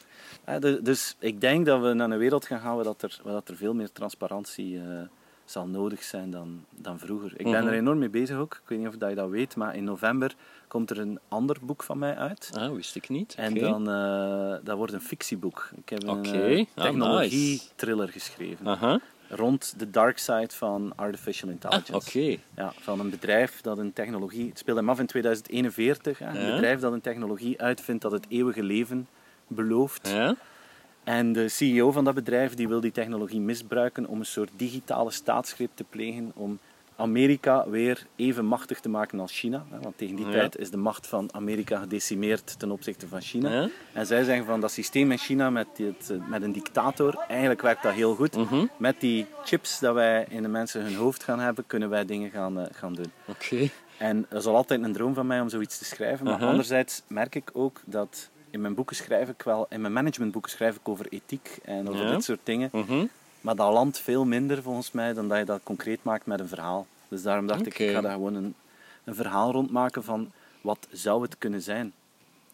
Dus 0.84 1.16
ik 1.20 1.42
denk 1.42 1.66
dat 1.66 1.82
we 1.82 1.94
naar 1.94 2.10
een 2.12 2.18
wereld 2.18 2.46
gaan 2.46 2.60
gaan 2.60 2.76
waar, 2.76 2.84
dat 2.84 3.02
er, 3.02 3.20
waar 3.24 3.34
dat 3.34 3.50
er 3.50 3.56
veel 3.56 3.74
meer 3.74 3.92
transparantie 3.92 4.78
eh, 4.78 4.84
zal 5.52 5.68
nodig 5.68 6.04
zijn 6.04 6.30
dan, 6.32 6.66
dan 6.70 7.00
vroeger. 7.00 7.32
Ik 7.38 7.44
ben 7.52 7.64
Mhm. 7.64 7.68
er 7.68 7.74
enorm 7.74 7.98
mee 8.00 8.10
bezig 8.10 8.38
ook. 8.38 8.54
Ik 8.54 8.70
weet 8.70 8.80
niet 8.80 8.88
of 8.88 8.96
dat 8.96 9.10
je 9.10 9.16
dat 9.16 9.30
weet, 9.30 9.56
maar 9.56 9.76
in 9.76 9.84
november 9.84 10.36
komt 10.68 10.90
er 10.90 11.00
een 11.00 11.20
ander 11.28 11.58
boek 11.62 11.84
van 11.84 11.98
mij 11.98 12.16
uit. 12.16 12.50
Ah, 12.54 12.74
wist 12.74 12.96
ik 12.96 13.10
niet. 13.10 13.36
En 13.38 13.54
dan, 13.54 13.90
eh, 13.90 14.56
dat 14.64 14.78
wordt 14.78 14.94
een 14.94 15.02
fictieboek. 15.02 15.70
Ik 15.76 15.90
heb 15.90 16.04
een 16.04 16.10
Oké. 16.10 16.30
eh, 16.30 16.66
Ah, 16.76 16.84
technologie-thriller 16.84 18.08
geschreven. 18.10 18.68
Aha. 18.68 19.00
Rond 19.30 19.74
de 19.80 19.90
dark 19.90 20.18
side 20.18 20.50
van 20.54 20.94
artificial 20.96 21.48
Ah, 21.50 21.54
intelligence. 21.54 21.94
Oké. 22.10 22.40
Ja, 22.56 22.72
van 22.80 23.00
een 23.00 23.10
bedrijf 23.10 23.62
dat 23.62 23.78
een 23.78 23.94
technologie... 23.94 24.48
Het 24.50 24.58
speelde 24.60 24.80
hem 24.80 24.90
af 24.90 25.00
in 25.00 25.06
2041. 25.06 26.20
Hè, 26.20 26.28
een 26.40 26.46
Ja. 26.48 26.52
bedrijf 26.54 26.80
dat 26.80 26.94
een 26.94 27.02
technologie 27.02 27.62
uitvindt 27.62 28.02
dat 28.02 28.12
het 28.12 28.26
eeuwige 28.30 28.64
leven 28.64 29.08
belooft. 29.48 30.10
Ja? 30.10 30.36
En 31.08 31.34
de 31.34 31.48
CEO 31.50 31.92
van 31.92 32.04
dat 32.04 32.14
bedrijf 32.14 32.54
die 32.54 32.68
wil 32.68 32.80
die 32.82 32.92
technologie 32.92 33.40
misbruiken 33.40 34.06
om 34.08 34.20
een 34.20 34.26
soort 34.26 34.50
digitale 34.56 35.12
staatsgreep 35.12 35.70
te 35.74 35.84
plegen 35.90 36.32
om 36.36 36.60
Amerika 36.96 37.70
weer 37.70 38.06
even 38.16 38.46
machtig 38.46 38.80
te 38.80 38.90
maken 38.90 39.20
als 39.20 39.40
China. 39.40 39.66
Want 39.82 39.98
tegen 39.98 40.16
die 40.16 40.26
Ja. 40.26 40.32
tijd 40.32 40.58
is 40.58 40.70
de 40.70 40.78
macht 40.78 41.08
van 41.08 41.30
Amerika 41.34 41.80
gedecimeerd 41.80 42.60
ten 42.60 42.72
opzichte 42.72 43.08
van 43.08 43.22
China. 43.22 43.52
Ja. 43.52 43.70
En 43.94 44.06
zij 44.06 44.24
zeggen 44.24 44.46
van 44.46 44.62
dat 44.62 44.72
systeem 44.72 45.12
in 45.12 45.18
China 45.18 45.50
met, 45.50 45.68
dit, 45.76 46.10
eh, 46.10 46.28
met 46.28 46.42
een 46.42 46.52
dictator, 46.52 47.18
eigenlijk 47.28 47.62
werkt 47.62 47.84
dat 47.84 47.94
heel 47.94 48.16
goed. 48.16 48.36
Mhm. 48.36 48.66
Met 48.78 48.96
die 49.00 49.26
chips 49.44 49.80
dat 49.80 49.94
wij 49.94 50.26
in 50.30 50.42
de 50.42 50.48
mensen 50.48 50.82
hun 50.84 50.96
hoofd 50.96 51.24
gaan 51.24 51.40
hebben, 51.40 51.64
kunnen 51.68 51.90
wij 51.90 52.06
dingen 52.06 52.30
gaan, 52.30 52.60
eh, 52.60 52.66
gaan 52.72 52.94
doen. 52.94 53.12
Oké. 53.28 53.70
En 53.98 54.26
dat 54.30 54.40
is 54.42 54.46
al 54.48 54.56
altijd 54.56 54.84
een 54.84 54.94
droom 54.94 55.14
van 55.14 55.28
mij 55.28 55.42
om 55.42 55.50
zoiets 55.50 55.78
te 55.78 55.86
schrijven. 55.86 56.26
Maar 56.26 56.34
Aha. 56.34 56.48
anderzijds 56.48 57.02
merk 57.08 57.36
ik 57.36 57.50
ook 57.54 57.82
dat 57.86 58.30
in 58.58 58.64
mijn 58.64 58.76
boeken 58.76 58.96
schrijf 58.96 59.30
ik 59.30 59.42
wel, 59.42 59.66
in 59.70 59.82
mijn 59.82 59.94
managementboeken 59.94 60.52
schrijf 60.52 60.76
ik 60.76 60.90
over 60.90 61.08
ethiek 61.10 61.58
en 61.64 61.90
over 61.90 62.06
Ja. 62.06 62.12
dit 62.12 62.24
soort 62.24 62.40
dingen. 62.44 62.70
Mhm. 62.74 63.06
Maar 63.42 63.56
dat 63.56 63.74
landt 63.74 64.00
veel 64.00 64.26
minder 64.26 64.62
volgens 64.62 64.92
mij 64.92 65.14
dan 65.14 65.28
dat 65.28 65.38
je 65.38 65.46
dat 65.46 65.60
concreet 65.64 66.04
maakt 66.04 66.26
met 66.26 66.40
een 66.40 66.48
verhaal. 66.48 66.88
Dus 67.08 67.22
daarom 67.22 67.48
dacht 67.48 67.66
ik, 67.66 67.80
ik 67.80 67.92
ga 67.92 68.02
daar 68.02 68.12
gewoon 68.12 68.34
een, 68.36 68.56
een 69.04 69.16
verhaal 69.16 69.52
rondmaken 69.52 70.04
van 70.04 70.32
wat 70.62 70.88
zou 70.92 71.22
het 71.22 71.38
kunnen 71.38 71.62
zijn. 71.62 71.94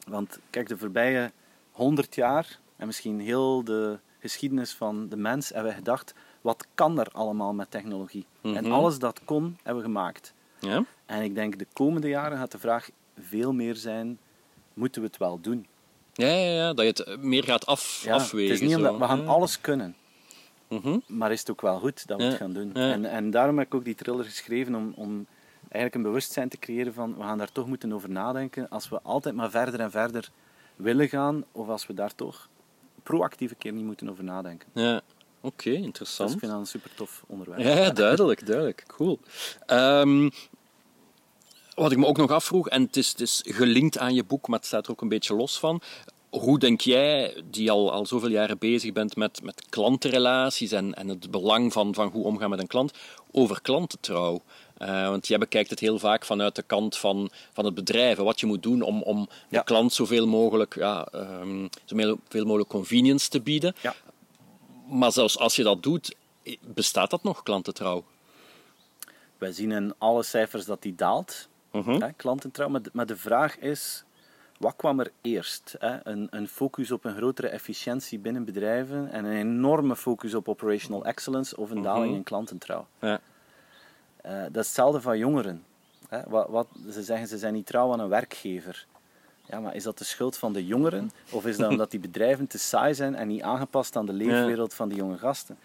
Want 0.08 0.40
kijk, 0.50 0.68
de 0.68 0.78
voorbije 0.78 1.32
honderd 1.72 2.16
jaar 2.16 2.60
en 2.76 2.86
misschien 2.86 3.20
heel 3.20 3.64
de 3.64 3.98
geschiedenis 4.20 4.74
van 4.74 5.10
de 5.10 5.18
mens 5.18 5.50
hebben 5.50 5.72
we 5.72 5.78
gedacht, 5.78 6.14
wat 6.42 6.66
kan 6.76 7.00
er 7.00 7.08
allemaal 7.12 7.54
met 7.54 7.72
technologie? 7.72 8.26
En 8.42 8.52
Mhm. 8.64 8.72
alles 8.72 9.00
dat 9.00 9.20
kon, 9.26 9.58
hebben 9.64 9.84
we 9.84 9.90
gemaakt. 9.90 10.34
Ja? 10.60 10.84
En 11.06 11.22
ik 11.22 11.36
denk 11.36 11.60
de 11.60 11.68
komende 11.74 12.08
jaren 12.08 12.38
gaat 12.38 12.52
de 12.52 12.60
vraag 12.60 12.90
veel 13.20 13.54
meer 13.54 13.76
zijn, 13.76 14.18
moeten 14.74 15.02
we 15.02 15.08
het 15.08 15.18
wel 15.18 15.40
doen? 15.42 15.66
Ja, 16.14 16.28
ja, 16.28 16.52
ja, 16.56 16.74
dat 16.74 16.80
je 16.86 16.90
het 16.92 17.00
eh, 17.00 17.18
meer 17.18 17.44
gaat 17.44 17.66
af, 17.66 18.02
Ja, 18.06 18.14
afwegen. 18.14 18.52
het 18.52 18.62
is 18.62 18.62
niet 18.62 18.72
zo. 18.72 18.78
omdat 18.78 18.98
we 18.98 19.06
gaan 19.06 19.22
Ja. 19.22 19.26
alles 19.28 19.62
kunnen, 19.62 19.96
Mhm. 20.68 20.98
maar 21.08 21.32
is 21.32 21.40
het 21.40 21.50
ook 21.50 21.62
wel 21.62 21.80
goed 21.80 22.08
dat 22.08 22.18
we 22.18 22.24
Ja, 22.24 22.30
het 22.30 22.38
gaan 22.40 22.54
doen? 22.54 22.72
ja. 22.74 22.92
En, 22.92 23.06
en 23.06 23.32
daarom 23.32 23.58
heb 23.58 23.68
ik 23.68 23.74
ook 23.76 23.84
die 23.84 23.96
thriller 23.96 24.26
geschreven 24.26 24.76
om, 24.76 24.94
om 24.96 25.26
eigenlijk 25.62 25.96
een 25.96 26.02
bewustzijn 26.02 26.50
te 26.50 26.58
creëren 26.58 26.94
van 26.94 27.16
we 27.18 27.24
gaan 27.24 27.38
daar 27.38 27.52
toch 27.52 27.68
moeten 27.68 27.94
over 27.94 28.10
nadenken 28.10 28.70
als 28.70 28.90
we 28.90 29.00
altijd 29.02 29.36
maar 29.36 29.50
verder 29.50 29.80
en 29.80 29.92
verder 29.92 30.30
willen 30.76 31.08
gaan 31.10 31.44
of 31.52 31.68
als 31.70 31.88
we 31.88 31.94
daar 31.94 32.16
toch 32.16 32.50
proactief 33.04 33.52
een 33.52 33.58
keer 33.58 33.74
niet 33.74 33.84
moeten 33.86 34.10
over 34.10 34.24
nadenken. 34.24 34.68
Ja. 34.74 35.02
Oké, 35.42 35.70
Dus 35.70 35.80
interessant. 35.80 36.32
ik 36.32 36.40
vind 36.40 36.52
dat 36.52 36.60
een 36.60 36.68
super 36.68 36.90
tof 36.96 37.24
onderwerp. 37.28 37.60
Ja, 37.60 37.70
ja, 37.78 37.90
duidelijk, 37.90 38.46
duidelijk. 38.46 38.84
Cool. 38.88 39.20
Ehm, 39.66 40.30
wat 41.76 41.92
ik 41.92 41.98
me 41.98 42.06
ook 42.06 42.18
nog 42.18 42.32
afvroeg, 42.32 42.70
en 42.70 42.82
het 42.82 42.98
is, 42.98 43.10
het 43.10 43.22
is 43.22 43.42
gelinkt 43.46 43.98
aan 43.98 44.14
je 44.14 44.24
boek, 44.24 44.48
maar 44.48 44.60
het 44.60 44.68
staat 44.68 44.86
er 44.86 44.92
ook 44.92 45.02
een 45.02 45.10
beetje 45.10 45.36
los 45.36 45.60
van. 45.60 45.82
Hoe 46.30 46.60
denk 46.60 46.82
jij, 46.82 47.44
die 47.50 47.72
al, 47.72 47.92
al 47.92 48.06
zoveel 48.06 48.30
jaren 48.30 48.58
bezig 48.58 48.92
bent 48.92 49.16
met, 49.16 49.44
met 49.44 49.66
klantenrelaties 49.70 50.72
en, 50.72 50.94
en 50.94 51.08
het 51.08 51.32
belang 51.32 51.74
van, 51.74 51.94
van 51.94 52.08
hoe 52.08 52.26
omgaan 52.26 52.50
met 52.50 52.60
een 52.60 52.68
klant, 52.68 52.92
over 53.32 53.62
klantentrouw? 53.62 54.42
Eh, 54.78 55.08
want 55.08 55.28
jij 55.28 55.38
bekijkt 55.38 55.70
het 55.70 55.80
heel 55.80 56.00
vaak 56.00 56.26
vanuit 56.26 56.56
de 56.56 56.62
kant 56.62 56.98
van, 56.98 57.30
van 57.54 57.66
het 57.66 57.74
bedrijf. 57.74 58.18
en 58.18 58.24
Wat 58.24 58.40
je 58.40 58.46
moet 58.46 58.64
doen 58.64 58.82
om, 58.82 59.02
om 59.02 59.28
de 59.50 59.64
klant 59.64 59.94
zoveel 59.94 60.28
mogelijk, 60.28 60.76
ja, 60.76 61.08
ehm, 61.12 61.68
zoveel 61.86 62.18
veel 62.28 62.46
mogelijk 62.46 62.70
convenience 62.70 63.30
te 63.30 63.42
bieden. 63.42 63.76
Ja. 63.82 63.96
Maar 64.88 65.12
zelfs 65.12 65.38
als 65.38 65.56
je 65.56 65.64
dat 65.64 65.84
doet, 65.84 66.16
bestaat 66.62 67.10
dat 67.10 67.24
nog, 67.24 67.44
klantentrouw? 67.44 68.04
Wij 69.38 69.52
zien 69.52 69.72
in 69.72 69.94
alle 69.98 70.24
cijfers 70.24 70.66
dat 70.66 70.82
die 70.82 70.96
daalt, 70.96 71.48
Mhm. 71.74 72.02
hè, 72.02 72.12
klantentrouw. 72.16 72.70
Maar 72.70 72.82
de, 72.82 72.90
maar 72.94 73.06
de 73.06 73.18
vraag 73.18 73.58
is, 73.58 74.04
wat 74.58 74.74
kwam 74.76 75.00
er 75.00 75.12
eerst? 75.22 75.76
Hè? 75.80 76.08
Een, 76.08 76.28
een 76.32 76.48
focus 76.48 76.92
op 76.92 77.04
een 77.06 77.16
grotere 77.16 77.48
efficiëntie 77.48 78.20
binnen 78.20 78.46
bedrijven 78.46 79.12
en 79.12 79.26
een 79.26 79.38
enorme 79.38 79.96
focus 79.96 80.34
op 80.34 80.48
operational 80.48 81.06
excellence 81.06 81.58
of 81.58 81.70
een 81.72 81.82
daling 81.82 82.16
in 82.16 82.24
klantentrouw. 82.24 82.88
Ja. 83.00 83.20
Eh, 84.22 84.32
dat 84.42 84.56
is 84.62 84.66
hetzelfde 84.68 85.02
van 85.02 85.18
jongeren. 85.18 85.64
Hè? 86.10 86.22
Wat, 86.28 86.50
wat, 86.50 86.68
ze 86.92 87.04
zeggen 87.04 87.28
ze 87.28 87.38
zijn 87.38 87.54
niet 87.54 87.66
trouw 87.66 87.92
aan 87.94 88.00
een 88.00 88.10
werkgever. 88.10 88.86
Ja, 89.50 89.60
maar 89.60 89.76
is 89.76 89.84
dat 89.84 89.98
de 89.98 90.04
schuld 90.04 90.38
van 90.38 90.54
de 90.54 90.66
jongeren? 90.66 91.12
Of 91.32 91.46
is 91.46 91.58
dat 91.58 91.70
omdat 91.70 91.92
die 91.92 92.00
bedrijven 92.10 92.48
te 92.48 92.58
saai 92.58 92.94
zijn 92.94 93.16
en 93.16 93.28
niet 93.28 93.42
aangepast 93.42 93.96
aan 93.96 94.06
de 94.06 94.14
leefwereld 94.14 94.74
van 94.74 94.90
die 94.90 94.98
jonge 94.98 95.18
gasten? 95.18 95.58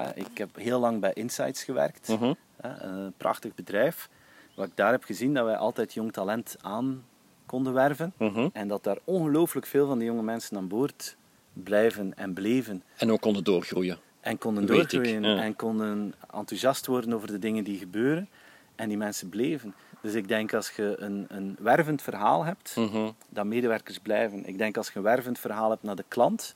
Uh, 0.00 0.06
ik 0.14 0.38
heb 0.38 0.56
heel 0.56 0.80
lang 0.80 1.00
bij 1.00 1.12
Insights 1.12 1.64
gewerkt, 1.64 2.08
Mhm. 2.08 2.24
uh, 2.24 2.32
een 2.78 3.12
prachtig 3.16 3.54
bedrijf. 3.54 4.08
Wat 4.54 4.66
ik 4.66 4.76
daar 4.76 4.90
heb 4.90 5.04
gezien, 5.04 5.34
dat 5.34 5.44
wij 5.44 5.56
altijd 5.56 5.94
jong 5.94 6.12
talent 6.12 6.56
aan 6.60 7.04
konden 7.46 7.72
werven. 7.72 8.12
Mhm. 8.18 8.48
En 8.52 8.68
dat 8.68 8.84
daar 8.84 8.98
ongelooflijk 9.04 9.66
veel 9.66 9.86
van 9.86 9.98
die 9.98 10.06
jonge 10.08 10.22
mensen 10.22 10.56
aan 10.56 10.68
boord 10.68 11.16
blijven 11.52 12.16
en 12.16 12.32
bleven. 12.32 12.82
En 12.96 13.12
ook 13.12 13.20
konden 13.20 13.44
doorgroeien. 13.44 13.98
En 14.20 14.38
konden 14.38 14.66
Weet 14.66 14.82
ik, 14.82 14.90
doorgroeien 14.90 15.22
ja. 15.22 15.42
en 15.42 15.56
konden 15.56 16.14
enthousiast 16.34 16.86
worden 16.86 17.12
over 17.12 17.28
de 17.28 17.38
dingen 17.38 17.64
die 17.64 17.78
gebeuren. 17.78 18.28
En 18.74 18.88
die 18.88 18.96
mensen 18.98 19.28
bleven. 19.28 19.74
Dus 20.00 20.14
ik 20.14 20.28
denk 20.28 20.54
als 20.54 20.70
je 20.70 20.94
een, 20.98 21.24
een 21.28 21.56
wervend 21.60 22.02
verhaal 22.02 22.44
hebt, 22.44 22.76
Mhm. 22.76 23.10
dat 23.28 23.44
medewerkers 23.44 23.98
blijven. 23.98 24.46
Ik 24.46 24.58
denk 24.58 24.76
als 24.76 24.88
je 24.88 24.96
een 24.96 25.02
wervend 25.02 25.38
verhaal 25.38 25.70
hebt 25.70 25.82
naar 25.82 25.96
de 25.96 26.04
klant, 26.08 26.54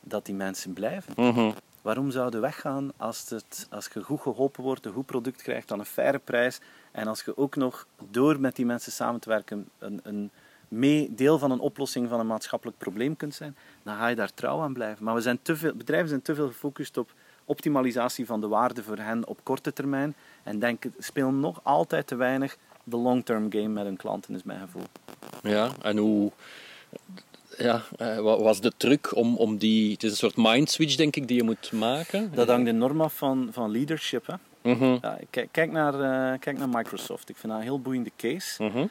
dat 0.00 0.26
die 0.26 0.34
mensen 0.34 0.72
blijven. 0.72 1.12
Mhm. 1.16 1.50
Waarom 1.84 2.10
zouden 2.10 2.40
weggaan 2.40 2.92
als, 2.96 3.28
het, 3.28 3.66
als 3.70 3.88
je 3.94 4.02
goed 4.02 4.20
geholpen 4.20 4.62
wordt, 4.62 4.86
een 4.86 4.92
goed 4.92 5.06
product 5.06 5.42
krijgt 5.42 5.72
aan 5.72 5.78
een 5.78 5.84
faire 5.84 6.18
prijs 6.18 6.60
en 6.92 7.06
als 7.06 7.22
je 7.22 7.36
ook 7.36 7.56
nog 7.56 7.86
door 8.10 8.40
met 8.40 8.56
die 8.56 8.66
mensen 8.66 8.92
samen 8.92 9.20
te 9.20 9.28
werken 9.28 9.68
een, 9.78 10.00
een 10.02 10.30
deel 11.10 11.38
van 11.38 11.50
een 11.50 11.58
oplossing 11.58 12.08
van 12.08 12.20
een 12.20 12.26
maatschappelijk 12.26 12.78
probleem 12.78 13.16
kunt 13.16 13.34
zijn, 13.34 13.56
dan 13.82 13.96
ga 13.96 14.06
je 14.06 14.16
daar 14.16 14.34
trouw 14.34 14.60
aan 14.60 14.72
blijven. 14.72 15.04
Maar 15.04 15.14
we 15.14 15.20
zijn 15.20 15.38
te 15.42 15.56
veel, 15.56 15.74
bedrijven 15.74 16.08
zijn 16.08 16.22
te 16.22 16.34
veel 16.34 16.46
gefocust 16.46 16.96
op 16.96 17.12
optimalisatie 17.44 18.26
van 18.26 18.40
de 18.40 18.48
waarde 18.48 18.82
voor 18.82 18.98
hen 18.98 19.26
op 19.28 19.40
korte 19.42 19.72
termijn 19.72 20.14
en 20.42 20.58
denken, 20.58 20.94
spelen 20.98 21.40
nog 21.40 21.60
altijd 21.62 22.06
te 22.06 22.14
weinig 22.14 22.56
de 22.84 22.96
long-term 22.96 23.52
game 23.52 23.68
met 23.68 23.84
hun 23.84 23.96
klanten, 23.96 24.34
is 24.34 24.42
mijn 24.42 24.60
gevoel. 24.60 24.86
Ja, 25.42 25.70
en 25.82 25.96
hoe... 25.96 26.32
Ja, 27.58 27.82
eh, 27.96 28.18
wat 28.18 28.40
was 28.40 28.60
de 28.60 28.72
truc 28.76 29.16
om, 29.16 29.36
om 29.36 29.58
die... 29.58 29.92
Het 29.92 30.02
is 30.02 30.10
een 30.10 30.16
soort 30.16 30.36
mind 30.36 30.70
switch, 30.70 30.96
denk 30.96 31.16
ik, 31.16 31.28
die 31.28 31.36
je 31.36 31.42
moet 31.42 31.72
maken. 31.72 32.30
Dat 32.34 32.48
hangt 32.48 32.68
enorm 32.68 33.00
af 33.00 33.14
van, 33.14 33.48
van 33.52 33.70
leadership. 33.70 34.26
Hè. 34.26 34.34
Mhm. 34.72 34.96
Ja, 35.00 35.18
kijk, 35.30 35.48
kijk, 35.50 35.72
naar, 35.72 35.94
eh, 35.94 36.38
kijk 36.38 36.58
naar 36.58 36.68
Microsoft. 36.68 37.28
Ik 37.28 37.36
vind 37.36 37.52
dat 37.52 37.60
een 37.60 37.66
heel 37.66 37.80
boeiende 37.80 38.10
case. 38.16 38.62
Mhm. 38.62 38.86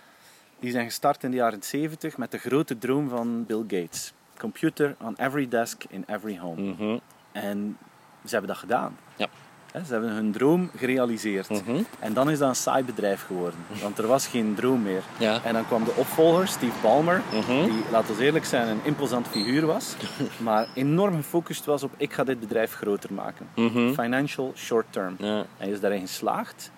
Die 0.60 0.71
zijn 0.71 0.86
gestart 0.86 1.23
in 1.23 1.32
de 1.32 1.38
jaren 1.38 1.63
70 1.63 2.17
met 2.17 2.32
de 2.32 2.38
grote 2.38 2.78
droom 2.78 3.10
van 3.10 3.45
Bill 3.45 3.63
Gates. 3.67 4.13
Computer 4.38 4.95
on 5.02 5.15
every 5.17 5.47
desk 5.47 5.84
in 5.89 6.04
every 6.08 6.38
home. 6.38 6.62
Mhm. 6.62 6.97
En 7.32 7.78
ze 8.26 8.30
hebben 8.30 8.47
dat 8.47 8.58
gedaan. 8.58 8.97
Ja. 9.15 9.28
Ze 9.73 9.91
hebben 9.91 10.09
hun 10.12 10.31
droom 10.31 10.69
gerealiseerd. 10.77 11.49
Mhm. 11.49 11.81
En 11.99 12.13
dan 12.13 12.29
is 12.29 12.38
dat 12.39 12.49
een 12.49 12.55
saai 12.55 12.83
bedrijf 12.83 13.25
geworden. 13.25 13.59
Want 13.81 13.97
er 13.97 14.07
was 14.07 14.27
geen 14.27 14.55
droom 14.55 14.81
meer. 14.81 15.01
Ja. 15.19 15.39
En 15.43 15.53
dan 15.53 15.67
kwam 15.67 15.83
de 15.83 15.93
opvolger, 15.95 16.47
Steve 16.47 16.81
Ballmer, 16.81 17.21
Mhm. 17.33 17.63
die, 17.63 17.83
laten 17.91 18.15
we 18.15 18.23
eerlijk 18.23 18.45
zijn, 18.45 18.67
een 18.67 18.79
imposant 18.83 19.27
figuur 19.27 19.65
was. 19.65 19.95
maar 20.43 20.67
enorm 20.75 21.15
gefocust 21.15 21.65
was 21.65 21.83
op, 21.83 21.91
ik 21.97 22.13
ga 22.13 22.23
dit 22.23 22.39
bedrijf 22.39 22.73
groter 22.73 23.13
maken. 23.13 23.47
Mhm. 23.55 23.93
Financial 23.93 24.51
short 24.55 24.86
term. 24.89 25.15
Ja. 25.19 25.45
Hij 25.57 25.69
is 25.69 25.79
daarin 25.79 26.01
geslaagd. 26.01 26.71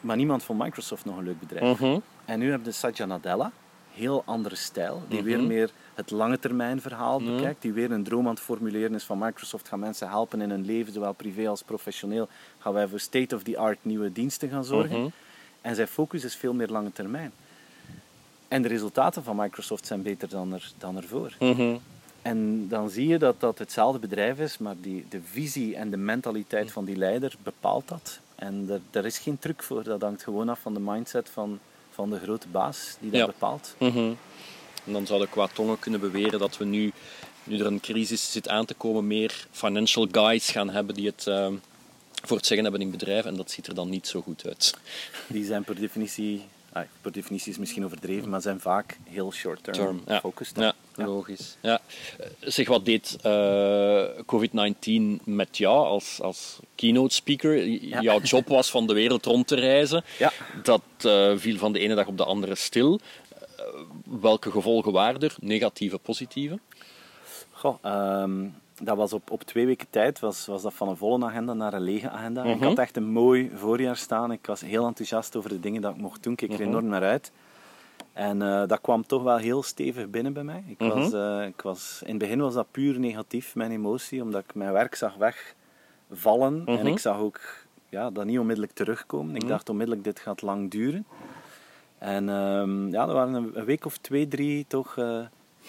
Maar 0.00 0.16
niemand 0.16 0.42
vond 0.42 0.62
Microsoft 0.62 1.04
nog 1.04 1.16
een 1.16 1.24
leuk 1.24 1.40
bedrijf. 1.40 1.80
En 2.24 2.38
nu 2.38 2.50
heb 2.50 2.64
je 2.64 2.72
Satya 2.72 3.04
Nadella, 3.06 3.50
heel 3.94 4.22
andere 4.26 4.54
stijl, 4.54 5.02
die 5.08 5.18
Mhm. 5.18 5.26
weer 5.28 5.42
meer 5.42 5.70
het 5.94 6.10
lange 6.10 6.38
termijn 6.38 6.80
verhaal 6.80 7.20
bekijkt, 7.20 7.62
die 7.62 7.72
weer 7.72 7.90
een 7.92 8.02
droom 8.04 8.24
aan 8.26 8.34
het 8.34 8.42
formuleren 8.42 8.94
is 8.94 9.04
van 9.04 9.18
Microsoft 9.18 9.68
gaat 9.68 9.78
mensen 9.78 10.08
helpen 10.08 10.40
in 10.40 10.50
hun 10.50 10.64
leven, 10.64 10.92
zowel 10.92 11.12
privé 11.12 11.48
als 11.48 11.62
professioneel, 11.62 12.28
gaan 12.58 12.72
wij 12.72 12.88
voor 12.88 13.00
state-of-the-art 13.00 13.78
nieuwe 13.82 14.12
diensten 14.12 14.48
gaan 14.48 14.64
zorgen. 14.64 14.98
Mhm. 15.00 15.08
En 15.60 15.74
zijn 15.74 15.88
focus 15.88 16.24
is 16.24 16.36
veel 16.36 16.54
meer 16.54 16.68
lange 16.68 16.92
termijn. 16.92 17.32
En 18.48 18.62
de 18.62 18.68
resultaten 18.68 19.22
van 19.24 19.36
Microsoft 19.36 19.86
zijn 19.86 20.02
beter 20.02 20.28
dan, 20.28 20.52
er, 20.52 20.72
dan 20.78 20.96
ervoor. 20.96 21.32
Mhm. 21.38 21.76
En 22.22 22.68
dan 22.68 22.90
zie 22.90 23.06
je 23.08 23.18
dat 23.18 23.40
dat 23.40 23.58
hetzelfde 23.58 23.98
bedrijf 23.98 24.38
is, 24.38 24.58
maar 24.58 24.74
die, 24.80 25.06
de 25.08 25.20
visie 25.30 25.76
en 25.76 25.90
de 25.90 25.96
mentaliteit 25.96 26.72
van 26.72 26.84
die 26.84 26.96
leider 26.96 27.34
bepaalt 27.42 27.88
dat. 27.88 28.18
En 28.34 28.66
er, 28.68 28.80
er 28.98 29.04
is 29.06 29.18
geen 29.18 29.38
truc 29.38 29.62
voor, 29.62 29.82
dat 29.82 30.02
hangt 30.02 30.22
gewoon 30.22 30.48
af 30.48 30.60
van 30.60 30.74
de 30.74 30.80
mindset 30.80 31.28
van, 31.28 31.58
van 31.94 32.10
de 32.10 32.18
grote 32.18 32.48
baas 32.48 32.96
die 33.00 33.10
dat 33.10 33.20
Ja. 33.20 33.26
bepaalt. 33.26 33.74
Mhm. 33.78 34.12
En 34.86 34.92
dan 34.92 35.06
zouden 35.06 35.28
qua 35.28 35.46
tongen 35.46 35.78
kunnen 35.78 36.00
beweren 36.00 36.38
dat 36.38 36.56
we 36.56 36.64
nu, 36.64 36.92
nu 37.44 37.58
er 37.58 37.66
een 37.66 37.80
crisis 37.80 38.32
zit 38.32 38.48
aan 38.48 38.64
te 38.64 38.74
komen, 38.74 39.06
meer 39.06 39.46
financial 39.50 40.08
guys 40.12 40.50
gaan 40.50 40.70
hebben 40.70 40.94
die 40.94 41.06
het 41.06 41.26
eh, 41.26 41.48
voor 42.24 42.36
het 42.36 42.46
zeggen 42.46 42.66
hebben 42.66 42.82
in 42.86 42.90
bedrijven. 42.90 43.30
En 43.30 43.36
dat 43.36 43.50
ziet 43.50 43.66
er 43.66 43.74
dan 43.74 43.88
niet 43.88 44.06
zo 44.08 44.20
goed 44.22 44.46
uit. 44.46 44.74
Die 45.26 45.44
zijn 45.44 45.64
per 45.64 45.74
definitie, 45.80 46.44
ah, 46.74 46.82
per 47.00 47.12
definitie 47.12 47.52
is 47.52 47.58
misschien 47.58 47.84
overdreven, 47.84 48.28
maar 48.28 48.40
zijn 48.40 48.60
vaak 48.60 48.98
heel 49.04 49.32
short-term 49.32 49.76
Term, 49.76 50.02
ja. 50.06 50.14
gefocust. 50.14 50.56
hè. 50.56 50.62
Ja, 50.62 50.74
Ja. 50.96 51.04
logisch. 51.06 51.56
Ja. 51.60 51.80
Eh, 52.18 52.26
Zeg, 52.40 52.68
wat 52.68 52.84
deed 52.84 53.16
eh, 53.22 54.04
COVID-19 54.26 55.20
met 55.24 55.56
jou 55.58 55.86
als, 55.86 56.20
als 56.22 56.58
keynote 56.74 57.14
speaker? 57.14 57.56
Ja. 57.66 58.00
Jouw 58.00 58.20
job 58.20 58.48
was 58.48 58.70
van 58.70 58.86
de 58.86 58.94
wereld 58.94 59.24
rond 59.26 59.46
te 59.46 59.54
reizen. 59.54 60.04
Ja. 60.18 60.32
Dat 60.62 60.82
eh, 61.02 61.32
viel 61.36 61.58
van 61.58 61.72
de 61.72 61.78
ene 61.78 61.94
dag 61.94 62.06
op 62.06 62.16
de 62.16 62.24
andere 62.24 62.54
stil. 62.54 63.00
Welke 64.04 64.50
gevolgen 64.50 64.92
waren 64.92 65.20
er? 65.20 65.34
Negatieve, 65.40 65.98
positieve? 65.98 66.58
Goh, 67.50 67.76
ehm, 67.82 68.46
dat 68.84 68.96
was 68.96 69.12
op, 69.12 69.30
op 69.30 69.42
twee 69.42 69.66
weken 69.66 69.86
tijd 69.90 70.18
was, 70.20 70.46
was 70.46 70.62
dat 70.62 70.74
van 70.74 70.88
een 70.88 70.96
volle 70.96 71.24
agenda 71.26 71.52
naar 71.52 71.72
een 71.74 71.80
lege 71.80 72.10
agenda. 72.10 72.44
Ik 72.44 72.54
Mhm. 72.56 72.64
had 72.64 72.78
echt 72.78 72.96
een 72.96 73.08
mooi 73.10 73.50
voorjaar 73.54 73.96
staan. 73.96 74.32
Ik 74.32 74.46
was 74.46 74.60
heel 74.60 74.86
enthousiast 74.86 75.36
over 75.36 75.48
de 75.50 75.60
dingen 75.60 75.82
dat 75.82 75.94
ik 75.94 76.00
mocht 76.00 76.22
doen. 76.22 76.32
Ik 76.32 76.38
keek 76.38 76.52
er 76.52 76.58
Mhm. 76.60 76.68
enorm 76.68 76.86
naar 76.86 77.02
uit. 77.02 77.32
En 78.12 78.42
eh, 78.42 78.66
dat 78.66 78.80
kwam 78.80 79.06
toch 79.06 79.22
wel 79.22 79.36
heel 79.36 79.62
stevig 79.62 80.10
binnen 80.10 80.32
bij 80.32 80.44
mij. 80.44 80.64
Ik 80.66 80.78
Mhm. 80.78 80.88
was, 80.88 81.12
eh, 81.12 81.46
ik 81.46 81.60
was, 81.62 82.00
in 82.04 82.08
het 82.10 82.18
begin 82.18 82.40
was 82.40 82.54
dat 82.54 82.66
puur 82.70 82.98
negatief, 82.98 83.54
mijn 83.54 83.70
emotie, 83.70 84.22
omdat 84.22 84.42
ik 84.46 84.54
mijn 84.54 84.72
werk 84.72 84.94
zag 84.94 85.14
wegvallen. 86.08 86.62
En 86.66 86.72
Mhm. 86.74 86.86
ik 86.86 86.98
zag 86.98 87.18
ook 87.18 87.40
ja, 87.88 88.10
dat 88.10 88.24
niet 88.24 88.38
onmiddellijk 88.38 88.74
terugkomen. 88.74 89.34
Ik 89.34 89.40
Mhm. 89.42 89.50
dacht 89.50 89.68
onmiddellijk, 89.68 90.04
dit 90.04 90.20
gaat 90.20 90.42
lang 90.42 90.70
duren. 90.70 91.06
En 91.98 92.28
ehm, 92.28 92.88
ja, 92.88 93.08
er 93.08 93.14
waren 93.14 93.34
een, 93.34 93.50
een 93.54 93.64
week 93.64 93.84
of 93.84 93.96
twee, 93.98 94.28
drie 94.28 94.64
toch... 94.68 94.98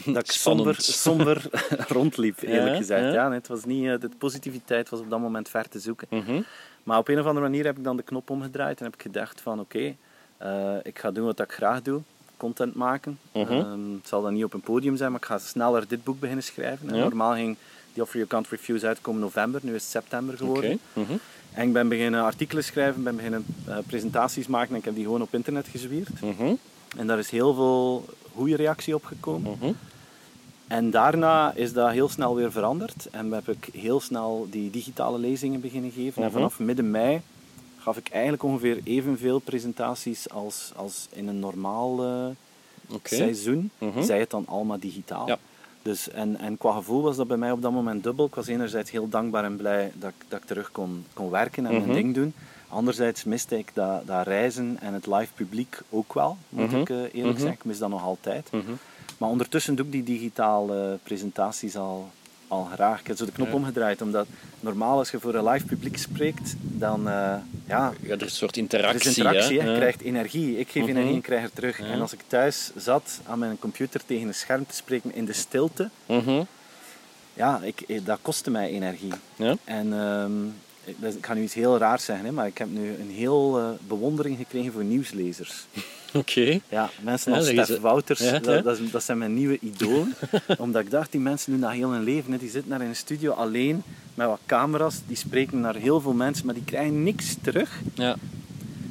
dat 0.05 0.23
ik 0.23 0.31
somber, 0.31 1.49
rondliep, 1.87 2.41
eerlijk 2.41 2.69
Ja, 2.71 2.75
gezegd. 2.75 3.01
ja. 3.03 3.11
Ja, 3.13 3.27
nee, 3.27 3.37
het 3.37 3.47
was 3.47 3.65
niet, 3.65 3.85
eh, 3.87 3.99
de 3.99 4.09
positiviteit 4.17 4.89
was 4.89 4.99
op 4.99 5.09
dat 5.09 5.19
moment 5.19 5.49
ver 5.49 5.69
te 5.69 5.79
zoeken. 5.79 6.07
Mhm. 6.09 6.41
Maar 6.83 6.97
op 6.97 7.07
een 7.07 7.19
of 7.19 7.25
andere 7.25 7.45
manier 7.45 7.65
heb 7.65 7.77
ik 7.77 7.83
dan 7.83 7.97
de 7.97 8.03
knop 8.03 8.29
omgedraaid 8.29 8.79
en 8.79 8.85
heb 8.85 8.93
ik 8.93 9.01
gedacht 9.01 9.41
van 9.41 9.59
oké, 9.59 9.95
eh, 10.37 10.73
ik 10.83 10.99
ga 10.99 11.11
doen 11.11 11.25
wat 11.25 11.39
ik 11.39 11.51
graag 11.51 11.81
doe. 11.81 12.01
Content 12.37 12.75
maken. 12.75 13.19
Mhm. 13.33 13.51
Ehm, 13.51 13.91
het 13.93 14.07
zal 14.07 14.21
dan 14.21 14.33
niet 14.33 14.43
op 14.43 14.53
een 14.53 14.61
podium 14.61 14.95
zijn, 14.97 15.11
maar 15.11 15.19
ik 15.19 15.25
ga 15.25 15.37
sneller 15.37 15.87
dit 15.87 16.03
boek 16.03 16.19
beginnen 16.19 16.43
schrijven. 16.43 16.89
En 16.89 16.95
Ja. 16.95 17.03
Normaal 17.03 17.33
ging 17.33 17.55
The 17.93 18.01
Offer 18.01 18.15
You 18.17 18.27
Can't 18.29 18.47
Refuse 18.49 18.87
uitkomen 18.87 19.21
november, 19.21 19.59
nu 19.63 19.75
is 19.75 19.81
het 19.81 19.91
september 19.91 20.37
geworden. 20.37 20.79
Mhm. 20.93 21.11
En 21.53 21.67
ik 21.67 21.73
ben 21.73 21.87
beginnen 21.87 22.23
artikelen 22.23 22.63
schrijven, 22.63 23.03
ben 23.03 23.15
beginnen 23.15 23.45
eh, 23.67 23.77
presentaties 23.87 24.47
maken 24.47 24.69
en 24.71 24.75
ik 24.79 24.85
heb 24.85 24.95
die 24.95 25.03
gewoon 25.03 25.21
op 25.21 25.33
internet 25.33 25.67
gezwierd. 25.67 26.09
Mhm. 26.95 27.01
En 27.01 27.07
daar 27.07 27.19
is 27.19 27.29
heel 27.29 27.53
veel 27.53 28.05
goede 28.35 28.55
reactie 28.55 28.95
op 28.95 29.05
gekomen. 29.05 29.57
Mhm. 29.59 29.71
En 30.67 30.91
daarna 30.91 31.53
is 31.53 31.73
dat 31.73 31.91
heel 31.91 32.09
snel 32.09 32.35
weer 32.35 32.51
veranderd 32.51 33.07
en 33.11 33.31
heb 33.31 33.49
ik 33.49 33.69
heel 33.73 33.99
snel 33.99 34.47
die 34.49 34.69
digitale 34.69 35.17
lezingen 35.17 35.61
beginnen 35.61 35.91
geven. 35.91 36.21
En 36.21 36.27
Mhm. 36.27 36.37
vanaf 36.37 36.59
midden 36.59 36.91
mei 36.91 37.21
gaf 37.77 37.97
ik 37.97 38.09
eigenlijk 38.09 38.43
ongeveer 38.43 38.79
evenveel 38.83 39.39
presentaties 39.39 40.29
als, 40.29 40.71
als 40.75 41.07
in 41.11 41.27
een 41.27 41.39
normaal 41.39 42.03
eh, 42.03 42.25
seizoen. 43.03 43.69
Mhm. 43.77 44.03
Zij 44.03 44.19
het 44.19 44.29
dan 44.29 44.45
allemaal 44.47 44.79
digitaal. 44.79 45.27
Ja. 45.27 45.37
Dus, 45.81 46.09
en, 46.09 46.37
en 46.39 46.57
qua 46.57 46.71
gevoel 46.71 47.01
was 47.01 47.15
dat 47.15 47.27
bij 47.27 47.37
mij 47.37 47.51
op 47.51 47.61
dat 47.61 47.71
moment 47.71 48.03
dubbel. 48.03 48.25
Ik 48.25 48.35
was 48.35 48.47
enerzijds 48.47 48.91
heel 48.91 49.09
dankbaar 49.09 49.43
en 49.43 49.55
blij 49.55 49.91
dat 49.95 50.09
ik, 50.09 50.25
dat 50.27 50.39
ik 50.39 50.45
terug 50.45 50.71
kon, 50.71 51.05
kon 51.13 51.29
werken 51.29 51.65
en 51.65 51.73
Mhm. 51.75 51.81
mijn 51.85 51.93
ding 51.93 52.13
doen. 52.15 52.33
Anderzijds 52.69 53.23
miste 53.23 53.57
ik 53.57 53.71
dat, 53.73 54.07
dat 54.07 54.27
reizen 54.27 54.77
en 54.81 54.93
het 54.93 55.07
live 55.07 55.33
publiek 55.35 55.77
ook 55.89 56.13
wel, 56.13 56.37
moet 56.49 56.71
Mhm. 56.71 56.79
ik 56.81 56.89
eh, 56.89 56.95
eerlijk 56.97 57.13
Mhm. 57.23 57.37
zeggen. 57.37 57.51
Ik 57.51 57.63
mis 57.65 57.77
dat 57.77 57.89
nog 57.89 58.03
altijd. 58.03 58.51
Mhm. 58.51 58.71
Maar 59.17 59.29
ondertussen 59.29 59.75
doe 59.75 59.85
ik 59.85 59.91
die 59.91 60.03
digitale 60.03 60.99
presentaties 61.03 61.75
al, 61.77 62.09
al 62.47 62.63
graag. 62.73 62.99
Ik 62.99 63.07
heb 63.07 63.17
zo 63.17 63.25
de 63.25 63.31
knop 63.31 63.47
Ja. 63.47 63.53
omgedraaid, 63.53 64.01
omdat 64.01 64.27
normaal 64.59 64.97
als 64.97 65.11
je 65.11 65.19
voor 65.19 65.35
een 65.35 65.47
live 65.47 65.65
publiek 65.65 65.97
spreekt, 65.97 66.55
dan 66.59 66.99
eh, 67.07 67.13
ja, 67.13 67.41
Ja, 67.67 67.93
er 68.01 68.15
is 68.15 68.21
een 68.21 68.29
soort 68.29 68.55
er 68.55 68.61
interactie. 68.61 69.09
is 69.09 69.17
interactie. 69.17 69.59
hè? 69.61 69.69
Je 69.71 69.75
krijgt 69.77 70.01
energie. 70.01 70.59
Ik 70.59 70.69
geef 70.69 70.87
energie 70.87 71.13
en 71.13 71.21
krijg 71.21 71.43
er 71.43 71.53
terug. 71.53 71.79
En 71.79 72.01
als 72.01 72.13
ik 72.13 72.19
thuis 72.27 72.71
zat 72.77 73.19
aan 73.27 73.39
mijn 73.39 73.59
computer 73.59 74.05
tegen 74.05 74.27
een 74.27 74.33
scherm 74.33 74.65
te 74.67 74.75
spreken 74.75 75.15
in 75.15 75.25
de 75.25 75.33
stilte, 75.33 75.89
ja, 77.33 77.59
ik, 77.63 77.81
eh, 77.81 77.99
dat 78.05 78.19
kostte 78.21 78.51
mij 78.51 78.69
energie. 78.69 79.13
Ja. 79.35 79.55
En 79.63 79.93
ehm, 79.93 80.31
ik, 80.85 81.25
ga 81.25 81.33
nu 81.33 81.41
iets 81.41 81.53
heel 81.53 81.77
raars 81.77 82.05
zeggen, 82.05 82.25
hè, 82.25 82.31
maar 82.31 82.47
ik 82.47 82.57
heb 82.57 82.69
nu 82.69 82.95
een 82.99 83.11
heel 83.11 83.59
eh, 83.59 83.69
bewondering 83.87 84.37
gekregen 84.37 84.71
voor 84.71 84.83
nieuwslezers. 84.83 85.65
Oké. 86.13 86.59
Ja, 86.69 86.89
mensen 87.01 87.33
als 87.33 87.47
Stef 87.47 87.79
Wouters, 87.79 88.19
Ja, 88.19 88.39
dat, 88.39 88.79
dat, 88.91 89.03
zijn 89.03 89.17
mijn 89.17 89.33
nieuwe 89.33 89.59
idolen. 89.61 90.13
Omdat 90.57 90.81
ik 90.81 90.91
dacht, 90.91 91.11
die 91.11 91.21
mensen 91.21 91.51
doen 91.51 91.61
dat 91.61 91.71
heel 91.71 91.89
hun 91.89 92.03
leven. 92.03 92.31
Hè. 92.31 92.37
Die 92.37 92.49
zitten 92.49 92.69
daar 92.69 92.81
in 92.81 92.87
een 92.87 92.95
studio 92.95 93.31
alleen 93.31 93.83
met 94.13 94.27
wat 94.27 94.39
camera's. 94.45 95.01
Die 95.07 95.17
spreken 95.17 95.59
naar 95.59 95.75
heel 95.75 96.01
veel 96.01 96.13
mensen, 96.13 96.45
maar 96.45 96.55
die 96.55 96.63
krijgen 96.63 97.03
niks 97.03 97.35
terug. 97.41 97.81
Ja. 97.93 98.15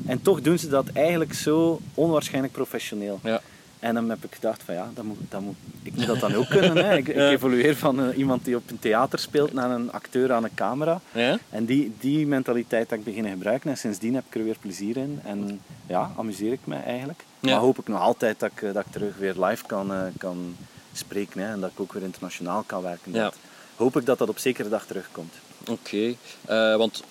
En 0.06 0.22
toch 0.22 0.40
doen 0.40 0.58
ze 0.58 0.68
dat 0.68 0.86
eigenlijk 0.92 1.34
zo 1.34 1.80
onwaarschijnlijk 1.94 2.52
professioneel. 2.52 3.20
Ja. 3.22 3.40
En 3.84 3.94
dan 3.94 4.08
heb 4.08 4.24
ik 4.24 4.34
gedacht 4.34 4.62
van 4.62 4.74
ja, 4.74 4.90
dat 4.94 5.04
moet, 5.04 5.16
dat 5.28 5.40
moet, 5.40 5.56
ik 5.82 5.94
moet 5.94 6.06
dat 6.06 6.20
dan 6.20 6.34
ook 6.34 6.48
kunnen. 6.48 6.76
Hè. 6.76 6.96
Ik, 6.96 7.08
ik 7.08 7.16
evolueer 7.36 7.76
van 7.76 8.00
eh, 8.00 8.18
iemand 8.18 8.44
die 8.44 8.56
op 8.56 8.70
een 8.70 8.78
theater 8.78 9.18
speelt 9.18 9.52
naar 9.52 9.70
een 9.70 9.92
acteur 9.92 10.32
aan 10.32 10.44
een 10.44 10.54
camera. 10.54 11.00
Ja? 11.12 11.38
En 11.50 11.64
die, 11.64 11.92
die 12.00 12.26
mentaliteit 12.26 12.90
heb 12.90 12.98
ik 12.98 13.04
beginnen 13.04 13.32
gebruiken 13.32 13.70
en 13.70 13.76
sindsdien 13.76 14.14
heb 14.14 14.24
ik 14.26 14.34
er 14.34 14.44
weer 14.44 14.56
plezier 14.60 14.96
in. 14.96 15.20
En 15.24 15.60
ja, 15.86 16.10
amuseer 16.16 16.52
ik 16.52 16.60
me 16.64 16.76
eigenlijk. 16.76 17.24
Ja. 17.40 17.50
Maar 17.50 17.60
hoop 17.60 17.78
ik 17.78 17.88
nog 17.88 18.00
altijd 18.00 18.40
dat 18.40 18.50
ik, 18.50 18.62
eh, 18.62 18.72
dat 18.72 18.84
ik 18.86 18.92
terug 18.92 19.16
weer 19.16 19.34
live 19.44 19.66
kan, 19.66 19.92
eh, 19.92 20.02
kan 20.18 20.56
spreken 20.92 21.40
hè, 21.40 21.52
en 21.52 21.60
dat 21.60 21.70
ik 21.70 21.80
ook 21.80 21.92
weer 21.92 22.02
internationaal 22.02 22.62
kan 22.66 22.82
werken. 22.82 23.12
Ja. 23.12 23.32
Hoop 23.76 23.96
ik 23.96 24.06
dat 24.06 24.18
dat 24.18 24.28
op 24.28 24.38
zekere 24.38 24.68
dag 24.68 24.86
terugkomt. 24.86 25.34
Oké, 25.68 26.14
want 26.76 27.02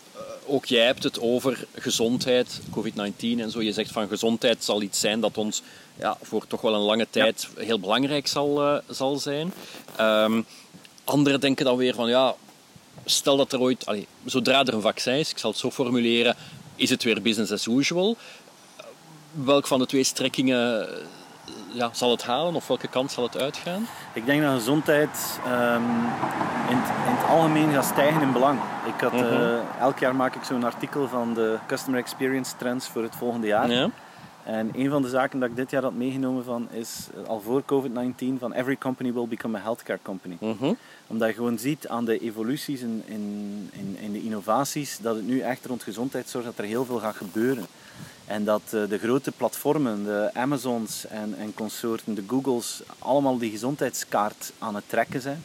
ook 0.45 0.65
jij 0.65 0.85
hebt 0.85 1.03
het 1.03 1.19
over 1.19 1.65
gezondheid, 1.75 2.59
COVID-19 2.71 3.39
en 3.39 3.51
zo. 3.51 3.61
Je 3.61 3.73
zegt 3.73 3.91
van 3.91 4.07
gezondheid 4.07 4.63
zal 4.63 4.81
iets 4.81 4.99
zijn 4.99 5.19
dat 5.19 5.37
ons 5.37 5.63
ja, 5.95 6.17
voor 6.21 6.47
toch 6.47 6.61
wel 6.61 6.73
een 6.73 6.79
lange 6.79 7.07
tijd 7.09 7.47
heel 7.57 7.79
belangrijk 7.79 8.27
zal, 8.27 8.61
eh, 8.63 8.77
zal 8.87 9.17
zijn. 9.17 9.53
Ehm, 9.95 10.41
anderen 11.03 11.39
denken 11.39 11.65
dan 11.65 11.77
weer 11.77 11.93
van 11.95 12.09
ja, 12.09 12.33
stel 13.05 13.37
dat 13.37 13.53
er 13.53 13.59
ooit, 13.59 13.85
zodra 14.25 14.65
er 14.65 14.73
een 14.73 14.81
vaccin 14.81 15.13
is, 15.13 15.29
ik 15.31 15.37
zal 15.37 15.49
het 15.49 15.59
zo 15.59 15.71
formuleren, 15.71 16.35
is 16.75 16.89
het 16.89 17.03
weer 17.03 17.21
business 17.21 17.51
as 17.51 17.67
usual. 17.67 18.17
Welk 19.31 19.67
van 19.67 19.79
de 19.79 19.85
twee 19.85 20.03
strekkingen 20.03 20.89
eh, 20.89 20.95
ja, 21.73 21.89
zal 21.93 22.11
het 22.11 22.23
halen 22.23 22.55
of 22.55 22.67
welke 22.67 22.87
kant 22.87 23.11
zal 23.11 23.23
het 23.23 23.37
uitgaan? 23.37 23.87
Ik 24.13 24.25
denk 24.25 24.41
dat 24.41 24.53
gezondheid 24.53 25.39
ehm, 25.45 25.81
in, 26.69 26.77
het, 26.77 26.89
in 27.07 27.15
het 27.15 27.27
algemeen 27.29 27.71
gaat 27.73 27.85
stijgen 27.85 28.21
in 28.21 28.31
belang. 28.31 28.59
Ik 28.95 29.01
had, 29.01 29.11
Mhm. 29.13 29.23
eh, 29.23 29.79
elk 29.79 29.99
jaar 29.99 30.15
maak 30.15 30.35
ik 30.35 30.43
zo'n 30.43 30.63
artikel 30.63 31.07
van 31.07 31.33
de 31.33 31.57
Customer 31.67 31.99
Experience 31.99 32.55
Trends 32.57 32.87
voor 32.87 33.03
het 33.03 33.15
volgende 33.15 33.47
jaar. 33.47 33.69
Ja? 33.71 33.89
En 34.45 34.71
een 34.73 34.89
van 34.89 35.01
de 35.01 35.09
zaken 35.09 35.39
dat 35.39 35.49
ik 35.49 35.55
dit 35.55 35.71
jaar 35.71 35.81
had 35.81 35.93
meegenomen 35.93 36.43
van 36.43 36.67
is, 36.71 37.07
eh, 37.15 37.27
al 37.27 37.41
voor 37.41 37.63
COVID-19, 37.65 38.39
van 38.39 38.53
every 38.53 38.77
company 38.77 39.13
will 39.13 39.27
become 39.27 39.57
a 39.57 39.61
healthcare 39.61 39.99
company. 40.01 40.37
Mhm. 40.39 40.73
Omdat 41.07 41.27
je 41.29 41.35
gewoon 41.35 41.57
ziet 41.57 41.87
aan 41.87 42.05
de 42.05 42.19
evoluties 42.19 42.81
en 42.81 43.03
in, 43.05 43.69
in, 43.71 43.97
in 43.99 44.11
de 44.11 44.23
innovaties, 44.23 44.97
dat 45.01 45.15
het 45.15 45.27
nu 45.27 45.39
echt 45.39 45.65
rond 45.65 45.83
gezondheidszorg 45.83 46.45
dat 46.45 46.57
er 46.57 46.63
heel 46.63 46.85
veel 46.85 46.99
gaat 46.99 47.15
gebeuren. 47.15 47.65
En 48.25 48.43
dat 48.43 48.61
eh, 48.65 48.81
de 48.89 48.97
grote 48.97 49.31
platformen, 49.31 50.03
de 50.03 50.29
Amazons 50.33 51.07
en, 51.07 51.35
en 51.37 51.53
consorten, 51.53 52.15
de 52.15 52.23
Googles, 52.27 52.81
allemaal 52.99 53.37
die 53.37 53.51
gezondheidskaart 53.51 54.51
aan 54.59 54.75
het 54.75 54.83
trekken 54.87 55.21
zijn. 55.21 55.41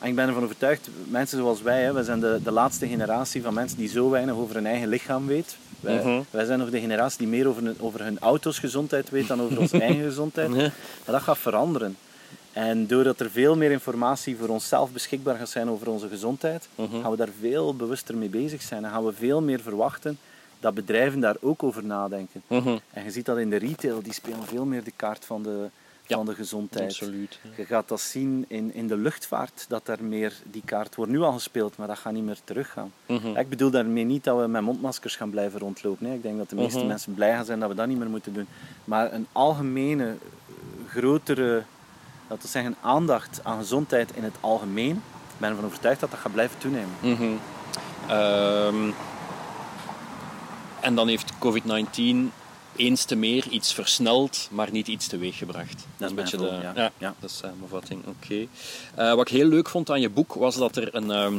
En 0.00 0.08
ik 0.08 0.14
ben 0.14 0.28
ervan 0.28 0.44
overtuigd, 0.44 0.88
mensen 1.08 1.38
zoals 1.38 1.62
wij, 1.62 1.82
hè, 1.82 1.92
wij 1.92 2.02
zijn 2.02 2.20
de, 2.20 2.40
de 2.42 2.50
laatste 2.50 2.88
generatie 2.88 3.42
van 3.42 3.54
mensen 3.54 3.78
die 3.78 3.88
zo 3.88 4.10
weinig 4.10 4.34
over 4.34 4.54
hun 4.54 4.66
eigen 4.66 4.88
lichaam 4.88 5.26
weet. 5.26 5.56
Wij, 5.84 6.04
Mhm. 6.04 6.20
wij 6.30 6.44
zijn 6.44 6.58
nog 6.58 6.70
de 6.70 6.80
generatie 6.80 7.18
die 7.18 7.26
meer 7.28 7.48
over 7.48 7.62
hun, 7.64 7.76
over 7.80 8.02
hun 8.04 8.18
auto's 8.18 8.58
gezondheid 8.58 9.10
weet 9.10 9.28
dan 9.28 9.40
over 9.42 9.58
onze 9.58 9.80
eigen 9.86 10.02
gezondheid. 10.02 10.48
Maar 10.50 10.70
dat 11.04 11.22
gaat 11.22 11.38
veranderen. 11.38 11.96
En 12.52 12.86
doordat 12.86 13.20
er 13.20 13.30
veel 13.30 13.56
meer 13.56 13.70
informatie 13.70 14.36
voor 14.36 14.48
onszelf 14.48 14.90
beschikbaar 14.92 15.36
gaat 15.36 15.48
zijn 15.48 15.70
over 15.70 15.88
onze 15.90 16.08
gezondheid, 16.08 16.68
Mhm. 16.74 17.00
gaan 17.00 17.10
we 17.10 17.16
daar 17.16 17.28
veel 17.40 17.76
bewuster 17.76 18.16
mee 18.16 18.28
bezig 18.28 18.62
zijn. 18.62 18.84
En 18.84 18.90
gaan 18.90 19.04
we 19.04 19.12
veel 19.12 19.40
meer 19.42 19.60
verwachten 19.60 20.18
dat 20.60 20.74
bedrijven 20.74 21.20
daar 21.20 21.36
ook 21.40 21.62
over 21.62 21.84
nadenken. 21.84 22.42
Mhm. 22.46 22.76
En 22.90 23.04
je 23.04 23.10
ziet 23.10 23.24
dat 23.26 23.38
in 23.38 23.50
de 23.50 23.56
retail, 23.56 24.02
die 24.02 24.12
spelen 24.12 24.44
veel 24.46 24.64
meer 24.64 24.84
de 24.84 24.92
kaart 24.96 25.24
van 25.24 25.42
de, 25.42 25.68
Ja, 26.06 26.16
van 26.16 26.26
de 26.26 26.34
gezondheid. 26.34 26.84
Absoluut. 26.90 27.38
ja. 27.42 27.50
Je 27.56 27.64
gaat 27.64 27.88
dat 27.88 28.00
zien 28.00 28.44
in, 28.48 28.74
in 28.74 28.86
de 28.86 28.96
luchtvaart, 28.96 29.64
dat 29.68 29.86
daar 29.86 30.02
meer 30.04 30.32
die 30.44 30.62
kaart 30.64 30.94
wordt 30.94 31.10
nu 31.12 31.20
al 31.20 31.32
gespeeld, 31.32 31.76
maar 31.76 31.86
dat 31.86 31.98
gaat 31.98 32.12
niet 32.12 32.24
meer 32.24 32.38
teruggaan. 32.44 32.92
Mhm. 33.06 33.36
Ik 33.36 33.48
bedoel 33.48 33.70
daarmee 33.70 34.04
niet 34.04 34.24
dat 34.24 34.40
we 34.40 34.46
met 34.46 34.62
mondmaskers 34.62 35.16
gaan 35.16 35.30
blijven 35.30 35.60
rondlopen. 35.60 36.12
Ik 36.12 36.22
denk 36.22 36.38
dat 36.38 36.48
de 36.50 36.56
meeste 36.56 36.78
Mhm. 36.78 36.86
mensen 36.86 37.14
blij 37.14 37.32
gaan 37.34 37.44
zijn 37.44 37.60
dat 37.60 37.68
we 37.68 37.74
dat 37.74 37.86
niet 37.86 37.98
meer 37.98 38.08
moeten 38.10 38.32
doen. 38.34 38.46
Maar 38.84 39.12
een 39.12 39.26
algemene, 39.32 40.06
eh, 40.06 40.14
grotere, 40.88 41.62
laten 42.28 42.44
we 42.44 42.48
zeggen, 42.50 42.76
aandacht 42.80 43.40
aan 43.42 43.58
gezondheid 43.58 44.10
in 44.14 44.24
het 44.24 44.34
algemeen, 44.40 44.94
ik 45.34 45.38
ben 45.40 45.50
ervan 45.50 45.64
overtuigd 45.64 46.00
dat 46.00 46.10
dat 46.10 46.18
gaat 46.20 46.32
blijven 46.32 46.58
toenemen. 46.58 46.94
Mhm. 47.00 47.32
Ehm, 48.08 48.90
en 50.80 50.94
dan 50.94 51.08
heeft 51.08 51.32
COVID-19 51.38 52.32
eens 52.76 53.04
te 53.04 53.16
meer 53.16 53.48
iets 53.48 53.72
versneld, 53.74 54.48
maar 54.50 54.68
niet 54.70 54.88
iets 54.88 55.06
teweeggebracht. 55.06 55.74
Dat 55.96 56.04
is 56.04 56.08
een 56.10 56.14
beetje 56.14 56.36
de, 56.36 56.44
ja. 56.62 56.72
ja. 56.74 56.92
Ja. 56.98 57.14
de 57.20 57.28
samenvatting. 57.28 58.02
Oké. 58.06 58.46
Eh, 58.94 59.14
wat 59.14 59.28
ik 59.30 59.36
heel 59.36 59.48
leuk 59.48 59.68
vond 59.68 59.90
aan 59.90 60.00
je 60.00 60.08
boek 60.10 60.34
was 60.34 60.56
dat 60.56 60.76
er 60.76 60.94
een 60.94 61.10
ehm, 61.10 61.34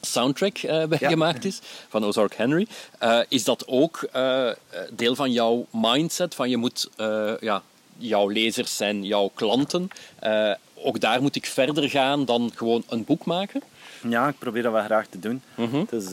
soundtrack 0.00 0.58
eh, 0.58 0.84
bij 0.84 0.98
Ja. 1.00 1.08
gemaakt 1.08 1.44
is 1.44 1.58
van 1.88 2.04
Ozark 2.04 2.34
Henry. 2.36 2.66
Eh, 2.98 3.18
is 3.28 3.44
dat 3.44 3.66
ook 3.66 4.02
eh, 4.12 4.50
deel 4.92 5.14
van 5.14 5.32
jouw 5.32 5.66
mindset? 5.70 6.34
Van 6.34 6.50
je 6.50 6.56
moet 6.56 6.88
eh, 6.96 7.32
ja, 7.40 7.62
jouw 7.98 8.28
lezers 8.28 8.76
zijn 8.76 9.04
jouw 9.04 9.30
klanten. 9.34 9.88
Eh, 10.18 10.50
ook 10.74 11.00
daar 11.00 11.22
moet 11.22 11.36
ik 11.36 11.46
verder 11.46 11.90
gaan 11.90 12.24
dan 12.24 12.50
gewoon 12.54 12.84
een 12.88 13.04
boek 13.04 13.24
maken. 13.24 13.62
Ja, 14.08 14.28
ik 14.28 14.38
probeer 14.38 14.62
dat 14.62 14.72
wel 14.72 14.84
graag 14.84 15.06
te 15.06 15.18
doen. 15.18 15.42
Dus, 15.90 16.06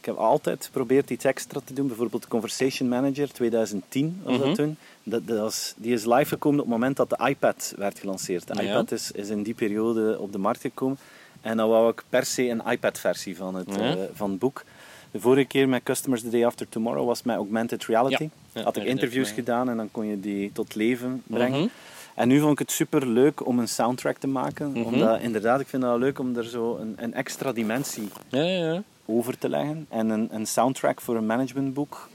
ik 0.00 0.06
heb 0.06 0.16
altijd 0.16 0.64
geprobeerd 0.64 1.10
iets 1.10 1.24
extra 1.24 1.60
te 1.64 1.74
doen. 1.74 1.86
Bijvoorbeeld 1.86 2.22
de 2.22 2.28
Conversation 2.28 2.88
Manager 2.88 3.32
2010 3.32 4.20
was 4.24 4.36
Mhm. 4.36 4.46
dat 4.46 4.54
toen. 4.54 4.76
Dat, 5.02 5.26
dat 5.26 5.38
was, 5.38 5.74
die 5.76 5.92
is 5.92 6.04
live 6.04 6.24
gekomen 6.24 6.58
op 6.60 6.64
het 6.66 6.74
moment 6.74 6.96
dat 6.96 7.10
de 7.10 7.18
iPad 7.28 7.74
werd 7.76 7.98
gelanceerd. 7.98 8.46
De 8.46 8.62
Ja. 8.62 8.70
iPad 8.70 8.92
is, 8.92 9.10
is 9.12 9.28
in 9.28 9.42
die 9.42 9.54
periode 9.54 10.18
op 10.18 10.32
de 10.32 10.38
markt 10.38 10.60
gekomen. 10.60 10.98
En 11.40 11.56
dan 11.56 11.68
wou 11.68 11.90
ik 11.90 12.02
per 12.08 12.26
se 12.26 12.48
een 12.48 12.62
iPad-versie 12.70 13.36
van, 13.36 13.54
het, 13.54 13.74
Ja. 13.76 13.80
eh, 13.96 13.96
van 14.12 14.30
het 14.30 14.38
boek. 14.38 14.62
De 15.10 15.20
vorige 15.20 15.46
keer 15.46 15.68
met 15.68 15.82
Customers 15.82 16.22
the 16.22 16.28
Day 16.28 16.44
After 16.44 16.68
Tomorrow 16.68 17.06
was 17.06 17.22
met 17.22 17.36
augmented 17.36 17.84
reality. 17.84 18.28
Ja. 18.52 18.62
Had 18.62 18.76
ik 18.76 18.84
interviews 18.84 19.30
gedaan 19.30 19.68
en 19.68 19.76
dan 19.76 19.88
kon 19.90 20.06
je 20.06 20.20
die 20.20 20.52
tot 20.52 20.74
leven 20.74 21.22
brengen. 21.26 21.58
Mhm. 21.60 21.68
En 22.14 22.28
nu 22.28 22.38
vond 22.40 22.52
ik 22.52 22.58
het 22.58 22.70
super 22.72 23.06
leuk 23.06 23.46
om 23.46 23.58
een 23.58 23.68
soundtrack 23.68 24.16
te 24.18 24.26
maken. 24.26 24.70
Mhm. 24.70 24.82
Omdat 24.82 25.20
inderdaad, 25.20 25.60
ik 25.60 25.66
vind 25.66 25.82
het 25.82 25.98
leuk 25.98 26.18
om 26.18 26.36
er 26.36 26.44
zo 26.44 26.76
een, 26.76 26.94
een 26.96 27.14
extra 27.14 27.52
dimensie 27.52 28.08
Ja, 28.28 28.42
ja, 28.42 28.72
ja. 28.72 28.82
Over 29.10 29.38
te 29.38 29.48
leggen. 29.48 29.86
En 29.88 30.08
een, 30.08 30.28
een 30.32 30.46
soundtrack 30.46 31.00
voor 31.00 31.16
een 31.16 31.26
managementboek 31.26 32.08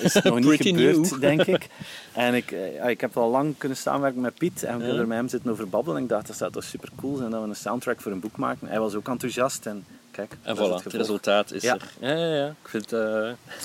is 0.00 0.14
nog 0.22 0.40
niet 0.40 0.62
gebeurd, 0.62 1.10
new. 1.10 1.20
denk 1.20 1.42
ik. 1.42 1.68
En 2.12 2.34
ik, 2.34 2.50
eh, 2.52 2.88
ik 2.88 3.00
heb 3.00 3.16
al 3.16 3.30
lang 3.30 3.54
kunnen 3.58 3.78
samenwerken 3.78 4.20
met 4.20 4.34
Piet 4.34 4.62
en 4.62 4.78
we 4.78 4.82
hebben 4.84 5.00
er 5.02 5.08
met 5.08 5.16
hem 5.18 5.28
zitten 5.28 5.50
over 5.50 5.68
babbelen. 5.68 5.96
En 5.96 6.02
ik 6.02 6.08
dacht, 6.08 6.26
dat 6.26 6.36
zou 6.36 6.52
toch 6.52 6.64
super 6.64 6.88
cool 6.96 7.16
zijn 7.16 7.30
dat 7.30 7.42
we 7.42 7.48
een 7.48 7.56
soundtrack 7.56 8.00
voor 8.00 8.12
een 8.12 8.20
boek 8.20 8.36
maken. 8.36 8.68
Hij 8.68 8.80
was 8.80 8.94
ook 8.94 9.08
enthousiast 9.08 9.66
en 9.66 9.84
kijk, 10.10 10.36
En 10.42 10.56
voilà, 10.56 10.84
het 10.84 10.92
resultaat 10.92 11.52
is 11.52 11.62
Ja. 11.62 11.74
er. 11.74 11.90
Ja, 12.00 12.16
ja, 12.26 12.34
ja. 12.34 12.46
Ik 12.48 12.68
vind, 12.68 12.92
eh, 12.92 13.00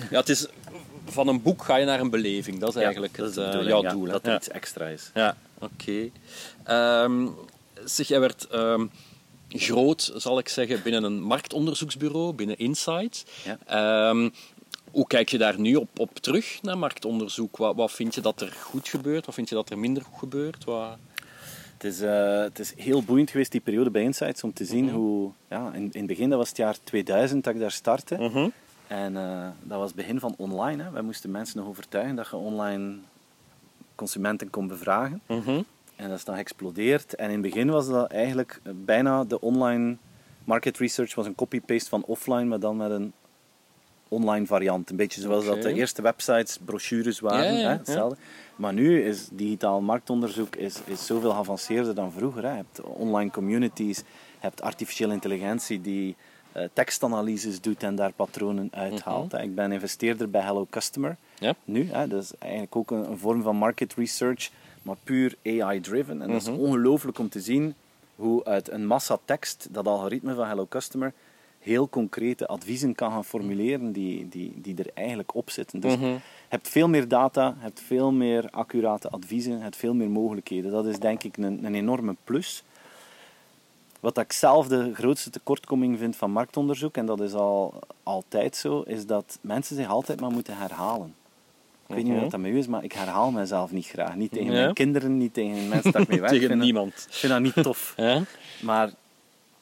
ja, 0.10 0.20
het 0.20 0.30
is, 0.30 0.48
van 1.06 1.28
een 1.28 1.42
boek 1.42 1.64
ga 1.64 1.76
je 1.76 1.86
naar 1.86 2.00
een 2.00 2.10
beleving. 2.10 2.60
Dat 2.60 2.70
is 2.70 2.76
Ja, 2.76 2.82
eigenlijk 2.82 3.16
dat 3.18 3.36
het, 3.36 3.56
eh, 3.56 3.64
jouw 3.68 3.82
ja, 3.82 3.92
doel. 3.92 4.06
Dat 4.06 4.28
er 4.28 4.36
iets 4.36 4.50
extra 4.50 4.86
is. 4.88 5.12
Ja, 5.14 5.36
oké. 5.60 6.10
Ehm, 6.64 7.28
zeg, 7.86 8.08
jij 8.08 8.20
werd 8.20 8.48
ehm, 8.48 8.86
groot, 9.50 10.12
zal 10.16 10.40
ik 10.40 10.50
zeggen, 10.50 10.82
binnen 10.84 11.04
een 11.04 11.22
marktonderzoeksbureau, 11.22 12.34
binnen 12.34 12.58
Insight. 12.58 13.26
Ja. 13.44 13.58
Ehm, 14.10 14.30
hoe 14.92 15.08
kijk 15.08 15.30
je 15.30 15.38
daar 15.38 15.60
nu 15.60 15.76
op, 15.76 15.88
op 15.98 16.16
terug, 16.20 16.60
naar 16.62 16.78
marktonderzoek? 16.78 17.58
Wat, 17.58 17.76
wat 17.76 17.92
vind 17.92 18.16
je 18.16 18.22
dat 18.22 18.42
er 18.42 18.52
goed 18.52 18.88
gebeurt? 18.88 19.26
Wat 19.26 19.36
vind 19.36 19.50
je 19.50 19.56
dat 19.56 19.70
er 19.70 19.80
minder 19.80 20.04
goed 20.04 20.20
gebeurt? 20.20 20.64
Wat... 20.64 20.98
Het 21.74 21.84
is, 21.94 22.02
eh, 22.02 22.40
het 22.42 22.60
is 22.60 22.74
heel 22.76 23.04
boeiend 23.04 23.30
geweest, 23.32 23.52
die 23.52 23.62
periode 23.62 23.90
bij 23.90 24.02
Insights, 24.04 24.44
om 24.44 24.54
te 24.54 24.66
zien 24.66 24.86
Mhm. 24.86 24.94
hoe... 24.96 25.32
Ja, 25.50 25.72
in, 25.74 25.82
in 25.82 25.90
het 25.94 26.06
begin, 26.08 26.30
dat 26.30 26.38
was 26.38 26.48
het 26.48 26.58
jaar 26.58 26.76
2000 26.84 27.44
dat 27.44 27.54
ik 27.54 27.60
daar 27.60 27.72
startte. 27.72 28.16
Mhm. 28.18 28.48
En 28.88 29.18
eh, 29.18 29.48
dat 29.64 29.78
was 29.78 29.88
het 29.88 29.96
begin 29.96 30.20
van 30.20 30.34
online. 30.38 30.84
Hè. 30.84 30.92
Wij 30.92 31.02
moesten 31.02 31.32
mensen 31.32 31.58
nog 31.60 31.68
overtuigen 31.68 32.16
dat 32.16 32.28
je 32.30 32.36
online 32.36 32.96
consumenten 33.96 34.50
kon 34.50 34.68
bevragen. 34.68 35.22
Mhm. 35.28 35.62
En 36.00 36.10
dat 36.10 36.18
is 36.18 36.24
dan 36.26 36.36
geëxplodeerd. 36.36 37.16
En 37.16 37.26
in 37.26 37.32
het 37.32 37.42
begin 37.42 37.70
was 37.70 37.88
dat 37.90 38.12
eigenlijk 38.12 38.62
bijna 38.76 39.24
de 39.24 39.42
online 39.42 39.98
market 40.44 40.78
research 40.78 41.16
was 41.16 41.26
een 41.26 41.36
copy-paste 41.36 41.90
van 41.90 42.04
offline, 42.06 42.44
maar 42.44 42.60
dan 42.60 42.78
met 42.78 42.92
een 42.92 43.14
online 44.08 44.46
variant. 44.46 44.90
Een 44.90 44.96
beetje 44.96 45.22
zoals 45.22 45.46
dat 45.46 45.62
de 45.62 45.74
eerste 45.74 46.02
websites, 46.02 46.58
brochures 46.66 47.20
waren. 47.20 47.44
Ja, 47.44 47.52
ja, 47.52 47.56
hè, 47.58 47.62
ja. 47.72 47.78
hetzelfde. 47.78 48.18
Maar 48.56 48.74
nu 48.74 49.04
is 49.04 49.28
digitaal 49.32 49.82
marktonderzoek 49.82 50.56
is, 50.56 50.82
is 50.86 51.06
zoveel 51.06 51.32
geavanceerder 51.32 51.96
dan 51.96 52.12
vroeger. 52.12 52.44
Hè. 52.44 52.50
Je 52.50 52.56
hebt 52.56 52.82
online 52.82 53.32
communities, 53.32 53.98
je 53.98 54.04
hebt 54.40 54.62
artificiële 54.62 55.14
intelligentie 55.14 55.82
die 55.82 56.16
eh, 56.52 56.64
tekstanalyses 56.74 57.62
doet 57.62 57.84
en 57.84 57.96
daar 57.96 58.12
patronen 58.14 58.68
uithaalt. 58.72 59.32
hè. 59.32 59.42
Ik 59.42 59.56
ben 59.56 59.72
investeerder 59.72 60.30
bij 60.30 60.42
Hello 60.42 60.68
Customer 60.70 61.18
Ja. 61.40 61.56
nu. 61.66 61.90
Hè. 61.92 62.08
Dat 62.08 62.24
is 62.24 62.32
eigenlijk 62.40 62.76
ook 62.76 62.92
een, 62.92 63.10
een 63.12 63.18
vorm 63.18 63.42
van 63.42 63.56
market 63.56 63.94
research, 63.94 64.50
maar 64.90 64.98
puur 65.04 65.36
AI-driven. 65.46 66.22
En 66.22 66.28
dat 66.28 66.42
is 66.42 66.50
Mhm. 66.50 66.60
ongelooflijk 66.60 67.20
om 67.20 67.30
te 67.30 67.40
zien 67.42 67.74
hoe 68.16 68.44
uit 68.46 68.70
een 68.70 68.86
massa 68.88 69.18
tekst 69.26 69.68
dat 69.72 69.88
algoritme 69.88 70.36
van 70.36 70.48
Hello 70.48 70.66
Customer 70.70 71.14
heel 71.60 71.90
concrete 71.90 72.48
adviezen 72.48 72.96
kan 72.96 73.12
gaan 73.12 73.26
formuleren 73.26 73.92
die, 73.92 74.30
die, 74.30 74.54
die 74.56 74.76
er 74.78 74.90
eigenlijk 74.94 75.36
op 75.36 75.50
zitten. 75.50 75.80
Dus 75.80 75.96
Mhm. 75.96 76.06
je 76.06 76.18
hebt 76.50 76.68
veel 76.68 76.88
meer 76.90 77.08
data, 77.08 77.48
je 77.48 77.64
hebt 77.64 77.80
veel 77.82 78.12
meer 78.12 78.48
accurate 78.52 79.10
adviezen, 79.10 79.58
je 79.58 79.64
hebt 79.64 79.76
veel 79.76 79.94
meer 79.94 80.10
mogelijkheden. 80.10 80.72
Dat 80.72 80.86
is 80.86 81.00
denk 81.00 81.24
ik 81.24 81.38
een, 81.38 81.66
een 81.66 81.76
enorme 81.76 82.16
plus. 82.24 82.64
Wat 84.00 84.18
ik 84.18 84.32
zelf 84.32 84.68
de 84.68 84.94
grootste 84.94 85.30
tekortkoming 85.30 85.98
vind 85.98 86.16
van 86.16 86.32
marktonderzoek, 86.32 86.98
en 86.98 87.06
dat 87.06 87.22
is 87.22 87.34
al 87.34 87.74
altijd 88.04 88.56
zo, 88.56 88.82
is 88.82 89.06
dat 89.06 89.38
mensen 89.42 89.76
zich 89.76 89.88
altijd 89.88 90.20
maar 90.20 90.32
moeten 90.32 90.58
herhalen. 90.58 91.16
Ik 91.90 91.96
weet 91.96 92.04
niet 92.04 92.14
Mhm. 92.14 92.22
hoe 92.22 92.30
dat 92.32 92.40
met 92.40 92.52
u 92.52 92.58
is, 92.58 92.68
maar 92.68 92.84
ik 92.84 92.94
herhaal 92.94 93.32
mezelf 93.32 93.72
niet 93.72 93.88
graag. 93.88 94.16
Niet 94.16 94.32
tegen 94.32 94.52
mijn 94.54 94.74
kinderen, 94.74 95.18
niet 95.18 95.34
tegen 95.34 95.68
mensen 95.70 95.92
dat 95.92 96.02
ik 96.02 96.08
mee 96.08 96.20
werk. 96.20 96.32
Tegen 96.32 96.48
vind 96.48 96.58
dat- 96.60 96.66
niemand. 96.66 97.06
Ik 97.10 97.14
vind 97.16 97.34
dat 97.34 97.42
niet 97.42 97.64
tof. 97.64 97.94
Ja? 97.98 98.22
Maar 98.62 98.90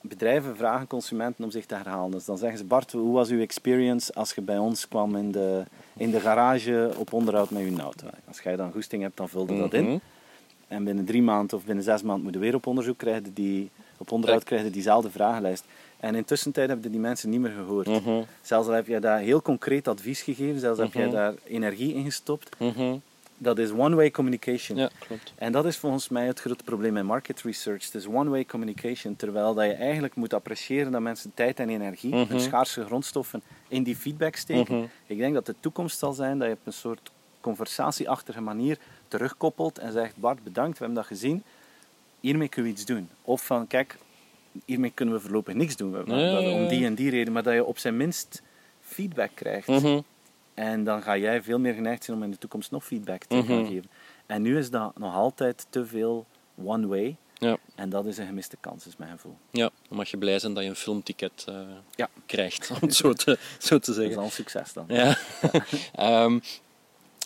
bedrijven 0.01 0.55
vragen 0.57 0.88
consumenten 0.88 1.43
om 1.43 1.51
zich 1.51 1.65
te 1.65 1.75
herhalen. 1.75 2.11
Dus 2.11 2.25
dan 2.25 2.38
zeggen 2.38 2.57
ze, 2.57 2.63
Bart, 2.63 2.91
hoe 2.91 3.13
was 3.13 3.30
uw 3.30 3.39
experience 3.41 4.13
als 4.13 4.34
je 4.34 4.41
bij 4.41 4.57
ons 4.57 4.88
kwam 4.88 5.15
in 5.15 5.32
de, 5.32 5.63
in 5.97 6.11
de 6.11 6.19
garage 6.19 6.91
op 6.97 7.13
onderhoud 7.13 7.49
met 7.49 7.61
je 7.63 7.82
auto? 7.82 8.07
Als 8.28 8.39
jij 8.39 8.55
dan 8.55 8.71
goesting 8.71 9.01
hebt, 9.01 9.17
dan 9.17 9.30
vulde 9.30 9.57
dat 9.57 9.73
in. 9.73 9.84
Mhm. 9.86 9.97
En 10.67 10.84
binnen 10.84 11.05
drie 11.05 11.21
maanden 11.21 11.57
of 11.57 11.65
binnen 11.65 11.84
zes 11.84 12.01
maanden 12.01 12.23
moeten 12.23 12.41
we 12.41 12.47
weer 12.47 12.55
op 12.55 12.67
onderzoek 12.67 12.97
krijgen 12.97 13.34
die, 13.34 13.69
op 13.97 14.11
onderhoud 14.11 14.43
krijgen 14.43 14.71
diezelfde 14.71 15.09
vragenlijst. 15.09 15.65
En 15.99 16.15
intussen 16.15 16.51
hebben 16.55 16.91
die 16.91 16.99
mensen 16.99 17.29
niet 17.29 17.39
meer 17.39 17.51
gehoord. 17.51 17.87
Mhm. 17.87 18.21
Zelfs 18.41 18.67
al 18.67 18.73
heb 18.73 18.87
jij 18.87 18.99
daar 18.99 19.19
heel 19.19 19.41
concreet 19.41 19.87
advies 19.87 20.21
gegeven, 20.21 20.59
zelfs 20.59 20.79
heb 20.79 20.93
jij 20.93 21.09
daar 21.09 21.33
energie 21.43 21.93
in 21.93 22.03
gestopt. 22.03 22.59
Mhm. 22.59 22.97
Dat 23.39 23.57
is 23.57 23.71
one-way 23.71 24.11
communication. 24.11 24.77
Ja, 24.77 24.89
klopt. 24.99 25.33
En 25.35 25.51
dat 25.51 25.65
is 25.65 25.77
volgens 25.77 26.09
mij 26.09 26.25
het 26.25 26.39
grote 26.39 26.63
probleem 26.63 26.93
met 26.93 27.03
market 27.03 27.41
research. 27.41 27.85
Het 27.85 27.95
is 27.95 28.07
one-way 28.07 28.45
communication, 28.45 29.15
terwijl 29.15 29.53
dat 29.53 29.65
je 29.65 29.73
eigenlijk 29.73 30.15
moet 30.15 30.33
appreciëren 30.33 30.91
dat 30.91 31.01
mensen 31.01 31.31
tijd 31.33 31.59
en 31.59 31.69
energie, 31.69 32.15
Mhm. 32.15 32.27
hun 32.29 32.39
schaarse 32.39 32.85
grondstoffen, 32.85 33.41
in 33.67 33.83
die 33.83 33.95
feedback 33.95 34.35
steken. 34.35 34.75
Mhm. 34.75 34.85
Ik 35.05 35.17
denk 35.17 35.33
dat 35.33 35.45
de 35.45 35.55
toekomst 35.59 35.97
zal 35.99 36.13
zijn 36.13 36.37
dat 36.39 36.47
je 36.47 36.53
op 36.53 36.59
een 36.63 36.73
soort 36.73 37.11
conversatieachtige 37.41 38.41
manier 38.41 38.77
terugkoppelt 39.07 39.77
en 39.77 39.91
zegt, 39.91 40.17
Bart, 40.17 40.43
bedankt, 40.43 40.77
we 40.77 40.85
hebben 40.85 41.03
dat 41.03 41.05
gezien, 41.11 41.43
hiermee 42.19 42.47
kunnen 42.49 42.71
we 42.71 42.77
iets 42.77 42.85
doen. 42.87 43.09
Of 43.21 43.45
van, 43.45 43.67
kijk, 43.67 43.97
hiermee 44.65 44.91
kunnen 44.91 45.15
we 45.15 45.21
voorlopig 45.21 45.53
niks 45.53 45.75
doen, 45.75 45.91
we- 45.91 46.15
ja. 46.15 46.39
om 46.51 46.67
die 46.67 46.85
en 46.85 46.95
die 46.95 47.09
reden, 47.09 47.33
maar 47.33 47.43
dat 47.43 47.53
je 47.53 47.63
op 47.65 47.77
zijn 47.77 47.97
minst 47.97 48.41
feedback 48.81 49.31
krijgt. 49.33 49.67
Mhm. 49.67 49.99
En 50.53 50.83
dan 50.83 51.01
ga 51.01 51.17
jij 51.17 51.41
veel 51.43 51.59
meer 51.59 51.73
geneigd 51.73 52.03
zijn 52.03 52.17
om 52.17 52.23
in 52.23 52.31
de 52.31 52.37
toekomst 52.37 52.71
nog 52.71 52.85
feedback 52.85 53.23
te 53.23 53.43
gaan 53.43 53.61
Mhm. 53.61 53.65
geven. 53.71 53.89
En 54.25 54.41
nu 54.41 54.57
is 54.57 54.69
dat 54.69 54.97
nog 54.97 55.13
altijd 55.15 55.65
te 55.69 55.85
veel 55.85 56.25
one 56.63 56.87
way. 56.87 57.15
Ja. 57.39 57.57
En 57.75 57.89
dat 57.89 58.05
is 58.05 58.17
een 58.17 58.25
gemiste 58.25 58.57
kans, 58.59 58.87
is 58.87 58.97
mijn 58.97 59.11
gevoel. 59.11 59.37
ja, 59.51 59.69
dan 59.87 59.97
mag 59.97 60.09
je 60.09 60.17
blij 60.17 60.39
zijn 60.39 60.53
dat 60.53 60.63
je 60.63 60.69
een 60.69 60.75
filmticket 60.75 61.45
eh, 61.47 61.59
Ja. 61.95 62.09
krijgt, 62.25 62.69
om 62.71 62.77
het 62.81 62.95
zo 63.05 63.13
te, 63.13 63.37
zo 63.59 63.79
te 63.79 63.85
Dat 63.85 63.87
is 63.87 63.95
zeggen. 63.95 64.17
al 64.17 64.23
een 64.23 64.31
succes 64.31 64.73
dan. 64.73 64.85
Ja. 64.87 65.17
Ehm, 65.95 66.39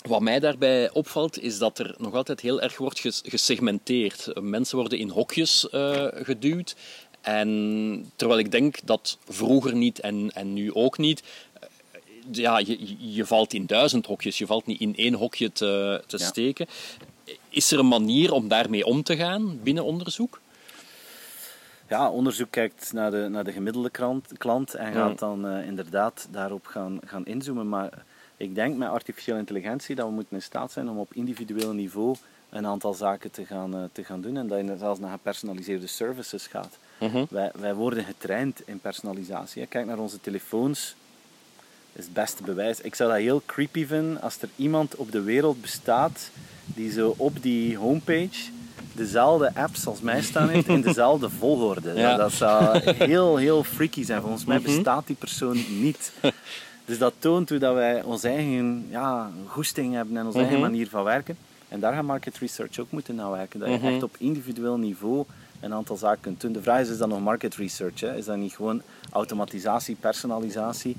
wat 0.07 0.21
mij 0.21 0.39
daarbij 0.39 0.91
opvalt, 0.91 1.39
is 1.39 1.57
dat 1.57 1.79
er 1.79 1.95
nog 1.97 2.13
altijd 2.13 2.39
heel 2.39 2.61
erg 2.61 2.77
wordt 2.77 2.99
ges- 2.99 3.21
gesegmenteerd. 3.25 4.31
Mensen 4.41 4.77
worden 4.77 4.97
in 4.99 5.09
hokjes 5.09 5.69
eh, 5.69 6.07
geduwd. 6.11 6.75
En 7.21 8.11
terwijl 8.15 8.39
ik 8.39 8.51
denk 8.51 8.77
dat 8.83 9.17
vroeger 9.29 9.75
niet 9.75 9.99
en, 9.99 10.31
en 10.33 10.53
nu 10.53 10.73
ook 10.73 10.97
niet. 10.97 11.23
eh, 11.53 11.67
Ja, 12.31 12.57
je, 12.57 12.95
je 13.13 13.25
valt 13.25 13.53
in 13.53 13.65
duizend 13.65 14.05
hokjes, 14.05 14.37
je 14.37 14.45
valt 14.45 14.65
niet 14.65 14.79
in 14.79 14.95
één 14.95 15.13
hokje 15.13 15.51
te, 15.51 16.03
te 16.07 16.17
Ja. 16.17 16.25
steken. 16.25 16.67
Is 17.49 17.71
er 17.71 17.79
een 17.79 17.87
manier 17.87 18.31
om 18.31 18.47
daarmee 18.47 18.85
om 18.85 19.03
te 19.03 19.15
gaan 19.15 19.59
binnen 19.63 19.83
onderzoek? 19.83 20.39
Ja, 21.89 22.09
onderzoek 22.09 22.51
kijkt 22.51 22.93
naar 22.93 23.11
de, 23.11 23.27
naar 23.29 23.43
de 23.43 23.51
gemiddelde 23.51 23.89
klant 24.37 24.73
en 24.75 24.93
gaat 24.93 25.19
dan 25.19 25.47
eh, 25.47 25.65
inderdaad 25.67 26.27
daarop 26.31 26.65
gaan, 26.65 26.99
gaan 27.05 27.25
inzoomen. 27.25 27.69
Maar 27.69 28.03
ik 28.37 28.55
denk 28.55 28.77
met 28.77 28.89
artificiële 28.89 29.37
intelligentie 29.37 29.95
dat 29.95 30.05
we 30.07 30.13
moeten 30.13 30.35
in 30.35 30.41
staat 30.41 30.71
zijn 30.71 30.89
om 30.89 30.97
op 30.99 31.13
individueel 31.13 31.73
niveau 31.73 32.15
een 32.49 32.65
aantal 32.67 32.93
zaken 32.93 33.31
te 33.31 33.45
gaan, 33.45 33.75
eh, 33.75 33.83
te 33.91 34.03
gaan 34.03 34.21
doen. 34.21 34.37
En 34.37 34.47
dat 34.47 34.59
je 34.59 34.75
zelfs 34.77 34.99
naar 34.99 35.11
gepersonaliseerde 35.11 35.87
services 35.87 36.47
gaat. 36.47 36.77
Wij, 37.29 37.51
wij 37.59 37.73
worden 37.73 38.03
getraind 38.03 38.61
in 38.65 38.79
personalisatie. 38.79 39.65
Kijk 39.65 39.85
naar 39.85 39.99
onze 39.99 40.21
telefoons. 40.21 40.95
is 41.93 42.03
het 42.03 42.13
beste 42.13 42.43
bewijs. 42.43 42.81
Ik 42.81 42.95
zou 42.95 43.09
dat 43.11 43.19
heel 43.19 43.41
creepy 43.45 43.85
vinden 43.85 44.21
als 44.21 44.41
er 44.41 44.49
iemand 44.55 44.95
op 44.95 45.11
de 45.11 45.21
wereld 45.21 45.61
bestaat 45.61 46.29
die 46.65 46.91
zo 46.91 47.13
op 47.17 47.41
die 47.41 47.77
homepage 47.77 48.49
dezelfde 48.93 49.51
apps 49.55 49.87
als 49.87 50.01
mij 50.01 50.21
staan 50.21 50.49
heeft 50.49 50.67
in 50.67 50.81
dezelfde 50.91 51.29
volgorde. 51.29 51.93
Ja. 51.93 52.15
Dat 52.15 52.31
zou 52.31 52.79
heel, 52.93 53.37
heel 53.37 53.63
freaky 53.63 54.03
zijn. 54.03 54.21
Volgens 54.21 54.45
mij 54.45 54.61
bestaat 54.61 55.07
die 55.07 55.15
persoon 55.15 55.65
niet. 55.81 56.11
Dus 56.85 56.99
dat 56.99 57.13
toont 57.19 57.49
hoe 57.49 57.57
dat 57.57 57.73
wij 57.73 58.03
onze 58.03 58.27
eigen 58.27 58.87
ja, 58.89 59.31
goesting 59.47 59.93
hebben 59.93 60.17
en 60.17 60.25
onze 60.25 60.37
eigen 60.37 60.59
manier 60.59 60.89
van 60.89 61.03
werken. 61.03 61.37
En 61.67 61.79
daar 61.79 61.93
gaat 61.93 62.03
market 62.03 62.37
research 62.37 62.79
ook 62.79 62.91
moeten 62.91 63.15
naar 63.15 63.31
werken. 63.31 63.59
Dat 63.59 63.69
je 63.69 63.79
echt 63.79 64.03
op 64.03 64.15
individueel 64.17 64.77
niveau 64.77 65.25
een 65.61 65.73
aantal 65.73 65.97
zaken 65.97 66.21
kunt 66.21 66.41
doen. 66.41 66.51
De 66.51 66.61
vraag 66.61 66.79
is, 66.81 66.89
is 66.89 66.97
dat 66.97 67.07
nog 67.07 67.19
market 67.19 67.55
research? 67.55 67.99
Hè? 67.99 68.17
Is 68.17 68.25
dat 68.25 68.37
niet 68.37 68.53
gewoon 68.53 68.81
automatisatie, 69.11 69.95
personalisatie? 69.99 70.95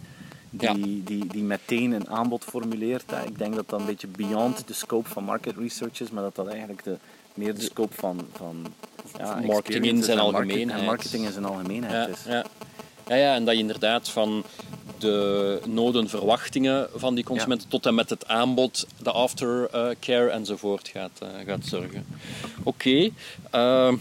Die, 0.51 0.69
Ja. 0.69 0.75
die, 1.05 1.27
die 1.27 1.43
meteen 1.43 1.93
een 1.93 2.09
aanbod 2.11 2.45
formuleert. 2.45 3.11
Hè? 3.11 3.25
Ik 3.27 3.39
denk 3.39 3.55
dat 3.55 3.69
dat 3.69 3.81
een 3.81 3.87
beetje 3.87 4.07
beyond 4.07 4.69
de 4.69 4.75
scope 4.75 5.09
van 5.09 5.25
market 5.25 5.57
research 5.57 6.01
is, 6.01 6.11
maar 6.11 6.23
dat 6.23 6.35
dat 6.35 6.47
eigenlijk 6.49 6.85
de, 6.85 6.97
meer 7.35 7.55
de 7.55 7.61
scope 7.63 7.95
van, 7.95 8.21
van 8.33 8.67
ja, 9.19 9.41
Marketing 9.47 9.85
in 9.87 10.03
zijn 10.03 10.19
en 10.19 10.25
market- 10.25 10.41
algemeenheid. 10.43 10.81
En 10.81 10.87
marketing 10.87 11.25
in 11.27 11.33
zijn 11.33 11.45
algemeenheid 11.45 11.93
Ja, 12.09 12.13
is. 12.15 12.25
ja. 12.27 12.45
Ja, 13.09 13.15
ja, 13.17 13.35
en 13.35 13.45
dat 13.45 13.55
je 13.55 13.61
inderdaad 13.61 14.09
van 14.09 14.45
de 14.99 15.61
noden, 15.67 16.09
verwachtingen 16.09 16.89
van 16.95 17.15
die 17.15 17.25
consumenten 17.25 17.69
tot 17.69 17.87
en 17.87 17.95
met 17.95 18.11
het 18.11 18.27
aanbod, 18.29 18.87
de 19.03 19.11
aftercare 19.13 20.29
enzovoort 20.31 20.89
gaat, 20.89 21.11
eh, 21.19 21.29
gaat 21.47 21.65
zorgen. 21.67 22.07
Oké, 22.63 23.11
eh, 23.51 23.93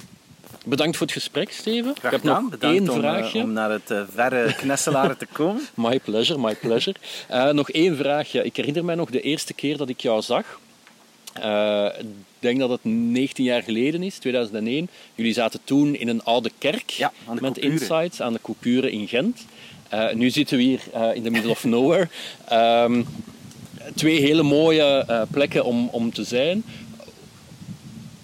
bedankt 0.66 0.98
voor 0.98 1.06
het 1.06 1.16
gesprek, 1.16 1.52
Steven. 1.52 1.96
Graag 1.96 2.12
Ik 2.12 2.12
heb 2.12 2.20
gedaan. 2.20 2.42
nog 2.42 2.52
Bedankt 2.52 2.80
één 2.80 2.90
om, 2.90 2.96
eh, 2.96 3.10
vraagje. 3.10 3.42
om 3.44 3.54
naar 3.54 3.70
het 3.72 3.92
eh, 3.92 4.02
verre 4.14 4.54
Knesselaren 4.62 5.18
te 5.18 5.28
komen. 5.32 5.62
My 5.74 6.00
pleasure, 6.00 6.40
my 6.40 6.56
pleasure. 6.56 6.98
Eh, 7.28 7.50
nog 7.50 7.70
één 7.70 7.98
vraagje. 7.98 8.44
Ik 8.44 8.56
herinner 8.56 8.86
mij 8.86 8.96
nog 8.96 9.10
de 9.10 9.22
eerste 9.22 9.54
keer 9.54 9.78
dat 9.78 9.90
ik 9.90 10.00
jou 10.00 10.22
zag. 10.22 10.60
Ik 12.00 12.06
denk 12.40 12.60
dat 12.60 12.70
het 12.70 12.84
19 12.84 13.44
jaar 13.46 13.64
geleden 13.64 14.04
is, 14.04 14.18
2001. 14.18 14.90
Jullie 15.16 15.34
zaten 15.34 15.60
toen 15.64 15.96
in 15.96 16.08
een 16.08 16.24
oude 16.24 16.52
kerk 16.58 16.90
Ja, 16.90 17.12
aan 17.28 17.36
de 17.36 17.42
met 17.42 17.52
Coupure. 17.52 17.74
Insights 17.80 18.22
aan 18.22 18.34
de 18.34 18.40
Coupure 18.42 18.92
in 18.92 19.08
Gent. 19.08 19.46
Nu 20.14 20.30
zitten 20.30 20.58
we 20.58 20.64
hier 20.64 20.80
in 21.14 21.24
the 21.24 21.30
middle 21.30 21.52
of 21.52 21.64
nowhere. 21.64 22.08
Ehm, 22.48 23.04
twee 23.96 24.20
hele 24.22 24.44
mooie 24.44 25.06
plekken 25.32 25.66
om, 25.66 25.88
om 25.92 26.14
te 26.14 26.24
zijn. 26.24 26.64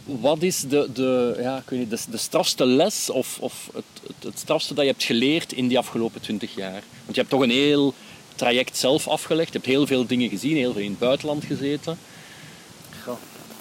Wat 0.08 0.42
is 0.42 0.62
de, 0.62 0.90
de, 0.94 1.38
ja, 1.40 1.58
ik 1.58 1.70
weet 1.70 1.80
niet, 1.80 1.90
de, 1.90 2.00
de 2.12 2.18
strafste 2.18 2.66
les 2.66 3.10
of, 3.10 3.38
of 3.40 3.70
het, 3.74 3.84
het, 4.08 4.24
het 4.24 4.40
strafste 4.40 4.74
dat 4.74 4.84
je 4.86 4.92
hebt 4.92 5.04
geleerd 5.04 5.54
in 5.54 5.68
die 5.68 5.78
afgelopen 5.78 6.22
20 6.22 6.56
jaar? 6.56 6.84
Want 7.04 7.16
je 7.16 7.20
hebt 7.22 7.30
toch 7.30 7.42
een 7.42 7.50
heel 7.50 7.94
traject 8.36 8.78
zelf 8.78 9.08
afgelegd. 9.08 9.48
Je 9.52 9.54
hebt 9.58 9.70
heel 9.70 9.88
veel 9.88 10.06
dingen 10.06 10.30
gezien, 10.30 10.56
heel 10.56 10.74
veel 10.74 10.82
in 10.82 10.90
het 10.90 11.00
buitenland 11.00 11.44
gezeten. 11.46 11.98
Goh, 13.04 13.16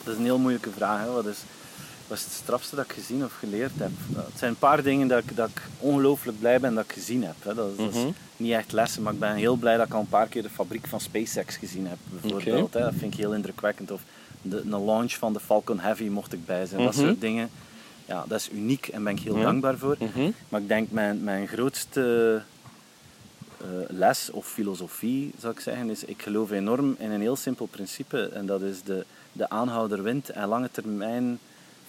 dat 0.05 0.13
is 0.13 0.19
een 0.19 0.25
heel 0.25 0.39
moeilijke 0.39 0.71
vraag. 0.77 1.01
Hè. 1.01 1.11
Wat, 1.11 1.27
is, 1.27 1.37
wat 2.07 2.19
is 2.19 2.25
het 2.25 2.33
strafste 2.33 2.77
dat 2.77 2.85
ik 2.85 2.93
gezien 2.93 3.25
of 3.25 3.33
geleerd 3.39 3.73
heb? 3.77 3.91
Nou, 4.07 4.25
Het 4.27 4.39
zijn 4.39 4.51
een 4.51 4.59
paar 4.59 4.83
dingen 4.83 5.09
dat 5.09 5.19
ik, 5.19 5.37
dat 5.37 5.49
ik 5.49 5.63
ongelooflijk 5.79 6.39
blij 6.41 6.61
ben 6.61 6.75
dat 6.75 6.85
ik 6.85 6.93
gezien 6.93 7.25
heb. 7.25 7.35
Hè. 7.39 7.55
Dat, 7.55 7.69
is, 7.71 7.77
dat 7.77 7.95
is 7.95 8.01
Mhm. 8.01 8.11
niet 8.37 8.53
echt 8.53 8.73
lessen, 8.73 9.03
maar 9.03 9.13
ik 9.13 9.19
ben 9.19 9.35
heel 9.35 9.57
blij 9.57 9.77
dat 9.77 9.87
ik 9.87 9.95
al 9.95 10.01
een 10.01 10.09
paar 10.09 10.27
keer 10.29 10.43
de 10.43 10.51
fabriek 10.51 10.87
van 10.87 11.01
SpaceX 11.01 11.57
gezien 11.57 11.87
heb. 11.87 11.99
Bijvoorbeeld, 12.21 12.75
hè. 12.75 12.81
Dat 12.81 12.93
vind 12.99 13.13
ik 13.13 13.19
heel 13.19 13.35
indrukwekkend. 13.35 13.91
Of 13.91 14.01
de, 14.49 14.63
de 14.69 14.79
launch 14.81 15.13
van 15.13 15.33
de 15.33 15.41
Falcon 15.41 15.79
Heavy 15.81 16.09
mocht 16.09 16.33
ik 16.33 16.47
bij 16.47 16.67
zijn. 16.67 16.83
Dat 16.85 16.95
Mhm. 16.97 17.05
soort 17.05 17.21
dingen. 17.21 17.51
Ja, 18.05 18.25
dat 18.29 18.39
is 18.41 18.51
uniek 18.51 18.89
en 18.89 19.05
ben 19.05 19.13
ik 19.17 19.23
heel 19.23 19.35
Mhm. 19.35 19.43
dankbaar 19.45 19.79
voor. 19.79 19.97
Mhm. 19.99 20.31
Maar 20.49 20.61
ik 20.61 20.69
denk 20.69 20.91
mijn, 20.91 21.25
mijn 21.25 21.49
grootste 21.49 22.43
eh, 23.61 23.67
les 23.89 24.31
of 24.31 24.47
filosofie, 24.47 25.33
zou 25.39 25.53
ik 25.53 25.61
zeggen, 25.61 25.91
is 25.91 26.05
ik 26.05 26.23
geloof 26.23 26.51
enorm 26.51 26.95
in 26.99 27.11
een 27.11 27.21
heel 27.21 27.37
simpel 27.37 27.67
principe. 27.67 28.29
En 28.29 28.47
dat 28.47 28.63
is 28.63 28.83
de, 28.83 29.05
de 29.33 29.49
aanhouder 29.49 30.03
wint 30.03 30.29
en 30.29 30.49
lange 30.49 30.69
termijn 30.73 31.39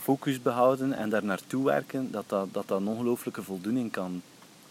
focus 0.02 0.42
behouden 0.42 0.94
en 0.94 1.10
daar 1.10 1.24
naartoe 1.24 1.66
werken, 1.66 2.12
dat 2.12 2.24
dat, 2.28 2.48
dat, 2.52 2.68
dat 2.68 2.80
een 2.80 2.88
ongelooflijke 2.88 3.44
voldoening 3.44 3.92
kan, 3.92 4.22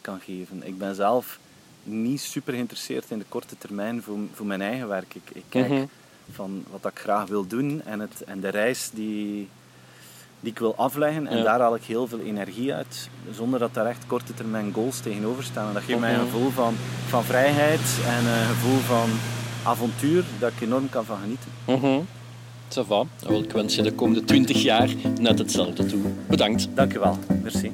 kan 0.00 0.20
geven. 0.20 0.62
Ik 0.66 0.78
ben 0.78 0.94
zelf 0.94 1.38
niet 1.82 2.20
super 2.20 2.52
geïnteresseerd 2.52 3.10
in 3.10 3.18
de 3.18 3.24
korte 3.28 3.58
termijn 3.58 4.02
voor, 4.02 4.18
voor 4.34 4.46
mijn 4.46 4.62
eigen 4.62 4.88
werk. 4.88 5.14
Ik, 5.14 5.30
ik 5.32 5.44
kijk. 5.48 5.88
Van 6.32 6.64
wat 6.70 6.92
ik 6.92 6.98
graag 6.98 7.26
wil 7.28 7.46
doen 7.46 7.82
en, 7.84 8.00
het, 8.00 8.22
en 8.26 8.40
de 8.40 8.48
reis 8.48 8.90
die, 8.94 9.48
die 10.40 10.50
ik 10.52 10.58
wil 10.58 10.76
afleggen. 10.76 11.26
En 11.26 11.36
Ja. 11.36 11.42
daar 11.42 11.60
haal 11.60 11.74
ik 11.74 11.82
heel 11.84 12.06
veel 12.06 12.20
energie 12.20 12.74
uit, 12.74 13.08
zonder 13.30 13.58
dat 13.58 13.74
daar 13.74 13.86
echt 13.86 14.06
korte 14.06 14.34
termijn 14.34 14.72
goals 14.72 14.98
tegenover 15.00 15.44
staan. 15.44 15.68
En 15.68 15.74
dat 15.74 15.82
geeft 15.82 16.00
mij 16.00 16.14
een 16.14 16.20
Mhm. 16.20 16.30
gevoel 16.30 16.50
van, 16.50 16.74
van 17.08 17.24
vrijheid 17.24 17.80
en 18.06 18.26
een 18.26 18.46
gevoel 18.46 18.78
van 18.78 19.08
avontuur, 19.64 20.24
dat 20.38 20.50
ik 20.52 20.60
enorm 20.60 20.88
kan 20.88 21.04
van 21.04 21.18
genieten. 21.20 22.06
Ça 22.68 22.86
va. 22.86 23.04
Wel, 23.28 23.42
Ik 23.42 23.52
wens 23.52 23.74
je 23.74 23.82
de 23.82 23.92
komende 23.92 24.24
20 24.24 24.62
jaar 24.62 24.88
net 25.20 25.38
hetzelfde 25.38 25.86
toe. 25.86 26.00
Bedankt. 26.28 26.68
Dank 26.74 26.94
u 26.94 26.98
wel. 26.98 27.18
Merci. 27.42 27.70